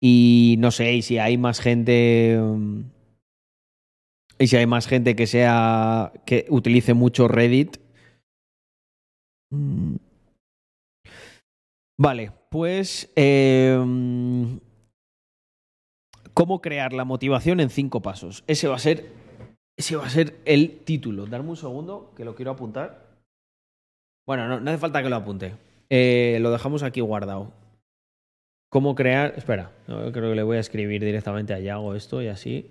Y 0.00 0.54
no 0.60 0.70
sé, 0.70 0.92
y 0.94 1.02
si 1.02 1.18
hay 1.18 1.36
más 1.36 1.60
gente. 1.60 2.38
Mm, 2.38 2.82
y 4.38 4.46
si 4.46 4.56
hay 4.56 4.66
más 4.66 4.86
gente 4.86 5.16
que 5.16 5.26
sea. 5.26 6.12
que 6.26 6.46
utilice 6.50 6.94
mucho 6.94 7.26
Reddit. 7.26 7.78
Mm. 9.50 9.96
Vale, 11.98 12.32
pues. 12.50 13.10
Em, 13.16 14.60
¿Cómo 16.34 16.60
crear 16.60 16.92
la 16.92 17.04
motivación 17.04 17.60
en 17.60 17.70
cinco 17.70 18.02
pasos? 18.02 18.44
Ese 18.46 18.68
va 18.68 18.76
a 18.76 18.80
ser. 18.80 19.06
Ese 19.76 19.96
va 19.96 20.06
a 20.06 20.10
ser 20.10 20.40
el 20.44 20.80
título. 20.84 21.26
Darme 21.26 21.50
un 21.50 21.56
segundo, 21.56 22.12
que 22.16 22.24
lo 22.24 22.34
quiero 22.34 22.50
apuntar. 22.50 23.22
Bueno, 24.26 24.60
no, 24.60 24.70
hace 24.70 24.78
falta 24.78 25.02
que 25.02 25.08
lo 25.08 25.16
apunte. 25.16 25.54
Eh, 25.90 26.38
lo 26.40 26.50
dejamos 26.50 26.82
aquí 26.82 27.00
guardado 27.00 27.52
cómo 28.74 28.96
crear. 28.96 29.34
Espera, 29.36 29.70
creo 29.86 30.12
que 30.12 30.34
le 30.34 30.42
voy 30.42 30.56
a 30.56 30.60
escribir 30.60 31.04
directamente 31.04 31.54
a 31.54 31.60
Yago 31.60 31.94
esto 31.94 32.20
y 32.20 32.26
así. 32.26 32.68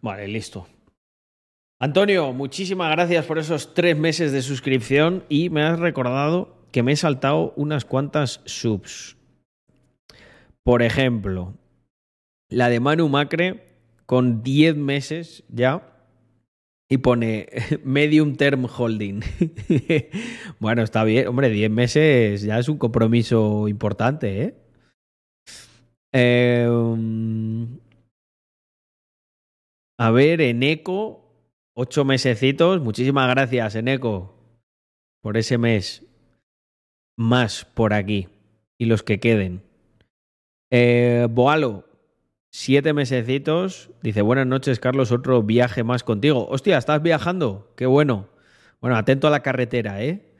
Vale, 0.00 0.26
listo. 0.28 0.66
Antonio, 1.82 2.34
muchísimas 2.34 2.90
gracias 2.90 3.24
por 3.24 3.38
esos 3.38 3.72
tres 3.72 3.96
meses 3.96 4.32
de 4.32 4.42
suscripción 4.42 5.24
y 5.30 5.48
me 5.48 5.62
has 5.62 5.78
recordado 5.78 6.54
que 6.72 6.82
me 6.82 6.92
he 6.92 6.96
saltado 6.96 7.54
unas 7.56 7.86
cuantas 7.86 8.42
subs. 8.44 9.16
Por 10.62 10.82
ejemplo, 10.82 11.54
la 12.50 12.68
de 12.68 12.80
Manu 12.80 13.08
Macre 13.08 13.64
con 14.04 14.42
10 14.42 14.76
meses 14.76 15.42
ya 15.48 15.90
y 16.86 16.98
pone 16.98 17.48
medium 17.82 18.36
term 18.36 18.66
holding. 18.66 19.20
bueno, 20.60 20.82
está 20.82 21.02
bien. 21.04 21.28
Hombre, 21.28 21.48
10 21.48 21.70
meses 21.70 22.42
ya 22.42 22.58
es 22.58 22.68
un 22.68 22.76
compromiso 22.76 23.68
importante, 23.68 24.42
¿eh? 24.42 24.54
Em, 26.12 27.78
a 29.98 30.10
ver, 30.10 30.42
Eneco, 30.42 31.29
8 31.74 32.04
mesecitos. 32.04 32.80
Muchísimas 32.80 33.28
gracias, 33.28 33.74
Eneco, 33.74 34.34
por 35.22 35.36
ese 35.36 35.58
mes. 35.58 36.04
Más 37.16 37.64
por 37.64 37.92
aquí. 37.92 38.28
Y 38.78 38.86
los 38.86 39.02
que 39.02 39.20
queden. 39.20 39.62
Eh, 40.70 41.26
Boalo, 41.30 41.84
Siete 42.52 42.92
mesecitos. 42.92 43.90
Dice, 44.02 44.22
buenas 44.22 44.46
noches, 44.46 44.80
Carlos, 44.80 45.12
otro 45.12 45.42
viaje 45.44 45.84
más 45.84 46.02
contigo. 46.02 46.48
Hostia, 46.48 46.78
¿estás 46.78 47.00
viajando? 47.00 47.72
Qué 47.76 47.86
bueno. 47.86 48.28
Bueno, 48.80 48.96
atento 48.96 49.28
a 49.28 49.30
la 49.30 49.40
carretera, 49.40 50.02
¿eh? 50.02 50.34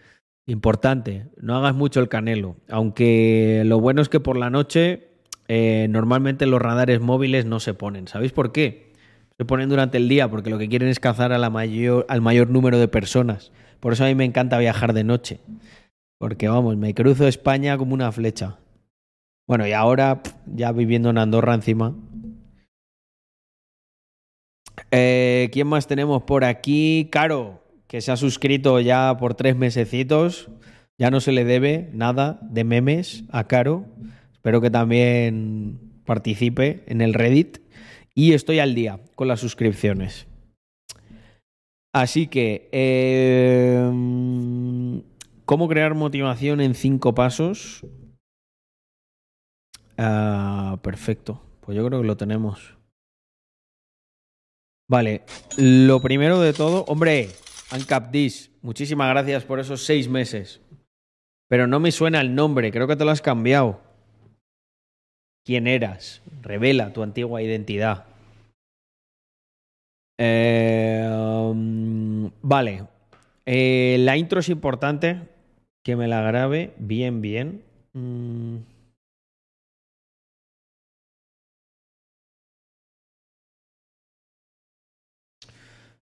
Importante, 0.46 1.28
no 1.36 1.56
hagas 1.56 1.74
mucho 1.76 2.00
el 2.00 2.08
canelo. 2.08 2.56
Aunque 2.68 3.62
lo 3.64 3.78
bueno 3.78 4.02
es 4.02 4.08
que 4.08 4.18
por 4.18 4.36
la 4.36 4.50
noche 4.50 5.10
eh, 5.46 5.86
normalmente 5.88 6.46
los 6.46 6.60
radares 6.60 7.00
móviles 7.00 7.44
no 7.44 7.60
se 7.60 7.74
ponen. 7.74 8.08
¿Sabéis 8.08 8.32
por 8.32 8.50
qué? 8.50 8.89
Se 9.40 9.46
ponen 9.46 9.70
durante 9.70 9.96
el 9.96 10.06
día 10.06 10.28
porque 10.28 10.50
lo 10.50 10.58
que 10.58 10.68
quieren 10.68 10.90
es 10.90 11.00
cazar 11.00 11.32
al 11.32 11.50
mayor 11.50 12.50
número 12.50 12.78
de 12.78 12.88
personas. 12.88 13.52
Por 13.80 13.94
eso 13.94 14.04
a 14.04 14.08
mí 14.08 14.14
me 14.14 14.26
encanta 14.26 14.58
viajar 14.58 14.92
de 14.92 15.02
noche. 15.02 15.40
Porque 16.18 16.46
vamos, 16.46 16.76
me 16.76 16.92
cruzo 16.92 17.26
España 17.26 17.78
como 17.78 17.94
una 17.94 18.12
flecha. 18.12 18.58
Bueno, 19.48 19.66
y 19.66 19.72
ahora 19.72 20.20
ya 20.44 20.72
viviendo 20.72 21.08
en 21.08 21.16
Andorra 21.16 21.54
encima. 21.54 21.96
Eh, 24.90 25.48
¿Quién 25.54 25.68
más 25.68 25.86
tenemos 25.86 26.24
por 26.24 26.44
aquí? 26.44 27.08
Caro, 27.10 27.64
que 27.86 28.02
se 28.02 28.12
ha 28.12 28.18
suscrito 28.18 28.78
ya 28.78 29.16
por 29.16 29.36
tres 29.36 29.56
mesecitos. 29.56 30.50
Ya 30.98 31.10
no 31.10 31.20
se 31.20 31.32
le 31.32 31.46
debe 31.46 31.88
nada 31.94 32.40
de 32.42 32.64
memes 32.64 33.24
a 33.30 33.44
Caro. 33.44 33.86
Espero 34.34 34.60
que 34.60 34.68
también 34.68 36.02
participe 36.04 36.84
en 36.88 37.00
el 37.00 37.14
Reddit. 37.14 37.69
Y 38.14 38.32
estoy 38.32 38.58
al 38.58 38.74
día 38.74 39.00
con 39.14 39.28
las 39.28 39.40
suscripciones. 39.40 40.26
Así 41.92 42.28
que, 42.28 42.68
eh, 42.72 43.90
¿cómo 45.44 45.68
crear 45.68 45.94
motivación 45.94 46.60
en 46.60 46.74
cinco 46.74 47.14
pasos? 47.14 47.84
Ah, 49.98 50.78
perfecto. 50.82 51.42
Pues 51.60 51.76
yo 51.76 51.86
creo 51.86 52.00
que 52.00 52.06
lo 52.06 52.16
tenemos. 52.16 52.76
Vale, 54.88 55.22
lo 55.56 56.00
primero 56.00 56.40
de 56.40 56.52
todo, 56.52 56.84
hombre, 56.88 57.28
Uncapdis, 57.72 58.50
muchísimas 58.60 59.08
gracias 59.10 59.44
por 59.44 59.60
esos 59.60 59.84
seis 59.84 60.08
meses. 60.08 60.60
Pero 61.48 61.66
no 61.66 61.78
me 61.78 61.92
suena 61.92 62.20
el 62.20 62.34
nombre, 62.34 62.72
creo 62.72 62.88
que 62.88 62.96
te 62.96 63.04
lo 63.04 63.12
has 63.12 63.22
cambiado. 63.22 63.80
¿Quién 65.44 65.66
eras? 65.66 66.22
Revela 66.42 66.92
tu 66.92 67.02
antigua 67.02 67.42
identidad. 67.42 68.06
Eh, 70.18 71.08
vale. 72.42 72.86
Eh, 73.46 73.96
la 74.00 74.16
intro 74.16 74.40
es 74.40 74.48
importante. 74.48 75.28
Que 75.82 75.96
me 75.96 76.08
la 76.08 76.20
grabe 76.20 76.74
bien, 76.78 77.22
bien. 77.22 77.64
Mm. 77.94 78.58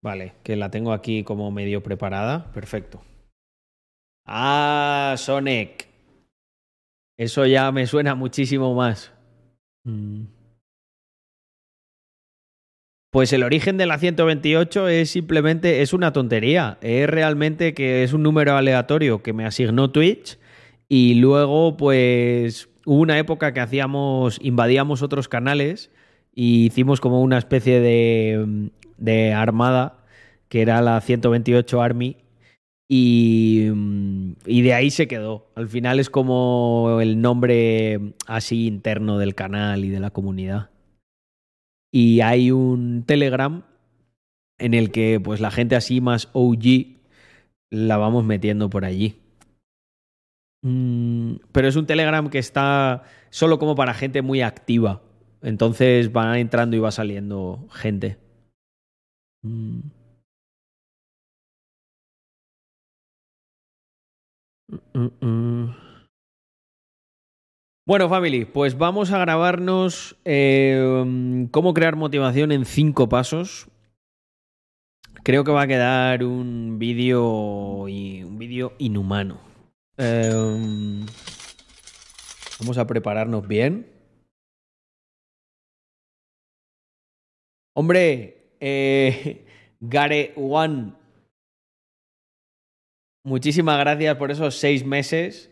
Vale, 0.02 0.34
que 0.42 0.54
la 0.54 0.70
tengo 0.70 0.92
aquí 0.92 1.24
como 1.24 1.50
medio 1.50 1.82
preparada. 1.82 2.52
Perfecto. 2.52 3.00
Ah, 4.26 5.14
Sonic. 5.16 5.88
Eso 7.16 7.46
ya 7.46 7.72
me 7.72 7.86
suena 7.86 8.14
muchísimo 8.14 8.74
más. 8.74 9.13
Mm. 9.84 10.24
Pues 13.10 13.32
el 13.32 13.44
origen 13.44 13.76
de 13.76 13.86
la 13.86 13.98
128 13.98 14.88
es 14.88 15.10
simplemente, 15.10 15.82
es 15.82 15.92
una 15.92 16.12
tontería. 16.12 16.78
Es 16.80 17.08
realmente 17.08 17.72
que 17.72 18.02
es 18.02 18.12
un 18.12 18.24
número 18.24 18.56
aleatorio 18.56 19.22
que 19.22 19.32
me 19.32 19.46
asignó 19.46 19.92
Twitch 19.92 20.36
y 20.88 21.14
luego 21.14 21.76
pues 21.76 22.68
hubo 22.84 23.00
una 23.00 23.16
época 23.18 23.54
que 23.54 23.60
hacíamos, 23.60 24.40
invadíamos 24.42 25.02
otros 25.02 25.28
canales 25.28 25.92
y 26.34 26.66
hicimos 26.66 27.00
como 27.00 27.22
una 27.22 27.38
especie 27.38 27.78
de, 27.78 28.70
de 28.98 29.32
armada 29.32 30.04
que 30.48 30.62
era 30.62 30.82
la 30.82 31.00
128 31.00 31.82
Army 31.82 32.16
y, 32.88 33.68
y, 34.46 34.62
de 34.62 34.74
ahí 34.74 34.90
se 34.90 35.08
quedó. 35.08 35.46
Al 35.54 35.68
final 35.68 36.00
es 36.00 36.10
como 36.10 37.00
el 37.00 37.20
nombre 37.20 38.14
así 38.26 38.66
interno 38.66 39.18
del 39.18 39.34
canal 39.34 39.84
y 39.84 39.90
de 39.90 40.00
la 40.00 40.10
comunidad. 40.10 40.70
Y 41.90 42.20
hay 42.20 42.50
un 42.50 43.04
Telegram 43.06 43.64
en 44.58 44.74
el 44.74 44.90
que 44.90 45.20
pues 45.22 45.40
la 45.40 45.50
gente 45.50 45.76
así 45.76 46.00
más 46.00 46.28
OG 46.32 46.94
la 47.70 47.96
vamos 47.96 48.24
metiendo 48.24 48.70
por 48.70 48.84
allí. 48.84 49.20
Mm, 50.62 51.36
pero 51.52 51.68
es 51.68 51.76
un 51.76 51.86
Telegram 51.86 52.30
que 52.30 52.38
está 52.38 53.04
solo 53.30 53.58
como 53.58 53.74
para 53.74 53.94
gente 53.94 54.22
muy 54.22 54.40
activa. 54.42 55.02
Entonces 55.42 56.10
va 56.10 56.38
entrando 56.38 56.76
y 56.76 56.80
va 56.80 56.90
saliendo 56.90 57.68
gente. 57.70 58.18
Bueno, 67.86 68.08
family, 68.08 68.46
pues 68.46 68.78
vamos 68.78 69.12
a 69.12 69.18
grabarnos 69.18 70.16
eh, 70.24 71.48
cómo 71.50 71.74
crear 71.74 71.96
motivación 71.96 72.50
en 72.50 72.64
cinco 72.64 73.10
pasos. 73.10 73.68
Creo 75.22 75.44
que 75.44 75.52
va 75.52 75.62
a 75.62 75.66
quedar 75.66 76.24
un 76.24 76.78
vídeo 76.78 77.82
un 77.82 78.38
vídeo 78.38 78.72
inhumano. 78.78 79.38
Eh, 79.98 80.30
vamos 82.60 82.78
a 82.78 82.86
prepararnos 82.86 83.46
bien. 83.46 83.86
Hombre, 87.74 88.56
eh, 88.60 89.44
Gare 89.80 90.32
One, 90.36 90.92
muchísimas 93.24 93.78
gracias 93.78 94.16
por 94.16 94.30
esos 94.30 94.56
seis 94.56 94.86
meses. 94.86 95.50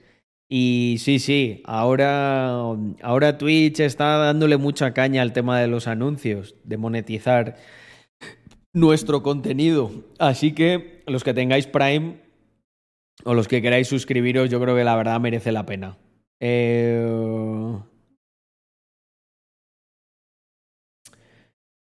Y 0.55 0.99
sí, 0.99 1.19
sí, 1.19 1.63
ahora, 1.65 2.59
ahora 3.01 3.39
Twitch 3.39 3.81
está 3.81 4.19
dándole 4.19 4.59
mucha 4.59 4.93
caña 4.93 5.23
al 5.23 5.33
tema 5.33 5.59
de 5.59 5.67
los 5.67 5.87
anuncios, 5.87 6.57
de 6.65 6.77
monetizar 6.77 7.57
nuestro 8.75 9.23
contenido. 9.23 9.91
Así 10.19 10.53
que 10.53 11.05
los 11.07 11.25
que 11.25 11.33
tengáis 11.33 11.67
Prime 11.67 12.21
o 13.25 13.33
los 13.33 13.49
que 13.49 13.63
queráis 13.63 13.89
suscribiros, 13.89 14.51
yo 14.51 14.61
creo 14.61 14.77
que 14.77 14.85
la 14.85 14.95
verdad 14.95 15.19
merece 15.21 15.53
la 15.53 15.65
pena. 15.65 15.97
Eh... 16.39 17.79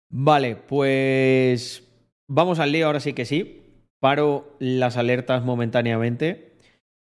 Vale, 0.09 0.57
pues 0.57 1.87
vamos 2.31 2.61
al 2.61 2.73
lío 2.73 2.87
ahora 2.87 3.01
sí 3.01 3.13
que 3.13 3.27
sí. 3.27 3.61
Paro 4.01 4.57
las 4.59 4.97
alertas 4.97 5.45
momentáneamente. 5.45 6.54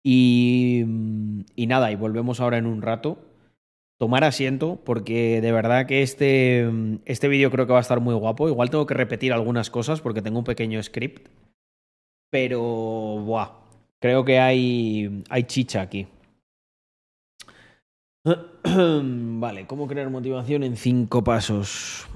Y, 0.08 0.86
y 1.56 1.66
nada, 1.66 1.91
y 1.91 1.95
volvemos 1.95 2.39
ahora 2.39 2.60
en 2.60 2.68
un 2.68 2.84
rato. 2.84 3.18
Tomar 3.97 4.24
asiento, 4.24 4.80
porque 4.86 5.41
de 5.41 5.51
verdad 5.51 5.88
que 5.88 6.03
este, 6.03 6.70
este 7.06 7.28
vídeo 7.28 7.49
creo 7.49 7.66
que 7.66 7.72
va 7.72 7.80
a 7.80 7.82
estar 7.82 8.01
muy 8.01 8.14
guapo. 8.14 8.47
Igual 8.47 8.70
tengo 8.70 8.86
que 8.86 8.93
repetir 8.93 9.34
algunas 9.34 9.72
cosas 9.72 10.01
porque 10.01 10.22
tengo 10.22 10.38
un 10.38 10.45
pequeño 10.45 10.82
script. 10.84 11.28
Pero, 12.30 12.62
buah, 12.62 13.49
creo 13.99 14.24
que 14.24 14.38
hay, 14.38 15.24
hay 15.28 15.43
chicha 15.45 15.82
aquí. 15.82 16.06
vale, 18.64 19.66
¿cómo 19.66 19.88
crear 19.88 20.12
motivación 20.12 20.62
en 20.62 20.78
cinco 20.78 21.24
pasos? 21.24 22.08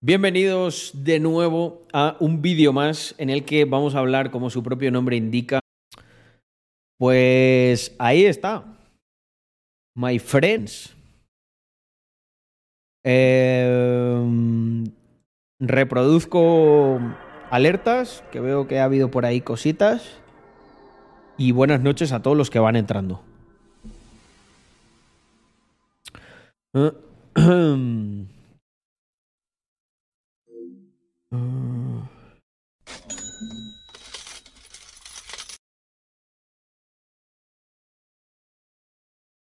Bienvenidos 0.00 0.92
de 0.94 1.18
nuevo 1.18 1.82
a 1.92 2.16
un 2.20 2.40
vídeo 2.40 2.72
más 2.72 3.16
en 3.18 3.30
el 3.30 3.44
que 3.44 3.64
vamos 3.64 3.96
a 3.96 3.98
hablar, 3.98 4.30
como 4.30 4.48
su 4.48 4.62
propio 4.62 4.92
nombre 4.92 5.16
indica, 5.16 5.58
pues 7.00 7.96
ahí 7.98 8.24
está. 8.24 8.64
My 9.96 10.20
friends. 10.20 10.94
Eh, 13.04 14.84
reproduzco 15.58 17.00
alertas, 17.50 18.22
que 18.30 18.38
veo 18.38 18.68
que 18.68 18.78
ha 18.78 18.84
habido 18.84 19.10
por 19.10 19.26
ahí 19.26 19.40
cositas. 19.40 20.20
Y 21.36 21.50
buenas 21.50 21.80
noches 21.80 22.12
a 22.12 22.22
todos 22.22 22.36
los 22.36 22.50
que 22.50 22.60
van 22.60 22.76
entrando. 22.76 23.24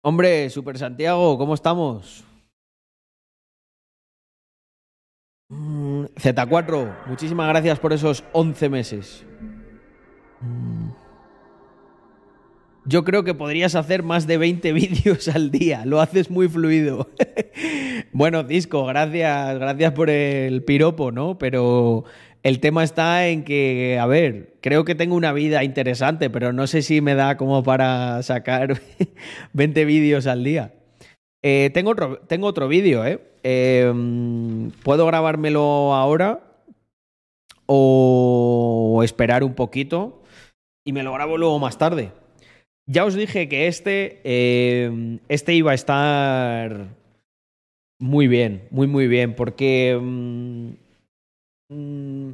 Hombre, 0.04 0.50
Super 0.50 0.76
Santiago, 0.78 1.38
¿cómo 1.38 1.54
estamos? 1.54 2.24
Mm, 5.48 6.04
Z4, 6.16 7.06
muchísimas 7.06 7.48
gracias 7.48 7.78
por 7.78 7.92
esos 7.92 8.24
11 8.32 8.68
meses. 8.68 9.24
Mm. 10.40 10.90
yo 12.84 13.04
creo 13.04 13.22
que 13.22 13.32
podrías 13.32 13.76
hacer 13.76 14.02
más 14.02 14.26
de 14.26 14.38
20 14.38 14.72
vídeos 14.74 15.28
al 15.28 15.50
día. 15.52 15.84
Lo 15.86 16.00
haces 16.00 16.30
muy 16.30 16.48
fluido. 16.48 17.08
bueno, 18.12 18.44
Disco, 18.44 18.84
gracias, 18.84 19.58
gracias 19.58 19.92
por 19.92 20.10
el 20.10 20.62
piropo, 20.64 21.10
¿no? 21.12 21.38
Pero 21.38 22.04
el 22.42 22.60
tema 22.60 22.84
está 22.84 23.28
en 23.28 23.44
que, 23.44 23.98
a 24.00 24.06
ver, 24.06 24.54
creo 24.60 24.84
que 24.84 24.94
tengo 24.94 25.14
una 25.14 25.32
vida 25.32 25.64
interesante, 25.64 26.28
pero 26.28 26.52
no 26.52 26.66
sé 26.66 26.82
si 26.82 27.00
me 27.00 27.14
da 27.14 27.36
como 27.36 27.62
para 27.62 28.22
sacar 28.22 28.80
20 29.52 29.84
vídeos 29.84 30.26
al 30.26 30.44
día. 30.44 30.74
Eh, 31.42 31.70
tengo 31.72 31.90
otro, 31.90 32.18
tengo 32.18 32.46
otro 32.46 32.68
vídeo, 32.68 33.04
¿eh? 33.04 33.20
Em, 33.42 34.70
Puedo 34.82 35.06
grabármelo 35.06 35.94
ahora 35.94 36.40
o 37.66 39.00
esperar 39.04 39.42
un 39.42 39.54
poquito 39.54 40.22
y 40.84 40.92
me 40.92 41.02
lo 41.02 41.12
grabo 41.12 41.38
luego 41.38 41.58
más 41.58 41.78
tarde. 41.78 42.12
Ya 42.86 43.04
os 43.04 43.14
dije 43.14 43.48
que 43.48 43.68
este, 43.68 44.20
em, 44.24 45.20
este 45.28 45.54
iba 45.54 45.70
a 45.70 45.74
estar 45.74 47.01
muy 48.02 48.26
bien, 48.26 48.66
muy, 48.72 48.88
muy 48.88 49.06
bien, 49.06 49.36
porque... 49.36 49.96
Mm, 49.96 50.70
mm, 51.68 52.32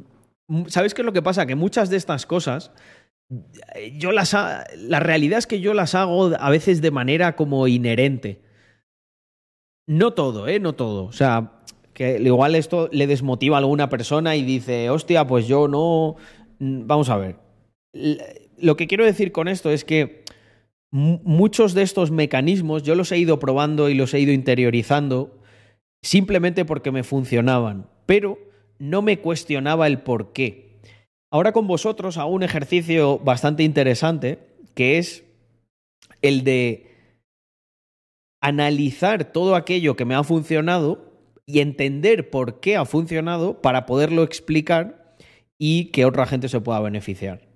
¿Sabes 0.65 0.95
qué 0.95 1.03
es 1.03 1.05
lo 1.05 1.13
que 1.13 1.21
pasa? 1.21 1.45
Que 1.45 1.53
muchas 1.53 1.91
de 1.91 1.97
estas 1.97 2.25
cosas, 2.25 2.71
yo 3.93 4.11
las... 4.11 4.35
La 4.77 4.99
realidad 4.99 5.37
es 5.37 5.45
que 5.45 5.59
yo 5.59 5.75
las 5.75 5.93
hago 5.93 6.31
a 6.39 6.49
veces 6.49 6.81
de 6.81 6.89
manera 6.89 7.35
como 7.35 7.67
inherente. 7.67 8.41
No 9.87 10.13
todo, 10.13 10.47
¿eh? 10.47 10.59
No 10.59 10.73
todo. 10.73 11.05
O 11.05 11.11
sea, 11.11 11.51
que 11.93 12.19
igual 12.19 12.55
esto 12.55 12.89
le 12.91 13.05
desmotiva 13.05 13.57
a 13.57 13.59
alguna 13.59 13.89
persona 13.89 14.35
y 14.35 14.41
dice, 14.41 14.89
hostia, 14.89 15.27
pues 15.27 15.47
yo 15.47 15.67
no... 15.67 16.15
Vamos 16.57 17.09
a 17.09 17.17
ver. 17.17 17.35
Lo 18.57 18.75
que 18.75 18.87
quiero 18.87 19.05
decir 19.05 19.31
con 19.31 19.47
esto 19.47 19.69
es 19.69 19.85
que 19.85 20.23
muchos 20.89 21.75
de 21.75 21.83
estos 21.83 22.09
mecanismos 22.09 22.81
yo 22.81 22.95
los 22.95 23.11
he 23.11 23.19
ido 23.19 23.37
probando 23.37 23.87
y 23.87 23.93
los 23.93 24.15
he 24.15 24.19
ido 24.19 24.31
interiorizando 24.31 25.38
simplemente 26.03 26.65
porque 26.65 26.91
me 26.91 27.03
funcionaban, 27.03 27.89
pero 28.05 28.37
no 28.79 29.01
me 29.01 29.19
cuestionaba 29.19 29.87
el 29.87 29.99
por 29.99 30.33
qué. 30.33 30.79
Ahora 31.31 31.51
con 31.51 31.67
vosotros 31.67 32.17
hago 32.17 32.31
un 32.31 32.43
ejercicio 32.43 33.19
bastante 33.19 33.63
interesante 33.63 34.39
que 34.73 34.97
es 34.97 35.23
el 36.21 36.43
de 36.43 36.89
analizar 38.41 39.31
todo 39.31 39.55
aquello 39.55 39.95
que 39.95 40.05
me 40.05 40.15
ha 40.15 40.23
funcionado 40.23 41.09
y 41.45 41.59
entender 41.59 42.29
por 42.29 42.59
qué 42.59 42.77
ha 42.77 42.85
funcionado 42.85 43.61
para 43.61 43.85
poderlo 43.85 44.23
explicar 44.23 45.15
y 45.57 45.85
que 45.85 46.05
otra 46.05 46.25
gente 46.25 46.47
se 46.47 46.61
pueda 46.61 46.79
beneficiar. 46.79 47.48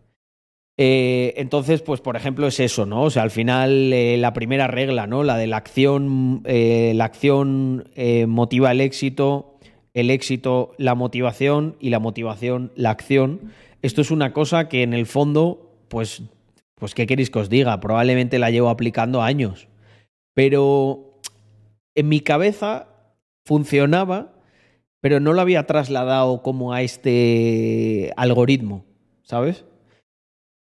Eh, 0.77 1.35
entonces, 1.37 1.83
pues 1.83 2.01
por 2.01 2.15
ejemplo 2.15 2.47
es 2.47 2.59
eso, 2.59 2.85
¿no? 2.85 3.03
O 3.03 3.09
sea, 3.09 3.23
al 3.23 3.31
final 3.31 3.93
eh, 3.93 4.17
la 4.17 4.33
primera 4.33 4.67
regla, 4.67 5.05
¿no? 5.05 5.23
La 5.23 5.37
de 5.37 5.47
la 5.47 5.57
acción, 5.57 6.41
eh, 6.45 6.93
la 6.95 7.05
acción 7.05 7.89
motiva 8.27 8.71
el 8.71 8.81
éxito, 8.81 9.59
el 9.93 10.09
éxito 10.09 10.73
la 10.77 10.95
motivación 10.95 11.75
y 11.79 11.89
la 11.89 11.99
motivación 11.99 12.71
la 12.75 12.89
acción. 12.89 13.53
Esto 13.81 14.01
es 14.01 14.11
una 14.11 14.33
cosa 14.33 14.67
que 14.69 14.81
en 14.81 14.93
el 14.93 15.05
fondo, 15.05 15.75
pues, 15.89 16.23
pues 16.75 16.95
¿qué 16.95 17.05
queréis 17.05 17.29
que 17.29 17.39
os 17.39 17.49
diga? 17.49 17.79
Probablemente 17.79 18.39
la 18.39 18.49
llevo 18.49 18.69
aplicando 18.69 19.21
años. 19.21 19.67
Pero 20.33 21.19
en 21.93 22.09
mi 22.09 22.21
cabeza 22.21 22.87
funcionaba, 23.45 24.33
pero 25.01 25.19
no 25.19 25.33
lo 25.33 25.41
había 25.41 25.67
trasladado 25.67 26.41
como 26.41 26.73
a 26.73 26.81
este 26.81 28.11
algoritmo, 28.15 28.85
¿sabes? 29.21 29.65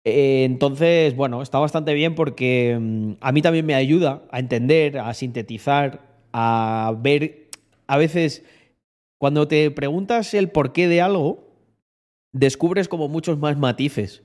Eh, 0.06 0.44
entonces, 0.44 1.16
bueno, 1.16 1.42
está 1.42 1.60
bastante 1.60 1.94
bien 1.94 2.16
porque 2.16 2.78
mm, 2.80 3.14
a 3.22 3.32
mí 3.32 3.42
también 3.42 3.66
me 3.66 3.76
ayuda 3.76 4.24
a 4.32 4.40
entender, 4.40 5.00
a 5.00 5.14
sintetizar, 5.14 6.02
a 6.34 6.94
ver, 7.00 7.50
a 7.88 7.98
veces, 7.98 8.44
cuando 9.18 9.48
te 9.48 9.72
preguntas 9.72 10.34
el 10.34 10.50
porqué 10.50 10.88
de 10.88 11.02
algo, 11.02 11.54
descubres 12.34 12.88
como 12.88 13.08
muchos 13.08 13.38
más 13.38 13.58
matices. 13.58 14.24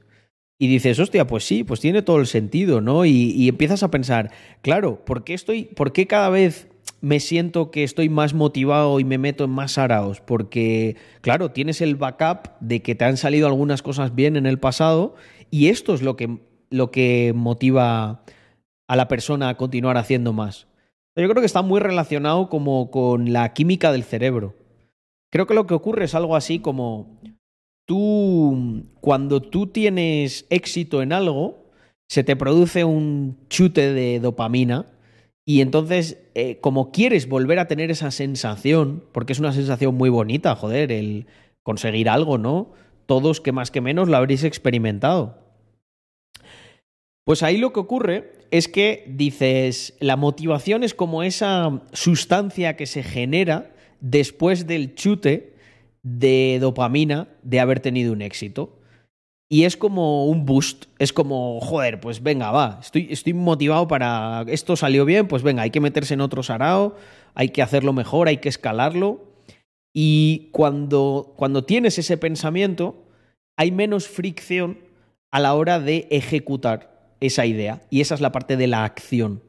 Y 0.61 0.67
dices, 0.67 0.99
hostia, 0.99 1.27
pues 1.27 1.45
sí, 1.45 1.63
pues 1.63 1.79
tiene 1.79 2.03
todo 2.03 2.19
el 2.19 2.27
sentido, 2.27 2.81
¿no? 2.81 3.05
Y, 3.05 3.49
empiezas 3.49 3.85
a 3.85 3.93
pensar, 3.93 4.33
claro, 4.61 5.05
¿por 5.05 5.23
qué 5.23 5.35
estoy, 5.35 5.65
por 5.67 5.93
qué 5.93 6.09
cada 6.09 6.31
vez 6.31 6.67
me 7.01 7.21
siento 7.21 7.71
que 7.71 7.85
estoy 7.85 8.09
más 8.09 8.35
motivado 8.35 8.99
y 8.99 9.05
me 9.05 9.19
meto 9.19 9.45
en 9.45 9.51
más 9.51 9.79
araos? 9.79 10.21
Porque, 10.21 10.97
claro, 11.21 11.53
tienes 11.53 11.81
el 11.81 11.95
backup 11.95 12.59
de 12.59 12.83
que 12.83 12.97
te 12.97 13.05
han 13.05 13.17
salido 13.17 13.47
algunas 13.47 13.83
cosas 13.83 14.17
bien 14.17 14.37
en 14.37 14.47
el 14.47 14.59
pasado 14.59 15.15
y 15.51 15.69
esto 15.69 15.95
es 15.95 16.03
lo 16.03 16.17
que, 16.17 16.39
lo 16.71 16.91
que 16.91 17.33
motiva 17.35 18.23
a 18.89 18.97
la 18.97 19.09
persona 19.09 19.49
a 19.49 19.57
continuar 19.57 19.97
haciendo 19.97 20.33
más. 20.33 20.67
Yo 21.17 21.29
creo 21.29 21.41
que 21.41 21.47
está 21.47 21.63
muy 21.63 21.81
relacionado 21.81 22.49
como 22.49 22.91
con 22.91 23.33
la 23.33 23.53
química 23.53 23.91
del 23.91 24.05
cerebro. 24.05 24.55
Creo 25.31 25.47
que 25.47 25.55
lo 25.55 25.67
que 25.67 25.75
ocurre 25.75 26.05
es 26.05 26.15
algo 26.15 26.37
así 26.37 26.61
como 26.61 27.19
tú, 27.87 28.85
cuando 29.01 29.43
tú 29.43 29.67
tienes 29.67 30.47
éxito 30.49 31.03
en 31.03 31.13
algo, 31.13 31.67
se 32.09 32.25
te 32.25 32.37
produce 32.37 32.85
un 32.85 33.37
chute 33.49 33.93
de 33.93 34.21
dopamina 34.21 34.87
y 35.49 35.63
entonces, 35.63 36.19
eh, 36.35 36.59
como 36.61 36.93
quieres 36.93 37.27
volver 37.27 37.59
a 37.59 37.69
tener 37.69 37.91
esa 37.91 38.11
sensación, 38.11 39.03
porque 39.13 39.33
es 39.33 39.39
una 39.39 39.55
sensación 39.55 39.95
muy 39.95 40.11
bonita, 40.11 40.55
joder, 40.55 40.93
el 40.93 41.27
conseguir 41.63 42.11
algo, 42.11 42.37
¿no? 42.37 42.73
Todos 43.09 43.41
que 43.41 43.53
más 43.53 43.71
que 43.71 43.81
menos 43.81 44.07
lo 44.09 44.19
habréis 44.19 44.45
experimentado. 44.45 45.39
Pues 47.25 47.43
ahí 47.43 47.57
lo 47.57 47.73
que 47.73 47.81
ocurre 47.81 48.33
es 48.51 48.69
que 48.69 49.05
dices, 49.09 49.97
la 49.99 50.17
motivación 50.17 50.85
es 50.85 50.93
como 50.93 51.23
esa 51.23 51.81
sustancia 51.93 52.77
que 52.77 52.85
se 52.85 53.03
genera 53.03 53.71
después 54.01 54.67
del 54.67 54.95
chute 54.95 55.55
de 56.03 56.59
dopamina 56.61 57.29
de 57.43 57.61
haber 57.61 57.81
tenido 57.81 58.13
un 58.13 58.21
éxito. 58.21 58.79
Y 59.51 59.65
es 59.65 59.79
como 59.79 60.27
un 60.27 60.45
boost, 60.45 60.85
es 60.99 61.15
como, 61.15 61.61
joder, 61.61 62.01
pues 62.01 62.23
venga, 62.23 62.51
va, 62.51 62.79
estoy, 62.83 63.09
estoy 63.11 63.33
motivado 63.33 63.89
para, 63.89 64.45
esto 64.49 64.77
salió 64.77 65.07
bien, 65.07 65.29
pues 65.29 65.43
venga, 65.43 65.63
hay 65.63 65.71
que 65.71 65.81
meterse 65.81 66.13
en 66.13 66.21
otro 66.21 66.43
sarao, 66.43 66.95
hay 67.35 67.49
que 67.49 67.63
hacerlo 67.63 67.95
mejor, 67.95 68.29
hay 68.29 68.37
que 68.37 68.51
escalarlo. 68.51 69.28
Y 69.93 70.49
cuando, 70.53 71.35
cuando 71.37 71.65
tienes 71.65 71.99
ese 71.99 72.17
pensamiento, 72.17 73.05
hay 73.57 73.73
menos 73.73 74.07
fricción 74.07 74.79
a 75.31 75.41
la 75.41 75.55
hora 75.55 75.81
de 75.81 76.07
ejecutar 76.11 77.17
esa 77.21 77.47
idea. 77.47 77.83
Y 77.91 78.01
esa 78.01 78.15
es 78.15 78.21
la 78.21 78.33
parte 78.33 78.57
de 78.57 78.67
la 78.67 78.85
acción. 78.85 79.43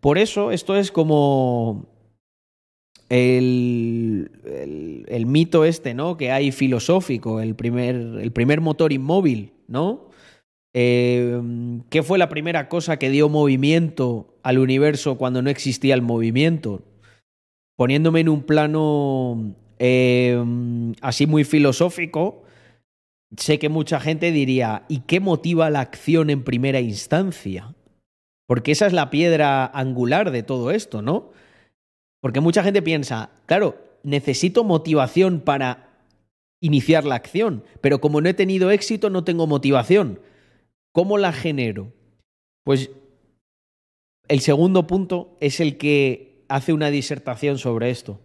Por 0.00 0.18
eso 0.18 0.50
esto 0.50 0.76
es 0.76 0.90
como 0.90 1.86
el, 3.10 4.30
el, 5.08 5.26
mito 5.26 5.64
este, 5.64 5.94
¿no? 5.94 6.16
Que 6.16 6.32
hay 6.32 6.52
filosófico, 6.52 7.40
el 7.40 7.54
primer, 7.54 7.96
el 7.96 8.32
primer 8.32 8.60
motor 8.60 8.92
inmóvil, 8.92 9.52
¿no? 9.68 10.08
Eh, 10.72 11.40
¿Qué 11.90 12.02
fue 12.02 12.18
la 12.18 12.28
primera 12.28 12.68
cosa 12.68 12.98
que 12.98 13.10
dio 13.10 13.28
movimiento 13.28 14.38
al 14.42 14.58
universo 14.58 15.18
cuando 15.18 15.42
no 15.42 15.50
existía 15.50 15.94
el 15.94 16.02
movimiento? 16.02 16.82
Poniéndome 17.80 18.20
en 18.20 18.28
un 18.28 18.42
plano 18.42 19.54
eh, 19.78 20.38
así 21.00 21.26
muy 21.26 21.44
filosófico, 21.44 22.42
sé 23.38 23.58
que 23.58 23.70
mucha 23.70 23.98
gente 24.00 24.32
diría, 24.32 24.84
¿y 24.86 24.98
qué 24.98 25.18
motiva 25.18 25.70
la 25.70 25.80
acción 25.80 26.28
en 26.28 26.44
primera 26.44 26.80
instancia? 26.80 27.74
Porque 28.46 28.72
esa 28.72 28.86
es 28.86 28.92
la 28.92 29.08
piedra 29.08 29.64
angular 29.64 30.30
de 30.30 30.42
todo 30.42 30.72
esto, 30.72 31.00
¿no? 31.00 31.30
Porque 32.20 32.40
mucha 32.40 32.62
gente 32.62 32.82
piensa, 32.82 33.30
claro, 33.46 33.78
necesito 34.02 34.62
motivación 34.62 35.40
para 35.40 35.88
iniciar 36.60 37.06
la 37.06 37.14
acción, 37.14 37.64
pero 37.80 37.98
como 38.02 38.20
no 38.20 38.28
he 38.28 38.34
tenido 38.34 38.70
éxito, 38.70 39.08
no 39.08 39.24
tengo 39.24 39.46
motivación. 39.46 40.20
¿Cómo 40.92 41.16
la 41.16 41.32
genero? 41.32 41.94
Pues 42.62 42.90
el 44.28 44.40
segundo 44.40 44.86
punto 44.86 45.38
es 45.40 45.60
el 45.60 45.78
que 45.78 46.29
hace 46.50 46.72
una 46.72 46.90
disertación 46.90 47.56
sobre 47.56 47.90
esto. 47.90 48.20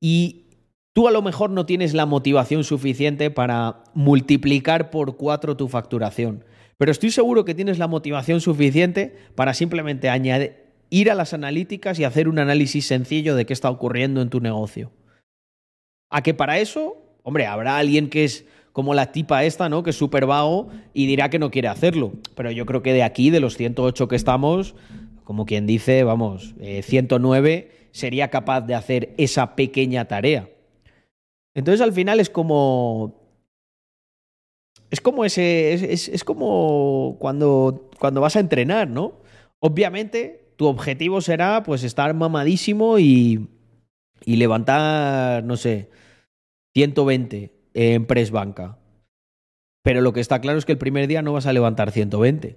Y 0.00 0.46
tú 0.94 1.08
a 1.08 1.10
lo 1.10 1.20
mejor 1.20 1.50
no 1.50 1.66
tienes 1.66 1.92
la 1.92 2.06
motivación 2.06 2.64
suficiente 2.64 3.30
para 3.30 3.84
multiplicar 3.94 4.90
por 4.90 5.16
cuatro 5.16 5.56
tu 5.56 5.68
facturación, 5.68 6.44
pero 6.78 6.90
estoy 6.90 7.10
seguro 7.10 7.44
que 7.44 7.54
tienes 7.54 7.78
la 7.78 7.88
motivación 7.88 8.40
suficiente 8.40 9.16
para 9.34 9.54
simplemente 9.54 10.08
ir 10.90 11.10
a 11.10 11.14
las 11.14 11.34
analíticas 11.34 11.98
y 11.98 12.04
hacer 12.04 12.28
un 12.28 12.38
análisis 12.38 12.86
sencillo 12.86 13.36
de 13.36 13.46
qué 13.46 13.52
está 13.52 13.70
ocurriendo 13.70 14.22
en 14.22 14.30
tu 14.30 14.40
negocio. 14.40 14.90
A 16.10 16.22
que 16.22 16.34
para 16.34 16.58
eso, 16.58 16.96
hombre, 17.22 17.46
habrá 17.46 17.78
alguien 17.78 18.10
que 18.10 18.24
es 18.24 18.46
como 18.72 18.94
la 18.94 19.12
tipa 19.12 19.44
esta, 19.44 19.68
¿no? 19.68 19.82
Que 19.82 19.90
es 19.90 19.96
súper 19.96 20.26
vago 20.26 20.68
y 20.92 21.06
dirá 21.06 21.30
que 21.30 21.38
no 21.38 21.50
quiere 21.50 21.68
hacerlo. 21.68 22.12
Pero 22.34 22.50
yo 22.50 22.66
creo 22.66 22.82
que 22.82 22.92
de 22.92 23.02
aquí, 23.02 23.30
de 23.30 23.40
los 23.40 23.56
108 23.56 24.08
que 24.08 24.16
estamos, 24.16 24.74
como 25.24 25.46
quien 25.46 25.66
dice, 25.66 26.04
vamos, 26.04 26.54
109 26.82 27.54
eh, 27.54 27.88
sería 27.92 28.28
capaz 28.28 28.62
de 28.62 28.74
hacer 28.74 29.14
esa 29.18 29.54
pequeña 29.54 30.06
tarea. 30.06 30.48
Entonces 31.54 31.80
al 31.80 31.92
final 31.92 32.20
es 32.20 32.30
como... 32.30 33.14
es 34.90 35.00
como 35.00 35.24
ese. 35.24 35.72
Es, 35.92 36.24
como 36.24 37.16
cuando, 37.18 37.90
cuando 37.98 38.20
vas 38.20 38.36
a 38.36 38.40
entrenar, 38.40 38.88
¿no? 38.88 39.20
Obviamente, 39.60 40.54
tu 40.56 40.66
objetivo 40.66 41.20
será 41.20 41.62
pues 41.62 41.84
estar 41.84 42.12
mamadísimo 42.14 42.98
y, 42.98 43.48
y 44.24 44.36
levantar, 44.36 45.44
no 45.44 45.56
sé, 45.56 45.90
120 46.74 47.52
en 47.74 48.06
press 48.06 48.30
banca. 48.30 48.78
Pero 49.82 50.00
lo 50.00 50.12
que 50.12 50.20
está 50.20 50.40
claro 50.40 50.58
es 50.58 50.64
que 50.64 50.72
el 50.72 50.78
primer 50.78 51.06
día 51.06 51.22
no 51.22 51.32
vas 51.32 51.46
a 51.46 51.52
levantar 51.52 51.90
120. 51.90 52.56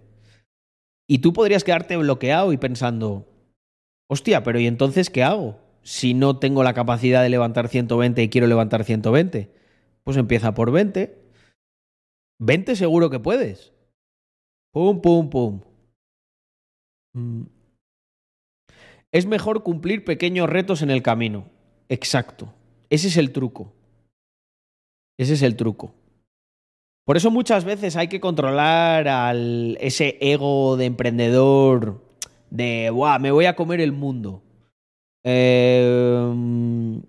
Y 1.08 1.20
tú 1.20 1.34
podrías 1.34 1.64
quedarte 1.64 1.98
bloqueado 1.98 2.52
y 2.52 2.58
pensando, 2.58 3.28
hostia, 4.10 4.44
pero 4.44 4.60
¿y 4.60 4.68
entonces 4.68 5.10
qué 5.10 5.24
hago? 5.24 5.60
Si 5.84 6.14
no 6.14 6.40
tengo 6.40 6.64
la 6.64 6.74
capacidad 6.74 7.22
de 7.22 7.30
levantar 7.30 7.68
120 7.68 8.24
y 8.24 8.30
quiero 8.30 8.48
levantar 8.48 8.84
120. 8.84 9.52
Pues 10.04 10.18
empieza 10.18 10.54
por 10.54 10.72
20. 10.72 11.26
20 12.40 12.76
seguro 12.76 13.10
que 13.10 13.20
puedes. 13.20 13.74
Pum, 14.72 15.02
pum, 15.02 15.30
pum. 15.30 15.62
Mm. 17.14 17.44
Es 19.12 19.26
mejor 19.26 19.64
cumplir 19.64 20.04
pequeños 20.04 20.50
retos 20.50 20.82
en 20.82 20.90
el 20.90 21.02
camino. 21.02 21.50
Exacto. 21.88 22.54
Ese 22.90 23.08
es 23.08 23.18
el 23.18 23.32
truco. 23.32 23.74
Ese 25.18 25.34
es 25.34 25.42
el 25.42 25.56
truco. 25.56 25.95
Por 27.06 27.18
eso 27.18 27.30
muchas 27.30 27.66
veces 27.66 27.96
hay 27.96 28.08
que 28.08 28.20
controlar 28.20 29.08
al, 29.08 29.78
ese 29.80 30.18
ego 30.22 30.76
de 30.76 30.86
emprendedor 30.86 32.02
de, 32.50 32.90
¡buah! 32.90 33.20
Me 33.20 33.30
voy 33.30 33.46
a 33.46 33.56
comer 33.56 33.80
el 33.80 33.92
mundo. 33.92 34.42
Em, 35.24 37.02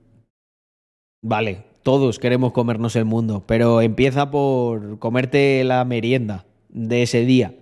vale, 1.23 1.65
todos 1.83 2.19
queremos 2.19 2.53
comernos 2.53 2.95
el 2.97 3.07
mundo, 3.07 3.45
pero 3.47 3.81
empieza 3.81 4.31
por 4.31 4.99
comerte 4.99 5.65
la 5.65 5.85
merienda 5.87 6.45
de 6.69 7.03
ese 7.03 7.25
día. 7.25 7.55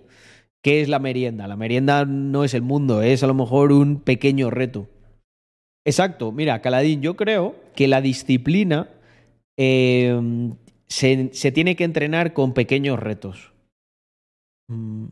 ¿Qué 0.61 0.81
es 0.81 0.89
la 0.89 0.99
merienda? 0.99 1.47
La 1.47 1.55
merienda 1.55 2.03
no 2.05 2.43
es 2.43 2.53
el 2.53 2.63
mundo, 2.63 3.01
es 3.01 3.23
a 3.23 3.27
lo 3.27 3.33
mejor 3.33 3.71
un 3.71 4.01
pequeño 4.01 4.49
reto. 4.49 4.89
Exacto, 5.85 6.33
mira, 6.33 6.61
Caladín, 6.61 7.01
yo 7.01 7.15
creo 7.15 7.55
que 7.75 7.87
la 7.87 8.01
disciplina 8.01 8.89
em, 9.55 10.55
se, 10.87 11.51
tiene 11.51 11.75
que 11.75 11.83
entrenar 11.83 12.33
con 12.33 12.53
pequeños 12.53 12.99
retos. 12.99 13.53
Mm. 14.67 15.07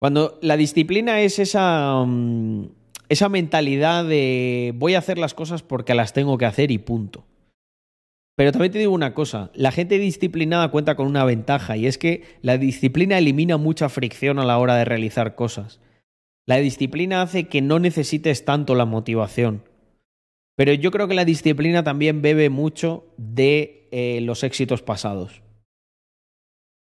Cuando 0.00 0.38
la 0.40 0.56
disciplina 0.56 1.20
es 1.20 1.38
esa, 1.38 2.04
mm, 2.06 2.70
esa 3.08 3.28
mentalidad 3.28 4.04
de 4.04 4.72
voy 4.76 4.94
a 4.94 4.98
hacer 4.98 5.18
las 5.18 5.34
cosas 5.34 5.62
porque 5.62 5.94
las 5.94 6.12
tengo 6.12 6.38
que 6.38 6.46
hacer 6.46 6.70
y 6.70 6.78
punto. 6.78 7.26
Pero 8.36 8.52
también 8.52 8.72
te 8.72 8.78
digo 8.78 8.94
una 8.94 9.12
cosa, 9.12 9.50
la 9.54 9.70
gente 9.70 9.98
disciplinada 9.98 10.70
cuenta 10.70 10.96
con 10.96 11.06
una 11.06 11.24
ventaja 11.24 11.76
y 11.76 11.86
es 11.86 11.98
que 11.98 12.24
la 12.40 12.56
disciplina 12.56 13.18
elimina 13.18 13.58
mucha 13.58 13.90
fricción 13.90 14.38
a 14.38 14.46
la 14.46 14.56
hora 14.56 14.76
de 14.76 14.86
realizar 14.86 15.34
cosas. 15.34 15.78
La 16.46 16.56
disciplina 16.56 17.20
hace 17.20 17.48
que 17.48 17.60
no 17.60 17.78
necesites 17.78 18.46
tanto 18.46 18.74
la 18.74 18.86
motivación. 18.86 19.62
Pero 20.60 20.74
yo 20.74 20.90
creo 20.90 21.08
que 21.08 21.14
la 21.14 21.24
disciplina 21.24 21.82
también 21.82 22.20
bebe 22.20 22.50
mucho 22.50 23.06
de 23.16 23.88
eh, 23.92 24.20
los 24.20 24.44
éxitos 24.44 24.82
pasados. 24.82 25.40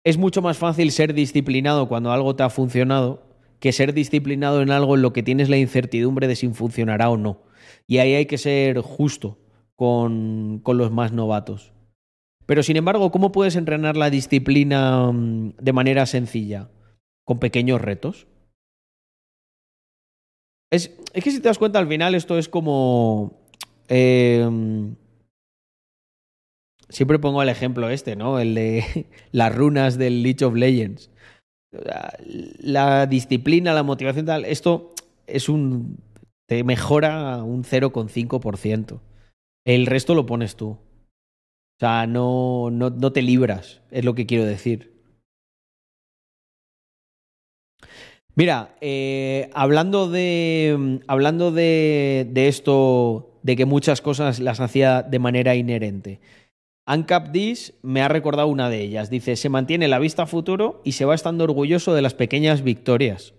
Es 0.02 0.16
mucho 0.16 0.40
más 0.40 0.56
fácil 0.56 0.90
ser 0.90 1.12
disciplinado 1.12 1.86
cuando 1.86 2.10
algo 2.10 2.34
te 2.34 2.42
ha 2.42 2.48
funcionado 2.48 3.36
que 3.60 3.72
ser 3.72 3.92
disciplinado 3.92 4.62
en 4.62 4.70
algo 4.70 4.94
en 4.94 5.02
lo 5.02 5.12
que 5.12 5.22
tienes 5.22 5.50
la 5.50 5.58
incertidumbre 5.58 6.26
de 6.26 6.36
si 6.36 6.48
funcionará 6.48 7.10
o 7.10 7.18
no. 7.18 7.42
Y 7.86 7.98
ahí 7.98 8.14
hay 8.14 8.24
que 8.24 8.38
ser 8.38 8.80
justo 8.80 9.40
con, 9.74 10.60
con 10.62 10.78
los 10.78 10.90
más 10.90 11.12
novatos. 11.12 11.74
Pero 12.46 12.62
sin 12.62 12.78
embargo, 12.78 13.10
¿cómo 13.10 13.30
puedes 13.30 13.56
entrenar 13.56 13.98
la 13.98 14.08
disciplina 14.08 15.12
mm, 15.12 15.56
de 15.60 15.72
manera 15.74 16.06
sencilla? 16.06 16.70
Con 17.26 17.40
pequeños 17.40 17.82
retos. 17.82 18.26
Es, 20.70 20.98
es, 21.12 21.22
que 21.22 21.30
si 21.30 21.40
te 21.40 21.48
das 21.48 21.58
cuenta, 21.58 21.78
al 21.78 21.88
final 21.88 22.14
esto 22.14 22.38
es 22.38 22.48
como 22.48 23.45
Em, 23.88 24.96
siempre 26.88 27.18
pongo 27.18 27.42
el 27.42 27.48
ejemplo 27.48 27.88
este, 27.88 28.16
¿no? 28.16 28.38
El 28.38 28.54
de 28.54 29.06
las 29.32 29.54
runas 29.54 29.98
del 29.98 30.22
League 30.22 30.44
of 30.44 30.54
Legends. 30.54 31.10
La 32.58 33.06
disciplina, 33.06 33.74
la 33.74 33.82
motivación, 33.82 34.26
tal, 34.26 34.44
esto 34.44 34.92
es 35.26 35.48
un. 35.48 35.98
te 36.48 36.64
mejora 36.64 37.42
un 37.42 37.64
0,5%. 37.64 39.00
El 39.66 39.86
resto 39.86 40.14
lo 40.14 40.26
pones 40.26 40.56
tú. 40.56 40.68
O 40.70 41.78
sea, 41.78 42.06
no, 42.06 42.70
no, 42.70 42.90
no 42.90 43.12
te 43.12 43.20
libras, 43.20 43.82
es 43.90 44.04
lo 44.04 44.14
que 44.14 44.26
quiero 44.26 44.44
decir. 44.44 44.96
Mira, 48.34 48.76
eh, 48.80 49.50
hablando 49.54 50.08
de. 50.08 51.00
Hablando 51.06 51.50
de, 51.50 52.26
de 52.30 52.48
esto 52.48 53.35
de 53.46 53.54
que 53.54 53.64
muchas 53.64 54.00
cosas 54.00 54.40
las 54.40 54.58
hacía 54.58 55.02
de 55.02 55.20
manera 55.20 55.54
inherente. 55.54 56.18
Ancap 56.84 57.28
Dis 57.28 57.74
me 57.80 58.02
ha 58.02 58.08
recordado 58.08 58.48
una 58.48 58.68
de 58.68 58.82
ellas. 58.82 59.08
Dice, 59.08 59.36
se 59.36 59.48
mantiene 59.48 59.86
la 59.86 60.00
vista 60.00 60.24
a 60.24 60.26
futuro 60.26 60.82
y 60.84 60.92
se 60.92 61.04
va 61.04 61.14
estando 61.14 61.44
orgulloso 61.44 61.94
de 61.94 62.02
las 62.02 62.14
pequeñas 62.14 62.62
victorias. 62.62 63.34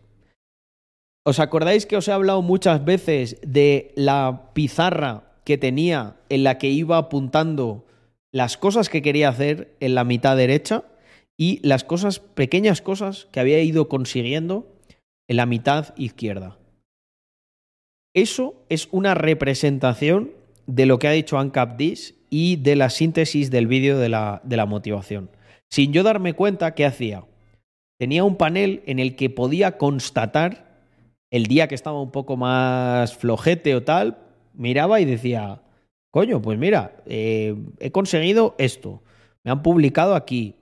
¿Os 1.25 1.41
acordáis 1.41 1.85
que 1.85 1.97
os 1.97 2.07
he 2.07 2.13
hablado 2.13 2.41
muchas 2.41 2.85
veces 2.85 3.37
de 3.45 3.91
la 3.97 4.51
pizarra 4.53 5.33
que 5.43 5.57
tenía 5.57 6.15
en 6.29 6.45
la 6.45 6.57
que 6.57 6.69
iba 6.69 6.97
apuntando 6.97 7.85
las 8.31 8.55
cosas 8.55 8.87
que 8.87 9.01
quería 9.01 9.27
hacer 9.27 9.75
en 9.81 9.93
la 9.93 10.05
mitad 10.05 10.37
derecha 10.37 10.85
y 11.37 11.59
las 11.67 11.83
cosas, 11.83 12.19
pequeñas 12.19 12.81
cosas 12.81 13.27
que 13.33 13.41
había 13.41 13.61
ido 13.61 13.89
consiguiendo 13.89 14.71
en 15.27 15.35
la 15.35 15.45
mitad 15.45 15.93
izquierda? 15.97 16.57
Eso 18.17 18.55
es 18.67 18.89
una 18.91 19.13
representación 19.13 20.31
de 20.65 20.87
lo 20.87 20.97
que 20.97 21.07
ha 21.07 21.11
dicho 21.11 21.37
Ancap 21.37 21.77
Dis 21.77 22.15
y 22.31 22.55
de 22.55 22.75
la 22.75 22.89
síntesis 22.89 23.51
del 23.51 23.67
vídeo 23.67 23.99
de 23.99 24.09
la, 24.09 24.65
motivación. 24.67 25.29
Sin 25.69 25.93
yo 25.93 26.01
darme 26.01 26.33
cuenta, 26.33 26.73
¿qué 26.73 26.87
hacía? 26.87 27.25
Tenía 27.99 28.23
un 28.23 28.35
panel 28.35 28.81
en 28.87 28.97
el 28.97 29.15
que 29.15 29.29
podía 29.29 29.77
constatar 29.77 30.81
el 31.29 31.45
día 31.45 31.67
que 31.67 31.75
estaba 31.75 32.01
un 32.01 32.09
poco 32.09 32.37
más 32.37 33.15
flojete 33.15 33.75
o 33.75 33.83
tal, 33.83 34.17
miraba 34.55 34.99
y 34.99 35.05
decía, 35.05 35.61
coño, 36.09 36.41
pues 36.41 36.57
mira, 36.57 36.95
eh, 37.05 37.55
he 37.79 37.91
conseguido 37.91 38.55
esto, 38.57 39.03
me 39.43 39.51
han 39.51 39.61
publicado 39.61 40.15
aquí, 40.15 40.55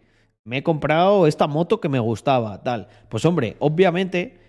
me 0.43 0.57
he 0.57 0.63
comprado 0.63 1.25
esta 1.25 1.47
moto 1.47 1.79
que 1.79 1.87
me 1.87 1.99
gustaba, 1.99 2.63
tal. 2.63 2.89
Pues 3.07 3.23
hombre, 3.23 3.55
obviamente 3.59 4.44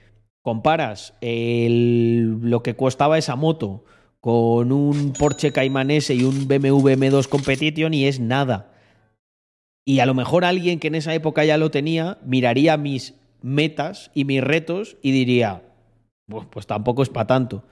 comparas 0.47 1.13
lo 1.21 2.63
que 2.63 2.77
costaba 2.77 3.19
esa 3.19 3.35
moto 3.35 3.85
con 4.21 4.71
un 4.71 5.13
Porsche 5.13 5.51
Cayman 5.51 5.91
S 5.91 6.15
y 6.15 6.23
un 6.23 6.47
BMW 6.47 6.91
M2 6.91 7.27
Competition 7.27 7.93
y 7.93 8.05
es 8.05 8.21
nada. 8.21 8.71
Y 9.85 9.99
a 9.99 10.07
lo 10.07 10.15
mejor 10.15 10.45
alguien 10.45 10.79
que 10.79 10.87
en 10.87 10.95
esa 10.95 11.13
época 11.15 11.45
ya 11.45 11.57
lo 11.57 11.73
tenía 11.73 12.19
miraría 12.25 12.77
mis 12.77 13.15
metas 13.43 14.13
y 14.15 14.25
mis 14.25 14.41
retos 14.41 14.99
y 15.03 15.11
diría, 15.11 15.65
pues, 16.29 16.47
pues 16.49 16.69
tampoco 16.69 17.03
es 17.03 17.09
para 17.09 17.27
tanto. 17.27 17.65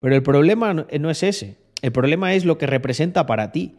Pero 0.00 0.16
el 0.16 0.24
problema 0.24 0.74
no 0.74 1.10
es 1.10 1.22
ese. 1.22 1.58
El 1.80 1.92
problema 1.92 2.34
es 2.34 2.44
lo 2.44 2.58
que 2.58 2.66
representa 2.66 3.24
para 3.26 3.52
ti. 3.52 3.76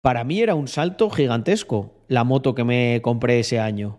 Para 0.00 0.22
mí 0.22 0.40
era 0.40 0.54
un 0.54 0.68
salto 0.68 1.10
gigantesco 1.10 1.92
la 2.06 2.22
moto 2.22 2.54
que 2.54 2.62
me 2.62 3.00
compré 3.02 3.40
ese 3.40 3.58
año. 3.58 3.98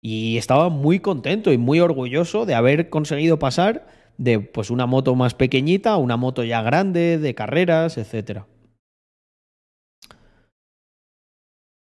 Y 0.00 0.36
estaba 0.36 0.68
muy 0.68 1.00
contento 1.00 1.52
y 1.52 1.58
muy 1.58 1.80
orgulloso 1.80 2.46
de 2.46 2.54
haber 2.54 2.88
conseguido 2.88 3.38
pasar 3.38 3.86
de 4.16 4.40
pues 4.40 4.70
una 4.70 4.86
moto 4.86 5.14
más 5.14 5.34
pequeñita 5.34 5.92
a 5.92 5.96
una 5.96 6.16
moto 6.16 6.44
ya 6.44 6.62
grande, 6.62 7.18
de 7.18 7.34
carreras, 7.34 7.98
etc. 7.98 8.42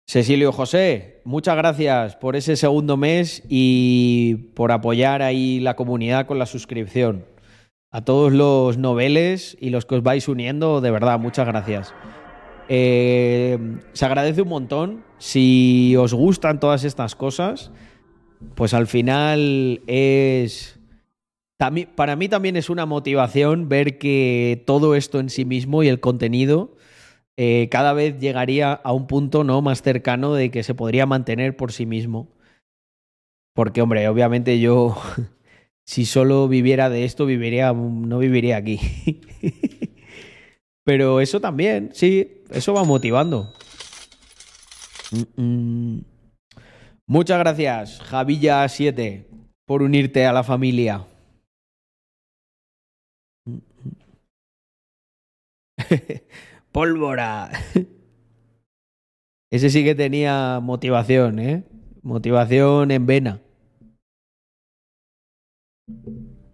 Cecilio 0.09 0.53
José, 0.53 1.21
muchas 1.25 1.57
gracias 1.57 2.17
por 2.17 2.37
ese 2.37 2.57
segundo 2.57 2.97
mes 2.97 3.43
y 3.49 4.51
por 4.55 4.73
apoyar 4.73 5.23
ahí 5.23 5.59
la 5.61 5.75
comunidad 5.75 6.27
con 6.27 6.39
la 6.39 6.47
suscripción. 6.47 7.25
A 7.91 8.05
todos 8.05 8.33
los 8.33 8.79
noveles 8.79 9.57
y 9.61 9.71
los 9.71 9.85
que 9.85 9.97
os 9.97 10.03
vais 10.03 10.29
uniendo, 10.29 10.81
de 10.81 10.91
verdad, 10.91 11.19
muchas 11.19 11.47
gracias. 11.47 11.95
Eh, 12.69 13.59
se 13.93 14.05
agradece 14.07 14.43
un 14.43 14.49
montón. 14.49 15.05
Si 15.19 15.95
os 15.97 16.15
gustan 16.15 16.59
todas 16.61 16.85
estas 16.85 17.15
cosas, 17.15 17.71
pues 18.55 18.75
al 18.75 18.87
final 18.87 19.81
es... 19.87 20.79
Para 21.95 22.17
mí 22.17 22.29
también 22.29 22.57
es 22.57 22.71
una 22.71 22.87
motivación 22.87 23.69
ver 23.69 23.97
que 23.99 24.65
todo 24.67 24.97
esto 24.97 25.21
en 25.21 25.31
sí 25.31 25.45
mismo 25.45 25.85
y 25.85 25.89
el 25.89 26.01
contenido 26.01 26.75
eh, 27.37 27.69
cada 27.71 27.93
vez 27.93 28.19
llegaría 28.19 28.73
a 28.73 28.93
un 28.93 29.07
punto 29.07 29.43
¿no? 29.45 29.63
más 29.63 29.83
cercano 29.83 30.35
de 30.35 30.51
que 30.51 30.63
se 30.63 30.75
podría 30.75 31.07
mantener 31.07 31.57
por 31.57 31.73
sí 31.73 31.87
mismo. 31.87 32.29
Porque, 33.55 33.83
hombre, 33.83 34.09
obviamente 34.09 34.61
yo, 34.61 34.97
si 35.87 36.05
solo 36.05 36.49
viviera 36.49 36.91
de 36.91 37.05
esto, 37.05 37.27
viviría, 37.27 37.73
no 37.73 38.19
viviría 38.19 38.57
aquí. 38.57 38.81
Pero 40.85 41.21
eso 41.21 41.41
también, 41.41 41.91
sí, 41.93 42.43
eso 42.51 42.75
va 42.75 42.85
motivando. 42.85 43.53
Mm, 45.13 45.43
mm. 45.43 46.12
Muchas 47.13 47.39
gracias, 47.41 48.01
Javilla7, 48.11 49.27
por 49.67 49.83
unirte 49.83 50.25
a 50.25 50.33
la 50.33 50.43
familia. 50.43 51.05
Pólvora. 56.73 57.51
Ese 59.53 59.69
sí 59.69 59.85
que 59.85 59.95
tenía 59.95 60.59
motivación, 60.63 61.39
¿eh? 61.39 61.65
Motivación 62.01 62.91
en 62.91 63.05
vena. 63.05 63.43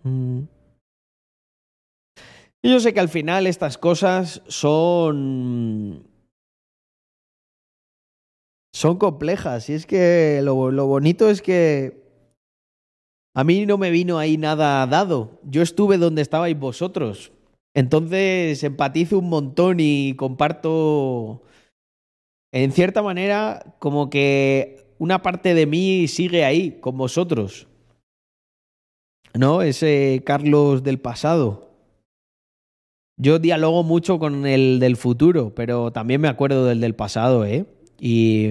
Mm. 0.03 0.41
Y 2.63 2.73
yo 2.73 2.81
sé 2.81 2.93
que 2.93 2.99
al 2.99 3.09
final 3.09 3.47
estas 3.47 3.79
cosas 3.79 4.43
son. 4.49 6.08
Son 8.79 8.97
complejas. 8.97 9.69
Y 9.71 9.73
es 9.73 9.87
que 9.87 10.41
lo, 10.45 10.71
lo 10.71 10.87
bonito 10.87 11.29
es 11.31 11.43
que. 11.43 12.01
A 13.35 13.43
mí 13.43 13.67
no 13.67 13.77
me 13.77 13.91
vino 13.91 14.19
ahí 14.19 14.37
nada 14.37 14.87
dado. 14.87 15.41
Yo 15.43 15.63
estuve 15.63 15.99
donde 15.99 16.23
estabais 16.23 16.57
vosotros. 16.57 17.33
Entonces 17.75 18.63
empatizo 18.63 19.19
un 19.19 19.31
montón 19.31 19.79
y 19.81 20.15
comparto. 20.15 21.43
En 22.53 22.71
cierta 22.71 23.03
manera, 23.03 23.75
como 23.81 24.11
que 24.11 24.87
una 24.99 25.23
parte 25.23 25.55
de 25.55 25.67
mí 25.67 26.07
sigue 26.07 26.45
ahí, 26.45 26.79
con 26.81 26.97
vosotros. 26.97 27.67
¿No? 29.35 29.63
Ese 29.63 30.23
Carlos 30.25 30.85
del 30.85 31.01
pasado. 31.01 31.73
Yo 33.17 33.41
dialogo 33.41 33.83
mucho 33.83 34.21
con 34.21 34.47
el 34.47 34.79
del 34.79 34.97
futuro, 34.97 35.53
pero 35.53 35.91
también 35.91 36.21
me 36.21 36.29
acuerdo 36.29 36.65
del 36.65 36.81
del 36.81 36.95
pasado, 36.95 37.45
¿eh? 37.45 37.67
Y, 37.99 38.49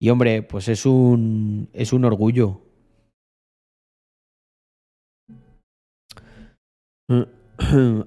y 0.00 0.08
hombre, 0.08 0.42
pues 0.42 0.68
es 0.68 0.86
un, 0.86 1.68
es 1.72 1.92
un 1.92 2.04
orgullo. 2.04 2.60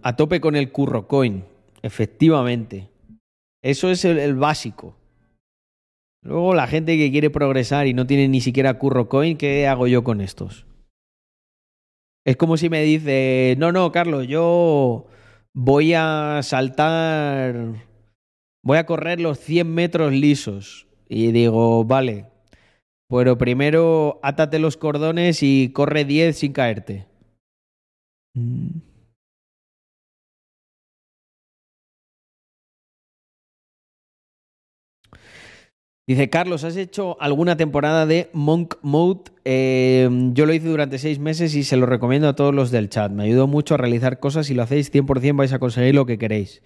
A 0.03 0.15
tope 0.15 0.41
con 0.41 0.55
el 0.55 0.71
curro 0.71 1.07
coin, 1.07 1.43
efectivamente. 1.82 2.89
Eso 3.61 3.89
es 3.89 4.03
el, 4.05 4.36
básico. 4.36 4.97
Luego 6.21 6.53
la 6.53 6.67
gente 6.67 6.97
que 6.97 7.11
quiere 7.11 7.30
progresar 7.30 7.88
y 7.88 7.93
no 7.93 8.07
tiene 8.07 8.28
ni 8.28 8.41
siquiera 8.41 8.78
curro 8.78 9.09
coin, 9.09 9.38
¿qué 9.38 9.67
hago 9.67 9.88
yo 9.88 10.03
con 10.03 10.21
estos? 10.21 10.65
Es 12.26 12.38
como 12.38 12.55
si 12.55 12.69
me 12.69 12.82
dice, 12.84 13.55
no, 13.57 13.71
no, 13.71 13.91
Carlos, 13.91 14.28
yo 14.28 15.05
voy 15.53 15.93
a 15.93 16.39
saltar, 16.41 17.74
voy 18.64 18.78
a 18.78 18.86
correr 18.86 19.20
los 19.20 19.39
100 19.39 19.74
metros 19.74 20.14
lisos. 20.14 20.88
Y 21.07 21.32
digo, 21.32 21.84
vale, 21.84 22.26
pero 23.09 23.38
primero 23.38 24.20
átate 24.24 24.59
los 24.59 24.78
cordones 24.78 25.43
y 25.43 25.72
corre 25.74 26.05
10 26.05 26.36
sin 26.38 26.53
caerte. 26.53 27.05
Mm. 28.36 28.93
Dice 36.05 36.30
Carlos, 36.30 36.66
¿has 36.66 36.76
hecho 36.76 37.16
alguna 37.22 37.55
temporada 37.55 38.05
de 38.05 38.30
Monk 38.34 38.76
Mode? 38.82 39.32
Eh, 39.45 40.09
yo 40.34 40.45
lo 40.45 40.53
hice 40.53 40.68
durante 40.68 40.99
seis 40.99 41.18
meses 41.18 41.55
y 41.55 41.64
se 41.64 41.78
lo 41.78 41.86
recomiendo 41.86 42.28
a 42.28 42.36
todos 42.36 42.53
los 42.53 42.72
del 42.72 42.89
chat. 42.89 43.09
Me 43.09 43.24
ayudó 43.24 43.47
mucho 43.47 43.76
a 43.76 43.78
realizar 43.78 44.20
cosas. 44.20 44.47
Si 44.47 44.53
lo 44.53 44.64
hacéis 44.64 44.91
100% 44.91 45.38
vais 45.38 45.53
a 45.53 45.59
conseguir 45.59 45.95
lo 45.95 46.05
que 46.05 46.18
queréis. 46.18 46.61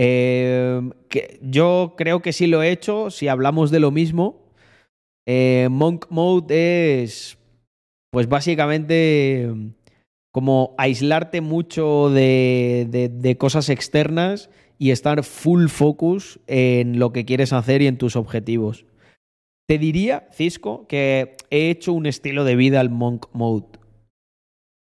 Que 0.00 1.38
yo 1.42 1.94
creo 1.96 2.22
que 2.22 2.32
sí 2.32 2.46
lo 2.46 2.62
he 2.62 2.70
hecho. 2.70 3.10
Si 3.10 3.28
hablamos 3.28 3.70
de 3.70 3.80
lo 3.80 3.90
mismo, 3.90 4.50
eh, 5.26 5.68
Monk 5.70 6.06
Mode 6.08 7.02
es, 7.02 7.38
pues 8.10 8.28
básicamente 8.28 9.50
como 10.32 10.74
aislarte 10.78 11.40
mucho 11.40 12.08
de, 12.10 12.86
de, 12.88 13.08
de 13.08 13.36
cosas 13.36 13.68
externas 13.68 14.48
y 14.78 14.92
estar 14.92 15.22
full 15.24 15.66
focus 15.66 16.40
en 16.46 16.98
lo 16.98 17.12
que 17.12 17.24
quieres 17.24 17.52
hacer 17.52 17.82
y 17.82 17.86
en 17.86 17.98
tus 17.98 18.16
objetivos. 18.16 18.86
Te 19.68 19.78
diría, 19.78 20.28
Cisco, 20.32 20.86
que 20.86 21.36
he 21.50 21.70
hecho 21.70 21.92
un 21.92 22.06
estilo 22.06 22.44
de 22.44 22.56
vida 22.56 22.80
al 22.80 22.90
monk 22.90 23.26
mode. 23.32 23.78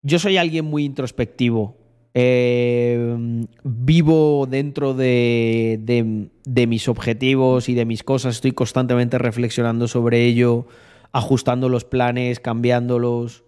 Yo 0.02 0.18
soy 0.18 0.36
alguien 0.36 0.64
muy 0.64 0.84
introspectivo. 0.84 1.83
Eh, 2.16 3.44
vivo 3.64 4.46
dentro 4.48 4.94
de, 4.94 6.30
mis 6.68 6.88
objetivos 6.88 7.68
y 7.68 7.74
de 7.74 7.84
mis 7.84 8.04
cosas. 8.04 8.36
Estoy 8.36 8.52
constantemente 8.52 9.18
reflexionando 9.18 9.88
sobre 9.88 10.24
ello, 10.24 10.66
ajustando 11.12 11.68
los 11.68 11.84
planes, 11.84 12.38
cambiándolos. 12.38 13.42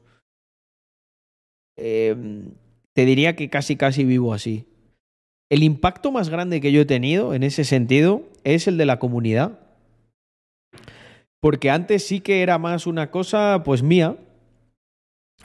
Eh, 1.79 2.17
te 2.93 3.05
diría 3.05 3.37
que 3.37 3.49
casi, 3.49 3.77
casi 3.77 4.05
vivo 4.05 4.35
así. 4.35 4.67
El 5.49 5.63
impacto 5.63 6.11
más 6.11 6.29
grande 6.29 6.61
que 6.61 6.73
yo 6.73 6.81
he 6.81 6.87
tenido 6.87 7.35
en 7.35 7.45
ese 7.45 7.63
sentido 7.63 8.25
es 8.43 8.67
el 8.67 8.79
de 8.79 8.87
la 8.87 8.99
comunidad. 8.99 9.61
Porque 11.41 11.71
antes 11.71 12.05
sí 12.05 12.19
que 12.21 12.43
era 12.43 12.59
más 12.59 12.89
una 12.89 13.13
cosa, 13.13 13.63
pues 13.65 13.85
mía, 13.85 14.17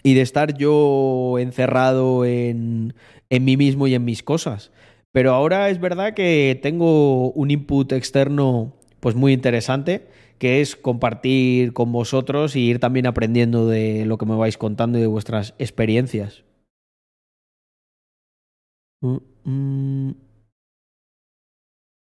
y 0.04 0.14
de 0.14 0.22
estar 0.22 0.58
yo 0.58 1.38
encerrado 1.40 2.26
en, 2.26 2.94
en 3.30 3.46
mí 3.46 3.58
mismo 3.58 3.88
y 3.88 3.96
en 3.96 4.06
mis 4.06 4.24
cosas. 4.24 4.72
Pero 5.12 5.34
ahora 5.34 5.70
es 5.70 5.80
verdad 5.80 6.14
que 6.14 6.60
tengo 6.62 7.32
un 7.32 7.52
input 7.52 7.92
externo 7.92 8.74
pues 9.00 9.16
muy 9.16 9.34
interesante, 9.34 10.08
que 10.38 10.62
es 10.62 10.76
compartir 10.76 11.74
con 11.74 11.92
vosotros 11.92 12.56
y 12.56 12.62
ir 12.62 12.80
también 12.80 13.08
aprendiendo 13.08 13.68
de 13.68 14.06
lo 14.06 14.18
que 14.18 14.26
me 14.26 14.36
vais 14.36 14.58
contando 14.58 14.98
y 14.98 15.02
de 15.02 15.08
vuestras 15.08 15.54
experiencias. 15.60 16.44
Mm. 19.02 20.12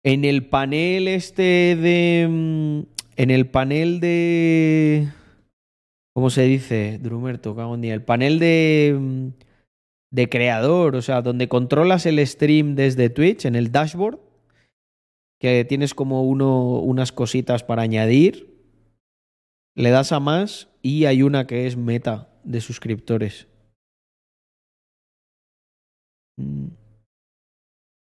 En 0.03 0.25
el 0.25 0.47
panel 0.47 1.07
este 1.07 1.75
de. 1.75 2.21
En 3.15 3.31
el 3.31 3.47
panel 3.47 3.99
de. 3.99 5.09
¿Cómo 6.13 6.29
se 6.29 6.43
dice? 6.43 6.99
Drumerto, 7.01 7.55
cago 7.55 7.75
en 7.75 7.81
día. 7.81 7.93
El 7.93 8.03
panel 8.03 8.39
de. 8.39 9.31
De 10.11 10.27
creador, 10.27 10.95
o 10.95 11.03
sea, 11.03 11.21
donde 11.21 11.47
controlas 11.47 12.07
el 12.07 12.25
stream 12.25 12.73
desde 12.73 13.11
Twitch, 13.11 13.45
en 13.45 13.55
el 13.55 13.71
dashboard, 13.71 14.19
que 15.39 15.65
tienes 15.65 15.93
como 15.93 16.23
uno, 16.23 16.79
unas 16.79 17.11
cositas 17.11 17.63
para 17.63 17.83
añadir, 17.83 18.49
le 19.75 19.91
das 19.91 20.11
a 20.11 20.19
más 20.19 20.67
y 20.81 21.05
hay 21.05 21.21
una 21.21 21.45
que 21.45 21.67
es 21.67 21.77
meta 21.77 22.27
de 22.43 22.59
suscriptores. 22.59 23.47
Mm. 26.37 26.69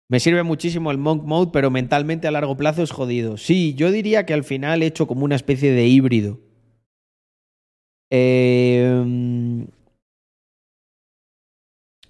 Me 0.09 0.20
sirve 0.20 0.43
muchísimo 0.43 0.90
el 0.90 0.99
Monk 0.99 1.24
Mode, 1.24 1.51
pero 1.53 1.70
mentalmente 1.70 2.28
a 2.28 2.30
largo 2.30 2.57
plazo 2.57 2.82
es 2.82 2.90
jodido. 2.90 3.38
Sí, 3.38 3.74
yo 3.74 3.90
diría 3.90 4.26
que 4.26 4.34
al 4.34 4.45
final 4.45 4.82
he 4.82 4.86
hecho 4.86 5.07
como 5.07 5.24
una 5.24 5.36
especie 5.36 5.72
de 5.72 5.86
híbrido. 5.86 6.38
Eh... 8.14 9.66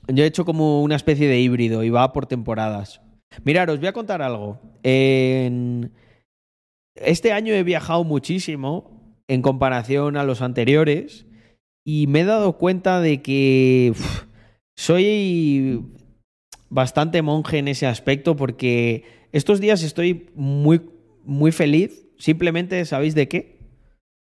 Yo 0.09 0.25
he 0.25 0.27
hecho 0.27 0.45
como 0.45 0.83
una 0.83 0.97
especie 0.97 1.29
de 1.29 1.41
híbrido 1.41 1.85
y 1.85 1.91
va 1.91 2.13
por 2.13 2.27
temporadas. 2.27 3.01
Mirad, 3.45 3.71
os 3.71 3.79
voy 3.79 3.89
a 3.89 3.93
contar 3.93 4.21
algo. 4.21 4.59
Este 6.95 7.33
año 7.33 7.55
he 7.55 7.63
viajado 7.63 8.03
muchísimo 8.05 9.17
en 9.29 9.43
comparación 9.43 10.17
a 10.17 10.25
los 10.25 10.43
anteriores 10.43 11.27
y 11.85 12.09
me 12.09 12.21
he 12.21 12.25
dado 12.25 12.59
cuenta 12.59 13.01
de 13.01 13.23
que 13.23 13.95
soy 14.77 15.85
bastante 16.69 17.23
monje 17.23 17.59
en 17.59 17.69
ese 17.69 17.87
aspecto 17.87 18.35
porque 18.35 19.05
estos 19.31 19.61
días 19.61 19.83
estoy 19.83 20.31
muy, 20.35 20.83
muy 21.25 21.53
feliz. 21.53 22.07
Simplemente, 22.19 22.85
¿sabéis 22.85 23.15
de 23.15 23.29
qué? 23.29 23.59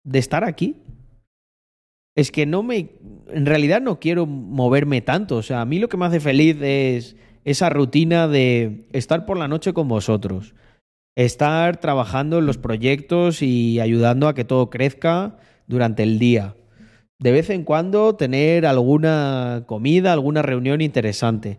De 0.03 0.19
estar 0.19 0.43
aquí. 0.43 0.83
Es 2.21 2.31
que 2.31 2.45
no 2.45 2.61
me. 2.61 2.91
En 3.29 3.47
realidad 3.47 3.81
no 3.81 3.99
quiero 3.99 4.27
moverme 4.27 5.01
tanto. 5.01 5.37
O 5.37 5.41
sea, 5.41 5.61
a 5.61 5.65
mí 5.65 5.79
lo 5.79 5.89
que 5.89 5.97
me 5.97 6.05
hace 6.05 6.19
feliz 6.19 6.55
es 6.61 7.15
esa 7.45 7.71
rutina 7.71 8.27
de 8.27 8.87
estar 8.93 9.25
por 9.25 9.37
la 9.37 9.47
noche 9.47 9.73
con 9.73 9.87
vosotros. 9.87 10.53
Estar 11.15 11.77
trabajando 11.77 12.37
en 12.37 12.45
los 12.45 12.59
proyectos 12.59 13.41
y 13.41 13.79
ayudando 13.79 14.27
a 14.27 14.35
que 14.35 14.45
todo 14.45 14.69
crezca 14.69 15.39
durante 15.65 16.03
el 16.03 16.19
día. 16.19 16.55
De 17.17 17.31
vez 17.31 17.49
en 17.49 17.63
cuando 17.63 18.15
tener 18.15 18.67
alguna 18.67 19.63
comida, 19.65 20.13
alguna 20.13 20.43
reunión 20.43 20.81
interesante. 20.81 21.57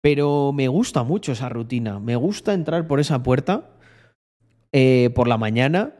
Pero 0.00 0.52
me 0.54 0.68
gusta 0.68 1.02
mucho 1.02 1.32
esa 1.32 1.50
rutina. 1.50 2.00
Me 2.00 2.16
gusta 2.16 2.54
entrar 2.54 2.86
por 2.86 3.00
esa 3.00 3.22
puerta 3.22 3.68
eh, 4.72 5.10
por 5.14 5.28
la 5.28 5.36
mañana, 5.36 5.92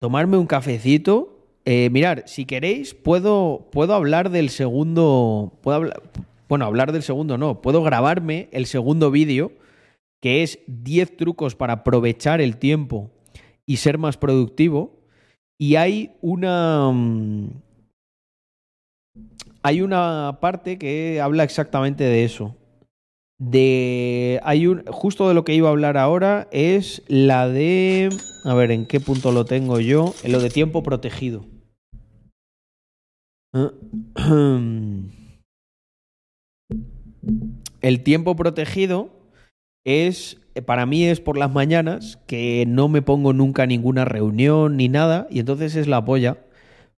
tomarme 0.00 0.38
un 0.38 0.46
cafecito. 0.46 1.41
Eh, 1.64 1.90
mirar, 1.90 2.24
si 2.26 2.44
queréis, 2.44 2.94
puedo, 2.94 3.68
puedo 3.70 3.94
hablar 3.94 4.30
del 4.30 4.50
segundo. 4.50 5.52
Puedo 5.62 5.92
bueno, 6.48 6.66
hablar 6.66 6.92
del 6.92 7.02
segundo 7.02 7.38
no. 7.38 7.62
Puedo 7.62 7.82
grabarme 7.82 8.48
el 8.52 8.66
segundo 8.66 9.10
vídeo, 9.10 9.52
que 10.20 10.42
es 10.42 10.58
10 10.66 11.16
trucos 11.16 11.54
para 11.54 11.74
aprovechar 11.74 12.40
el 12.40 12.56
tiempo 12.56 13.10
y 13.64 13.76
ser 13.76 13.98
más 13.98 14.16
productivo. 14.16 14.98
Y 15.58 15.76
hay 15.76 16.12
una. 16.20 16.90
mm, 16.92 17.48
Hay 19.62 19.80
una 19.80 20.38
parte 20.40 20.76
que 20.76 21.20
habla 21.20 21.44
exactamente 21.44 22.02
de 22.04 22.24
eso. 22.24 22.56
De. 23.50 24.40
Hay 24.44 24.68
un. 24.68 24.84
Justo 24.86 25.26
de 25.28 25.34
lo 25.34 25.44
que 25.44 25.54
iba 25.54 25.68
a 25.68 25.72
hablar 25.72 25.96
ahora 25.96 26.48
es 26.52 27.02
la 27.08 27.48
de. 27.48 28.08
A 28.44 28.54
ver, 28.54 28.70
¿en 28.70 28.86
qué 28.86 29.00
punto 29.00 29.32
lo 29.32 29.44
tengo 29.44 29.80
yo? 29.80 30.14
Lo 30.24 30.38
de 30.40 30.48
tiempo 30.48 30.82
protegido. 30.82 31.44
El 37.80 38.02
tiempo 38.04 38.36
protegido 38.36 39.10
es, 39.84 40.38
para 40.64 40.86
mí 40.86 41.04
es 41.04 41.20
por 41.20 41.36
las 41.36 41.52
mañanas, 41.52 42.20
que 42.28 42.64
no 42.68 42.88
me 42.88 43.02
pongo 43.02 43.32
nunca 43.32 43.66
ninguna 43.66 44.04
reunión 44.04 44.76
ni 44.76 44.88
nada, 44.88 45.26
y 45.30 45.40
entonces 45.40 45.74
es 45.74 45.88
la 45.88 46.04
polla, 46.04 46.38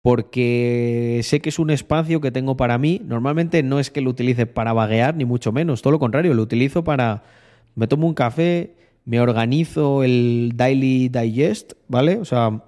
porque 0.02 1.20
sé 1.22 1.40
que 1.40 1.48
es 1.48 1.58
un 1.58 1.70
espacio 1.70 2.20
que 2.20 2.32
tengo 2.32 2.56
para 2.56 2.76
mí. 2.76 3.00
Normalmente 3.04 3.62
no 3.62 3.78
es 3.78 3.90
que 3.90 4.00
lo 4.00 4.10
utilice 4.10 4.46
para 4.46 4.72
vaguear, 4.72 5.16
ni 5.16 5.24
mucho 5.24 5.52
menos, 5.52 5.80
todo 5.80 5.92
lo 5.92 5.98
contrario, 6.00 6.34
lo 6.34 6.42
utilizo 6.42 6.84
para, 6.84 7.22
me 7.76 7.86
tomo 7.86 8.08
un 8.08 8.14
café, 8.14 8.74
me 9.04 9.20
organizo 9.20 10.02
el 10.02 10.52
Daily 10.56 11.08
Digest, 11.08 11.74
¿vale? 11.88 12.18
O 12.18 12.24
sea, 12.24 12.64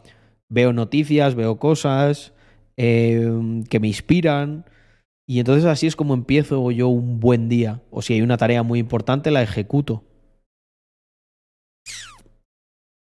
veo 0.49 0.73
noticias, 0.73 1.35
veo 1.35 1.59
cosas 1.59 2.33
eh, 2.77 3.29
que 3.69 3.81
me 3.81 3.89
inspiran. 3.89 4.65
Y 5.27 5.39
entonces 5.39 5.65
así 5.65 5.87
es 5.87 5.97
como 5.97 6.15
empiezo 6.15 6.71
yo 6.71 6.89
un 6.89 7.19
buen 7.19 7.49
día. 7.49 7.83
O 7.91 8.03
si 8.03 8.15
hay 8.15 8.23
una 8.23 8.37
tarea 8.37 8.63
muy 8.63 8.79
importante, 8.79 9.31
la 9.31 9.43
ejecuto. 9.43 10.05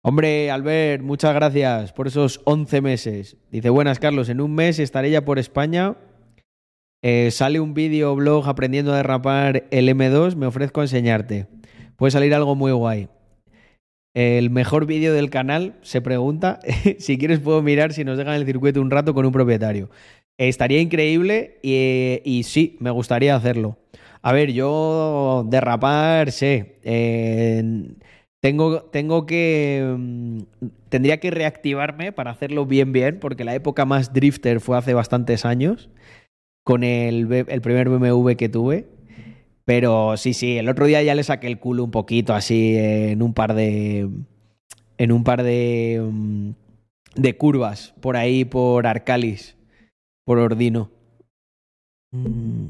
Hombre, 0.10 0.50
Albert, 0.50 1.04
muchas 1.04 1.36
gracias 1.36 1.94
por 1.94 2.08
esos 2.08 2.42
11 2.46 2.82
meses. 2.82 3.38
Dice, 3.52 3.70
buenas 3.70 4.00
Carlos, 4.00 4.28
en 4.30 4.42
un 4.42 4.56
mes 4.56 4.80
estaré 4.80 5.12
ya 5.12 5.24
por 5.24 5.38
España. 5.38 5.98
Eh, 7.04 7.30
sale 7.30 7.60
un 7.60 7.76
vídeo 7.76 8.16
blog 8.16 8.50
aprendiendo 8.50 8.92
a 8.92 8.98
derrapar 8.98 9.68
el 9.70 9.88
M2, 9.88 10.36
me 10.36 10.48
ofrezco 10.48 10.82
a 10.82 10.86
enseñarte. 10.86 11.46
Puede 11.96 12.10
salir 12.10 12.34
algo 12.34 12.56
muy 12.56 12.72
guay. 12.72 13.08
El 14.16 14.50
mejor 14.50 14.88
vídeo 14.88 15.14
del 15.14 15.30
canal, 15.30 15.76
se 15.84 16.02
pregunta. 16.02 16.60
si 16.98 17.20
quieres 17.20 17.40
puedo 17.40 17.62
mirar 17.62 17.94
si 17.94 18.04
nos 18.04 18.18
dejan 18.18 18.34
el 18.34 18.48
circuito 18.48 18.82
un 18.82 18.90
rato 18.90 19.14
con 19.14 19.28
un 19.28 19.32
propietario. 19.32 19.92
Estaría 20.40 20.82
increíble 20.82 21.60
y, 21.62 22.20
y, 22.26 22.42
sí, 22.46 22.78
me 22.80 22.90
gustaría 22.90 23.36
hacerlo. 23.36 23.78
A 24.24 24.34
ver, 24.34 24.54
yo 24.54 25.46
derrapar 25.48 26.32
sé. 26.32 26.80
Tengo, 28.42 28.82
tengo 28.84 29.26
que. 29.26 29.96
mm, 29.98 30.40
Tendría 30.90 31.20
que 31.20 31.32
reactivarme 31.32 32.12
para 32.12 32.32
hacerlo 32.32 32.66
bien, 32.66 32.92
bien, 32.92 33.20
porque 33.20 33.44
la 33.44 33.56
época 33.56 33.86
más 33.86 34.14
drifter 34.14 34.60
fue 34.60 34.78
hace 34.78 34.94
bastantes 34.94 35.46
años, 35.46 35.90
con 36.64 36.84
el, 36.84 37.32
el 37.32 37.62
primer 37.62 37.90
BMW 37.90 38.32
que 38.36 38.50
tuve. 38.50 38.88
Pero 39.66 40.18
sí, 40.18 40.34
sí, 40.34 40.58
el 40.58 40.68
otro 40.68 40.88
día 40.88 41.04
ya 41.04 41.14
le 41.14 41.24
saqué 41.24 41.48
el 41.48 41.60
culo 41.60 41.84
un 41.84 41.92
poquito 41.92 42.34
así 42.34 42.76
en 42.76 43.22
un 43.22 43.34
par 43.34 43.54
de. 43.54 44.10
En 44.98 45.12
un 45.12 45.24
par 45.24 45.44
de. 45.44 46.02
mm, 46.12 46.50
de 47.16 47.38
curvas 47.38 47.94
por 48.02 48.18
ahí, 48.18 48.46
por 48.46 48.88
Arcalis 48.88 49.56
por 50.30 50.38
Ordino. 50.38 50.92
Mm. 52.12 52.68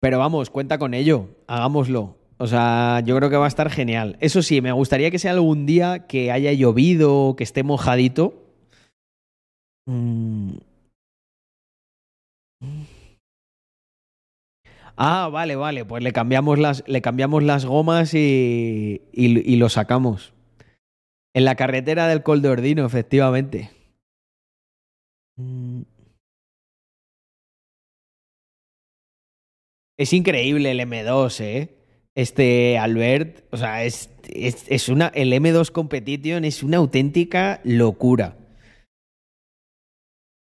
Pero 0.00 0.18
vamos, 0.18 0.48
cuenta 0.48 0.78
con 0.78 0.94
ello, 0.94 1.28
hagámoslo. 1.46 2.16
O 2.38 2.46
sea, 2.46 3.00
yo 3.04 3.16
creo 3.16 3.30
que 3.30 3.36
va 3.36 3.46
a 3.46 3.48
estar 3.48 3.70
genial. 3.70 4.16
Eso 4.20 4.42
sí, 4.42 4.60
me 4.60 4.72
gustaría 4.72 5.10
que 5.10 5.18
sea 5.18 5.32
algún 5.32 5.64
día 5.64 6.06
que 6.06 6.30
haya 6.30 6.52
llovido, 6.52 7.34
que 7.36 7.44
esté 7.44 7.62
mojadito. 7.62 8.34
Mm. 9.86 10.58
Ah, 14.98 15.28
vale, 15.30 15.56
vale, 15.56 15.84
pues 15.84 16.02
le 16.02 16.12
cambiamos 16.12 16.58
las, 16.58 16.82
le 16.86 17.02
cambiamos 17.02 17.42
las 17.42 17.66
gomas 17.66 18.14
y, 18.14 19.02
y, 19.12 19.56
lo 19.56 19.68
sacamos. 19.68 20.32
En 21.34 21.44
la 21.44 21.54
carretera 21.54 22.08
del 22.08 22.22
Col 22.22 22.40
de 22.40 22.48
Ordino, 22.48 22.86
efectivamente. 22.86 23.70
Mm. 25.36 25.82
Es 29.98 30.12
increíble 30.12 30.70
el 30.70 30.80
M2, 30.80 31.40
¿eh? 31.40 31.75
Este 32.16 32.78
Albert, 32.78 33.44
o 33.52 33.56
sea, 33.58 33.84
es, 33.84 34.10
es, 34.28 34.64
es 34.68 34.88
una, 34.88 35.08
el 35.08 35.32
M2 35.32 35.70
Competition 35.70 36.44
es 36.44 36.62
una 36.62 36.78
auténtica 36.78 37.60
locura. 37.62 38.38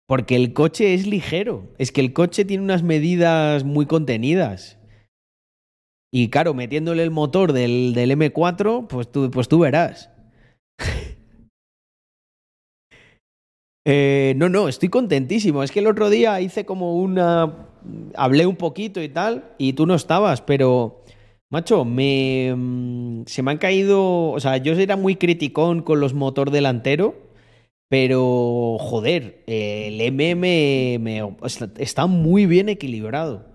Porque 0.08 0.36
el 0.36 0.54
coche 0.54 0.94
es 0.94 1.08
ligero. 1.08 1.70
Es 1.78 1.92
que 1.92 2.02
el 2.02 2.12
coche 2.12 2.44
tiene 2.44 2.64
unas 2.64 2.84
medidas 2.84 3.64
muy 3.64 3.86
contenidas. 3.86 4.78
Y 6.14 6.30
claro, 6.30 6.54
metiéndole 6.54 7.04
el 7.04 7.12
motor 7.12 7.54
del, 7.54 7.94
del 7.94 8.12
M4, 8.12 8.88
pues 8.88 9.10
tú, 9.10 9.32
pues 9.32 9.48
tú 9.48 9.60
verás. 9.60 10.10
Eh, 13.84 14.36
no, 14.38 14.48
no, 14.48 14.68
estoy 14.68 14.90
contentísimo. 14.90 15.64
Es 15.64 15.72
que 15.72 15.80
el 15.80 15.88
otro 15.88 16.12
día 16.12 16.40
hice 16.40 16.66
como 16.66 16.98
una. 16.98 17.68
Hablé 18.16 18.46
un 18.46 18.56
poquito 18.56 19.02
y 19.02 19.10
tal, 19.10 19.56
y 19.58 19.74
tú 19.74 19.88
no 19.88 19.96
estabas, 19.96 20.40
pero. 20.44 21.01
Macho, 21.52 21.84
me. 21.86 22.54
mm, 22.56 23.24
Se 23.28 23.44
me 23.44 23.52
han 23.52 23.58
caído. 23.58 24.32
O 24.32 24.40
sea, 24.40 24.58
yo 24.58 24.74
era 24.74 24.96
muy 24.96 25.16
criticón 25.18 25.82
con 25.82 26.00
los 26.00 26.14
motor 26.14 26.50
delantero, 26.52 27.16
pero. 27.90 28.78
Joder, 28.80 29.44
el 29.48 30.00
M 30.02 30.36
me, 30.36 30.98
me- 31.00 31.24
está 31.80 32.08
muy 32.08 32.46
bien 32.46 32.70
equilibrado. 32.70 33.46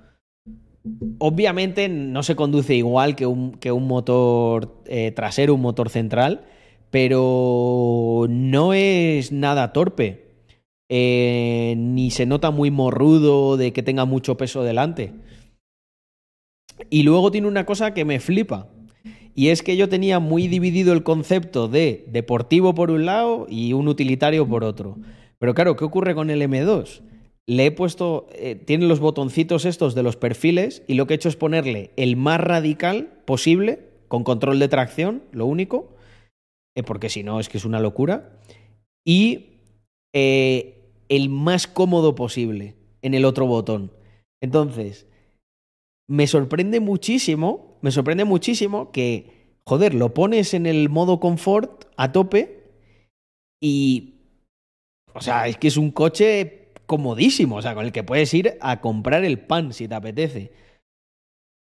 Obviamente 1.18 1.88
no 1.88 2.22
se 2.22 2.36
conduce 2.36 2.74
igual 2.74 3.16
que 3.16 3.26
un, 3.26 3.52
que 3.52 3.72
un 3.72 3.88
motor 3.88 4.82
eh, 4.86 5.10
trasero, 5.12 5.54
un 5.54 5.60
motor 5.62 5.88
central, 5.90 6.44
pero 6.90 8.26
no 8.28 8.72
es 8.72 9.32
nada 9.32 9.72
torpe. 9.72 10.26
Eh, 10.88 11.74
ni 11.76 12.12
se 12.12 12.26
nota 12.26 12.52
muy 12.52 12.70
morrudo 12.70 13.56
de 13.56 13.72
que 13.72 13.82
tenga 13.82 14.04
mucho 14.04 14.36
peso 14.36 14.62
delante. 14.62 15.12
Y 16.90 17.02
luego 17.02 17.30
tiene 17.30 17.48
una 17.48 17.66
cosa 17.66 17.94
que 17.94 18.04
me 18.04 18.20
flipa. 18.20 18.68
Y 19.34 19.48
es 19.48 19.62
que 19.62 19.76
yo 19.76 19.88
tenía 19.88 20.18
muy 20.18 20.48
dividido 20.48 20.92
el 20.92 21.02
concepto 21.02 21.68
de 21.68 22.04
deportivo 22.08 22.74
por 22.74 22.90
un 22.90 23.04
lado 23.04 23.46
y 23.50 23.74
un 23.74 23.86
utilitario 23.88 24.48
por 24.48 24.64
otro. 24.64 24.96
Pero 25.38 25.54
claro, 25.54 25.76
¿qué 25.76 25.84
ocurre 25.84 26.14
con 26.14 26.30
el 26.30 26.40
M2? 26.40 27.02
Le 27.46 27.66
he 27.66 27.70
puesto, 27.70 28.26
eh, 28.32 28.54
tiene 28.54 28.86
los 28.86 28.98
botoncitos 28.98 29.66
estos 29.66 29.94
de 29.94 30.02
los 30.02 30.16
perfiles 30.16 30.82
y 30.88 30.94
lo 30.94 31.06
que 31.06 31.14
he 31.14 31.16
hecho 31.16 31.28
es 31.28 31.36
ponerle 31.36 31.90
el 31.96 32.16
más 32.16 32.40
radical 32.40 33.12
posible, 33.24 33.80
con 34.08 34.24
control 34.24 34.58
de 34.58 34.68
tracción, 34.68 35.22
lo 35.32 35.46
único, 35.46 35.94
eh, 36.74 36.82
porque 36.82 37.10
si 37.10 37.22
no 37.22 37.38
es 37.38 37.48
que 37.48 37.58
es 37.58 37.64
una 37.64 37.80
locura, 37.80 38.40
y 39.06 39.60
eh, 40.14 40.90
el 41.08 41.28
más 41.28 41.66
cómodo 41.66 42.14
posible 42.14 42.74
en 43.02 43.14
el 43.14 43.24
otro 43.24 43.46
botón. 43.46 43.92
Entonces, 44.40 45.06
me 46.08 46.26
sorprende 46.26 46.80
muchísimo, 46.80 47.78
me 47.82 47.90
sorprende 47.90 48.24
muchísimo 48.24 48.92
que, 48.92 49.58
joder, 49.66 49.94
lo 49.94 50.14
pones 50.14 50.54
en 50.54 50.66
el 50.66 50.88
modo 50.88 51.20
confort 51.20 51.84
a 51.96 52.12
tope 52.12 52.64
y, 53.60 54.14
o 55.14 55.20
sea, 55.20 55.48
es 55.48 55.56
que 55.56 55.68
es 55.68 55.76
un 55.76 55.90
coche 55.90 56.72
comodísimo, 56.86 57.56
o 57.56 57.62
sea, 57.62 57.74
con 57.74 57.84
el 57.84 57.92
que 57.92 58.04
puedes 58.04 58.32
ir 58.34 58.58
a 58.60 58.80
comprar 58.80 59.24
el 59.24 59.40
pan 59.40 59.72
si 59.72 59.88
te 59.88 59.94
apetece. 59.94 60.52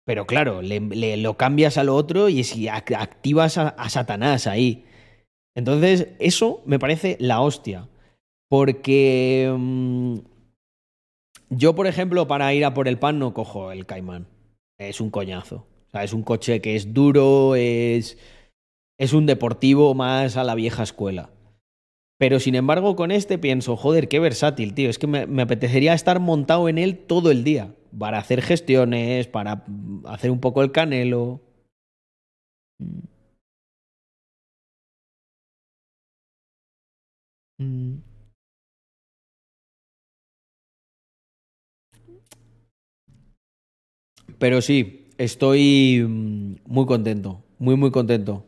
Pero 0.07 0.27
claro, 0.27 0.61
le, 0.61 1.17
lo 1.17 1.37
cambias 1.37 1.79
a 1.79 1.85
lo 1.85 1.95
otro 1.97 2.29
y 2.29 2.45
si 2.45 2.65
ac- 2.67 2.95
activas 2.97 3.57
a, 3.57 3.69
a 3.69 3.89
Satanás 3.89 4.47
ahí. 4.47 4.85
Entonces, 5.57 6.09
eso 6.19 6.63
me 6.67 6.79
parece 6.79 7.17
la 7.21 7.41
hostia. 7.41 7.89
Porque 8.51 9.53
mm, 9.57 10.19
yo, 11.51 11.75
por 11.75 11.87
ejemplo, 11.87 12.27
para 12.27 12.53
ir 12.53 12.65
a 12.65 12.75
por 12.75 12.87
el 12.89 12.99
pan 12.99 13.19
no 13.19 13.33
cojo 13.33 13.73
el 13.73 13.87
Caimán. 13.87 14.27
Es 14.79 15.01
un 15.01 15.11
coñazo. 15.11 15.67
O 15.89 15.91
sea, 15.91 16.05
es 16.05 16.13
un 16.13 16.23
coche 16.23 16.61
que 16.61 16.77
es 16.77 16.93
duro, 16.93 17.55
es, 17.55 18.19
es 18.99 19.13
un 19.13 19.27
deportivo 19.27 19.95
más 19.95 20.37
a 20.37 20.45
la 20.45 20.55
vieja 20.55 20.83
escuela. 20.83 21.31
Pero 22.19 22.41
sin 22.41 22.55
embargo, 22.55 22.97
con 22.97 23.11
este 23.11 23.39
pienso, 23.39 23.77
joder, 23.77 24.09
qué 24.09 24.19
versátil, 24.21 24.75
tío. 24.75 24.91
Es 24.91 24.99
que 24.99 25.07
me, 25.07 25.27
me 25.27 25.43
apetecería 25.43 25.95
estar 25.95 26.21
montado 26.21 26.69
en 26.69 26.79
él 26.79 26.99
todo 26.99 27.31
el 27.31 27.45
día. 27.45 27.75
Para 27.99 28.19
hacer 28.19 28.43
gestiones, 28.43 29.29
para 29.29 29.65
mm, 29.67 30.07
hacer 30.07 30.31
un 30.31 30.41
poco 30.41 30.63
el 30.63 30.73
canelo. 30.73 31.41
Mm. 37.59 38.14
Pero 44.45 44.61
sí, 44.61 45.07
estoy 45.17 46.05
mm, 46.07 46.57
muy 46.67 46.85
contento, 46.85 47.43
muy, 47.59 47.77
muy 47.77 47.91
contento. 47.91 48.45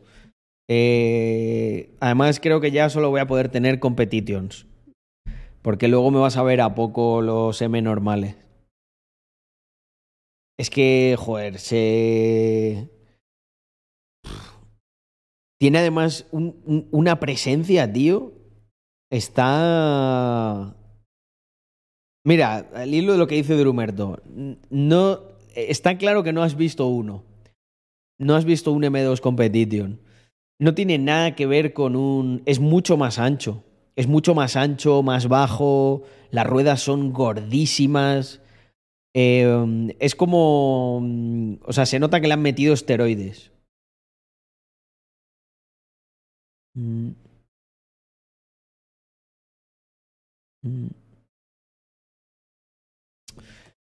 Eh, 0.69 1.95
además, 1.99 2.39
creo 2.39 2.61
que 2.61 2.69
ya 2.69 2.91
solo 2.91 3.09
voy 3.09 3.19
a 3.19 3.25
poder 3.25 3.49
tener 3.49 3.79
competitions. 3.79 4.67
Porque 5.63 5.87
luego 5.87 6.11
me 6.11 6.19
vas 6.19 6.37
a 6.37 6.43
ver 6.43 6.61
a 6.61 6.75
poco 6.75 7.23
los 7.23 7.59
M 7.63 7.81
normales. 7.81 8.35
Es 10.59 10.69
que, 10.69 11.15
joder, 11.17 11.57
se. 11.57 12.91
Tiene 15.59 15.79
además 15.79 16.27
un- 16.31 16.61
un- 16.67 16.87
una 16.91 17.19
presencia, 17.19 17.91
tío. 17.91 18.33
Está. 19.11 20.75
Mira, 22.23 22.57
al 22.75 22.93
hilo 22.93 23.13
de 23.13 23.17
lo 23.17 23.25
que 23.25 23.33
dice 23.33 23.55
Drumerto, 23.55 24.21
no. 24.69 25.36
Está 25.57 25.97
claro 25.97 26.21
que 26.21 26.33
no 26.33 26.43
has 26.43 26.55
visto 26.55 26.85
uno. 26.85 27.23
No 28.19 28.35
has 28.35 28.45
visto 28.45 28.71
un 28.71 28.83
M2 28.83 29.19
Competition. 29.21 29.99
No 30.59 30.75
tiene 30.75 30.99
nada 30.99 31.35
que 31.35 31.47
ver 31.47 31.73
con 31.73 31.95
un. 31.95 32.43
Es 32.45 32.59
mucho 32.59 32.95
más 32.95 33.17
ancho. 33.17 33.63
Es 33.95 34.07
mucho 34.07 34.35
más 34.35 34.55
ancho, 34.55 35.01
más 35.01 35.27
bajo. 35.27 36.03
Las 36.29 36.45
ruedas 36.45 36.81
son 36.81 37.11
gordísimas. 37.11 38.39
Eh, 39.15 39.95
es 39.99 40.15
como. 40.15 40.97
O 41.63 41.73
sea, 41.73 41.87
se 41.87 41.99
nota 41.99 42.21
que 42.21 42.27
le 42.27 42.33
han 42.35 42.41
metido 42.43 42.73
esteroides. 42.75 43.51
Mm. 46.75 47.15
Mm. 50.63 50.89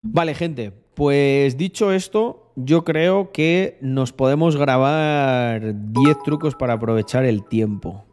Vale, 0.03 0.35
gente. 0.35 0.86
Pues 0.97 1.59
dicho 1.59 1.93
esto, 1.93 2.55
yo 2.57 2.83
creo 2.83 3.31
que 3.31 3.77
nos 3.83 4.15
podemos 4.15 4.57
grabar 4.57 5.75
10 5.93 6.23
trucos 6.25 6.55
para 6.55 6.73
aprovechar 6.73 7.27
el 7.27 7.47
tiempo. 7.47 8.07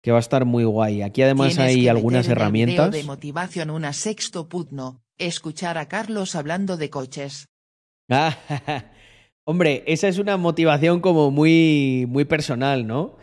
Que 0.00 0.12
va 0.12 0.18
a 0.18 0.20
estar 0.20 0.44
muy 0.44 0.62
guay. 0.62 1.02
Aquí 1.02 1.22
además 1.22 1.56
Tienes 1.56 1.74
hay 1.74 1.88
algunas 1.88 2.28
herramientas. 2.28 2.92
de 2.92 3.02
motivación 3.02 3.68
una 3.68 3.92
sexto 3.92 4.48
putno, 4.48 5.02
escuchar 5.18 5.76
a 5.76 5.88
Carlos 5.88 6.36
hablando 6.36 6.76
de 6.76 6.88
coches. 6.88 7.48
Ah, 8.08 8.38
hombre, 9.44 9.82
esa 9.88 10.06
es 10.06 10.18
una 10.18 10.36
motivación 10.36 11.00
como 11.00 11.32
muy, 11.32 12.06
muy 12.08 12.26
personal, 12.26 12.86
¿no? 12.86 13.16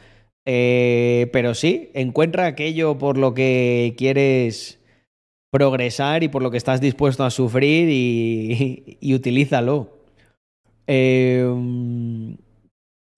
Eh, 0.46 1.30
pero 1.32 1.54
sí, 1.54 1.92
encuentra 1.94 2.46
aquello 2.46 2.98
por 2.98 3.18
lo 3.18 3.34
que 3.34 3.96
quieres 3.98 4.81
progresar 5.52 6.24
y 6.24 6.30
por 6.30 6.42
lo 6.42 6.50
que 6.50 6.58
estás 6.58 6.82
dispuesto 6.82 7.24
a 7.24 7.30
sufrir 7.30 7.90
y, 7.90 8.98
y 9.00 9.14
utilízalo. 9.14 9.98
Eh, 10.88 11.44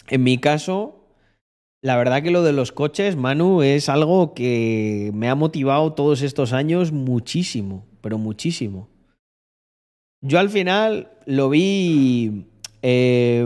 en 0.08 0.24
mi 0.24 0.38
caso, 0.38 1.08
la 1.82 1.96
verdad 1.96 2.22
que 2.24 2.32
lo 2.32 2.44
de 2.44 2.54
los 2.54 2.72
coches, 2.72 3.16
Manu, 3.16 3.62
es 3.62 3.88
algo 3.90 4.34
que 4.34 5.12
me 5.14 5.30
ha 5.30 5.36
motivado 5.36 5.94
todos 5.94 6.22
estos 6.22 6.54
años 6.54 6.92
muchísimo, 6.92 7.86
pero 8.02 8.18
muchísimo. 8.18 8.90
Yo 10.22 10.40
al 10.40 10.50
final 10.50 11.12
lo 11.26 11.50
vi. 11.50 12.48
eh, 12.82 13.46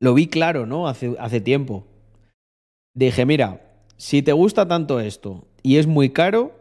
lo 0.00 0.14
vi 0.14 0.26
claro, 0.26 0.66
¿no? 0.66 0.86
Hace, 0.86 1.14
hace 1.18 1.40
tiempo. 1.40 1.86
Dije, 2.94 3.24
mira, 3.24 3.60
si 3.96 4.22
te 4.22 4.32
gusta 4.32 4.68
tanto 4.68 5.00
esto 5.00 5.46
y 5.62 5.76
es 5.76 5.86
muy 5.86 6.10
caro, 6.10 6.52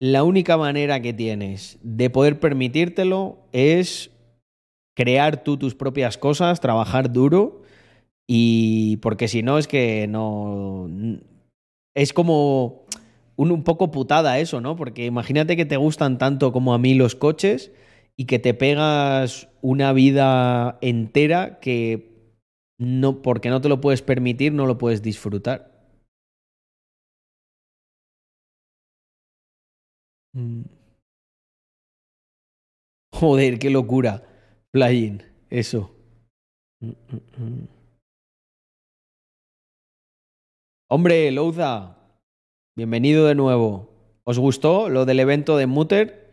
la 0.00 0.24
única 0.24 0.56
manera 0.56 1.00
que 1.00 1.12
tienes 1.12 1.78
de 1.82 2.10
poder 2.10 2.38
permitírtelo 2.38 3.38
es 3.52 4.10
crear 4.94 5.42
tú 5.42 5.56
tus 5.56 5.74
propias 5.74 6.18
cosas, 6.18 6.60
trabajar 6.60 7.12
duro 7.12 7.62
y 8.26 8.98
porque 8.98 9.28
si 9.28 9.42
no 9.42 9.58
es 9.58 9.68
que 9.68 10.06
no... 10.08 10.88
Es 11.94 12.12
como 12.12 12.84
un, 13.36 13.62
poco 13.62 13.90
putada 13.90 14.38
eso, 14.38 14.60
¿no? 14.60 14.76
Porque 14.76 15.06
imagínate 15.06 15.56
que 15.56 15.64
te 15.64 15.76
gustan 15.76 16.18
tanto 16.18 16.52
como 16.52 16.74
a 16.74 16.78
mí 16.78 16.94
los 16.94 17.14
coches 17.14 17.72
y 18.16 18.24
que 18.24 18.38
te 18.38 18.52
pegas 18.52 19.48
una 19.62 19.92
vida 19.92 20.78
entera 20.80 21.58
que 21.60 22.32
no, 22.78 23.22
porque 23.22 23.48
no 23.48 23.60
te 23.60 23.68
lo 23.68 23.80
puedes 23.80 24.02
permitir, 24.02 24.52
no 24.52 24.66
lo 24.66 24.76
puedes 24.76 25.02
disfrutar. 25.02 25.75
Mm. 30.36 30.64
Joder, 33.14 33.58
qué 33.58 33.70
locura. 33.70 34.22
Plugin, 34.70 35.22
eso. 35.48 35.96
Mm, 36.80 36.90
mm. 36.90 37.68
Hombre, 40.90 41.30
Louza, 41.32 41.96
bienvenido 42.76 43.26
de 43.26 43.34
nuevo. 43.34 43.88
¿Os 44.24 44.38
gustó 44.38 44.90
lo 44.90 45.06
del 45.06 45.20
evento 45.20 45.56
de 45.56 45.66
Mutter? 45.66 46.30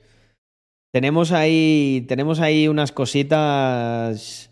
Tenemos 0.91 1.31
ahí, 1.31 2.05
tenemos 2.09 2.41
ahí 2.41 2.67
unas 2.67 2.91
cositas 2.91 4.51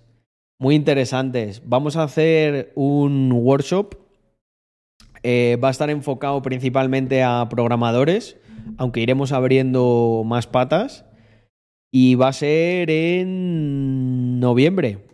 muy 0.59 0.75
interesantes. 0.75 1.61
Vamos 1.65 1.97
a 1.97 2.03
hacer 2.03 2.71
un 2.75 3.31
workshop. 3.33 3.95
Eh, 5.23 5.59
va 5.61 5.67
a 5.67 5.71
estar 5.71 5.89
enfocado 5.89 6.41
principalmente 6.41 7.21
a 7.21 7.47
programadores, 7.49 8.37
aunque 8.77 9.01
iremos 9.01 9.31
abriendo 9.31 10.23
más 10.25 10.47
patas. 10.47 11.05
Y 11.93 12.15
va 12.15 12.29
a 12.29 12.33
ser 12.33 12.89
en 12.89 14.39
noviembre. 14.39 15.05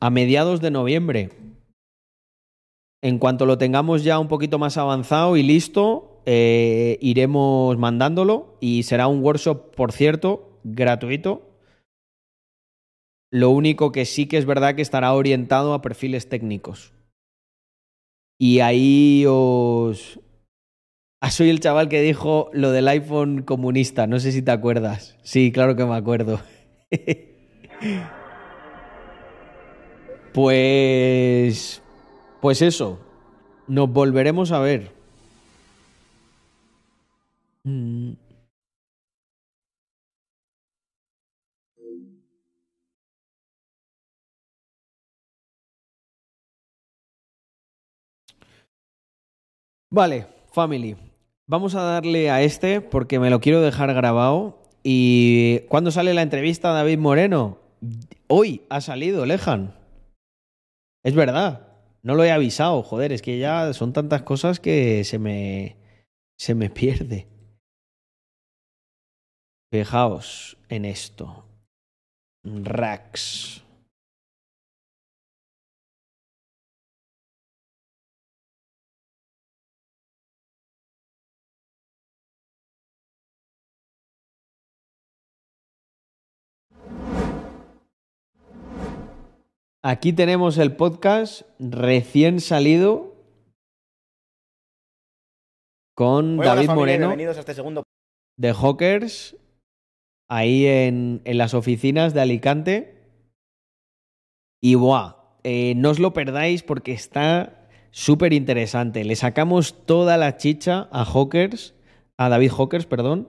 A 0.00 0.10
mediados 0.10 0.60
de 0.60 0.70
noviembre. 0.70 1.30
En 3.02 3.18
cuanto 3.18 3.46
lo 3.46 3.58
tengamos 3.58 4.02
ya 4.02 4.18
un 4.18 4.28
poquito 4.28 4.58
más 4.58 4.76
avanzado 4.76 5.36
y 5.36 5.42
listo, 5.42 6.22
eh, 6.26 6.98
iremos 7.02 7.76
mandándolo 7.76 8.56
y 8.60 8.84
será 8.84 9.08
un 9.08 9.22
workshop, 9.22 9.74
por 9.74 9.92
cierto, 9.92 10.58
gratuito. 10.64 11.54
Lo 13.30 13.50
único 13.50 13.92
que 13.92 14.04
sí 14.06 14.26
que 14.26 14.38
es 14.38 14.46
verdad 14.46 14.74
que 14.74 14.82
estará 14.82 15.12
orientado 15.12 15.74
a 15.74 15.82
perfiles 15.82 16.28
técnicos. 16.28 16.94
Y 18.38 18.60
ahí 18.60 19.24
os... 19.28 20.20
Ah, 21.26 21.30
soy 21.30 21.48
el 21.48 21.58
chaval 21.58 21.88
que 21.88 22.02
dijo 22.02 22.50
lo 22.52 22.70
del 22.70 22.86
iPhone 22.86 23.44
comunista, 23.44 24.06
no 24.06 24.20
sé 24.20 24.30
si 24.30 24.42
te 24.42 24.50
acuerdas. 24.50 25.16
Sí, 25.22 25.52
claro 25.52 25.74
que 25.74 25.86
me 25.86 25.94
acuerdo. 25.94 26.38
pues... 30.34 31.82
Pues 32.42 32.60
eso, 32.60 32.98
nos 33.66 33.90
volveremos 33.90 34.52
a 34.52 34.58
ver. 34.58 34.90
Mm. 37.64 38.12
Vale, 49.90 50.26
family. 50.52 51.13
Vamos 51.46 51.74
a 51.74 51.82
darle 51.82 52.30
a 52.30 52.42
este 52.42 52.80
porque 52.80 53.18
me 53.18 53.30
lo 53.30 53.40
quiero 53.40 53.60
dejar 53.60 53.92
grabado. 53.92 54.62
¿Y 54.82 55.60
cuándo 55.68 55.90
sale 55.90 56.14
la 56.14 56.22
entrevista 56.22 56.70
a 56.70 56.74
David 56.74 56.98
Moreno? 56.98 57.58
Hoy 58.28 58.62
ha 58.70 58.80
salido, 58.80 59.26
Lejan. 59.26 59.74
Es 61.02 61.14
verdad. 61.14 61.68
No 62.02 62.14
lo 62.14 62.24
he 62.24 62.32
avisado, 62.32 62.82
joder, 62.82 63.12
es 63.12 63.22
que 63.22 63.38
ya 63.38 63.72
son 63.72 63.92
tantas 63.92 64.22
cosas 64.22 64.60
que 64.60 65.04
se 65.04 65.18
me 65.18 65.76
se 66.38 66.54
me 66.54 66.70
pierde. 66.70 67.28
Fijaos 69.72 70.58
en 70.68 70.84
esto. 70.84 71.46
Rax. 72.44 73.63
Aquí 89.82 90.12
tenemos 90.12 90.56
el 90.58 90.76
podcast 90.76 91.42
recién 91.58 92.40
salido 92.40 93.14
con 95.94 96.36
Muy 96.36 96.46
David 96.46 96.66
familia, 96.66 96.74
Moreno 96.74 97.06
Bienvenidos 97.08 97.36
a 97.36 97.40
este 97.40 97.54
segundo 97.54 97.84
de 98.38 98.52
Hawkers 98.52 99.36
ahí 100.28 100.66
en, 100.66 101.20
en 101.24 101.38
las 101.38 101.54
oficinas 101.54 102.14
de 102.14 102.20
Alicante. 102.20 102.94
Y 104.62 104.74
buah, 104.76 105.16
eh, 105.44 105.74
no 105.76 105.90
os 105.90 105.98
lo 105.98 106.14
perdáis 106.14 106.62
porque 106.62 106.92
está 106.92 107.68
súper 107.90 108.32
interesante. 108.32 109.04
Le 109.04 109.16
sacamos 109.16 109.84
toda 109.86 110.16
la 110.16 110.36
chicha 110.38 110.88
a 110.90 111.04
Hawkers, 111.04 111.74
a 112.16 112.30
David 112.30 112.52
Hawkers, 112.56 112.86
perdón, 112.86 113.28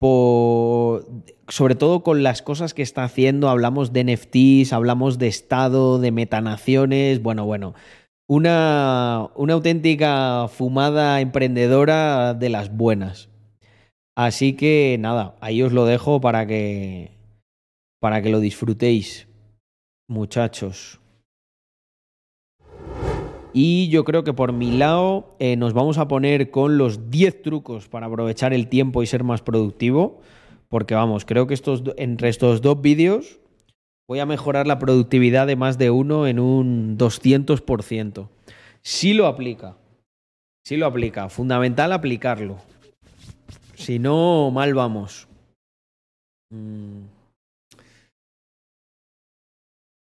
sobre 0.00 1.74
todo 1.74 2.02
con 2.02 2.22
las 2.22 2.42
cosas 2.42 2.74
que 2.74 2.82
está 2.82 3.04
haciendo, 3.04 3.48
hablamos 3.48 3.92
de 3.92 4.04
NFTs, 4.04 4.72
hablamos 4.72 5.18
de 5.18 5.28
Estado, 5.28 5.98
de 5.98 6.12
metanaciones, 6.12 7.22
bueno, 7.22 7.44
bueno, 7.44 7.74
una, 8.28 9.28
una 9.34 9.54
auténtica 9.54 10.46
fumada 10.48 11.20
emprendedora 11.20 12.34
de 12.34 12.48
las 12.48 12.76
buenas. 12.76 13.28
Así 14.16 14.54
que 14.54 14.96
nada, 14.98 15.36
ahí 15.40 15.62
os 15.62 15.72
lo 15.72 15.86
dejo 15.86 16.20
para 16.20 16.46
que, 16.46 17.12
para 18.00 18.20
que 18.20 18.30
lo 18.30 18.40
disfrutéis, 18.40 19.28
muchachos. 20.08 21.00
Y 23.52 23.88
yo 23.88 24.04
creo 24.04 24.24
que 24.24 24.32
por 24.32 24.52
mi 24.52 24.76
lado 24.76 25.34
eh, 25.38 25.56
nos 25.56 25.72
vamos 25.72 25.98
a 25.98 26.08
poner 26.08 26.50
con 26.50 26.78
los 26.78 27.10
10 27.10 27.42
trucos 27.42 27.88
para 27.88 28.06
aprovechar 28.06 28.52
el 28.52 28.68
tiempo 28.68 29.02
y 29.02 29.06
ser 29.06 29.24
más 29.24 29.42
productivo. 29.42 30.20
Porque 30.68 30.94
vamos, 30.94 31.24
creo 31.24 31.46
que 31.46 31.54
estos, 31.54 31.82
entre 31.96 32.28
estos 32.28 32.60
dos 32.60 32.80
vídeos 32.82 33.40
voy 34.06 34.20
a 34.20 34.26
mejorar 34.26 34.66
la 34.66 34.78
productividad 34.78 35.46
de 35.46 35.56
más 35.56 35.78
de 35.78 35.90
uno 35.90 36.26
en 36.26 36.38
un 36.38 36.98
200%. 36.98 38.28
Sí 38.82 39.14
lo 39.14 39.26
aplica. 39.26 39.76
Sí 40.64 40.76
lo 40.76 40.86
aplica. 40.86 41.28
Fundamental 41.28 41.92
aplicarlo. 41.92 42.58
Si 43.74 43.98
no, 43.98 44.50
mal 44.50 44.74
vamos. 44.74 45.28
Mm. 46.50 47.17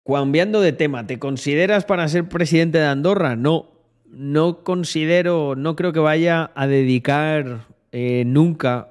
Cambiando 0.05 0.59
de 0.59 0.73
tema, 0.73 1.07
¿te 1.07 1.17
consideras 1.17 1.85
para 1.85 2.07
ser 2.09 2.27
presidente 2.27 2.77
de 2.77 2.87
Andorra? 2.87 3.37
No, 3.37 3.71
no 4.05 4.63
considero, 4.63 5.55
no 5.55 5.77
creo 5.77 5.93
que 5.93 5.99
vaya 5.99 6.51
a 6.55 6.67
dedicar 6.67 7.67
eh, 7.93 8.23
nunca 8.25 8.89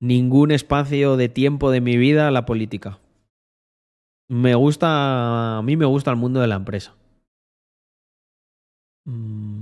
ningún 0.00 0.50
espacio 0.50 1.16
de 1.16 1.28
tiempo 1.28 1.70
de 1.70 1.80
mi 1.80 1.96
vida 1.96 2.26
a 2.26 2.32
la 2.32 2.46
política. 2.46 2.98
Me 4.28 4.56
gusta, 4.56 5.58
a 5.58 5.62
mí 5.62 5.76
me 5.76 5.86
gusta 5.86 6.10
el 6.10 6.16
mundo 6.16 6.40
de 6.40 6.48
la 6.48 6.56
empresa. 6.56 6.94
Mm. 9.04 9.53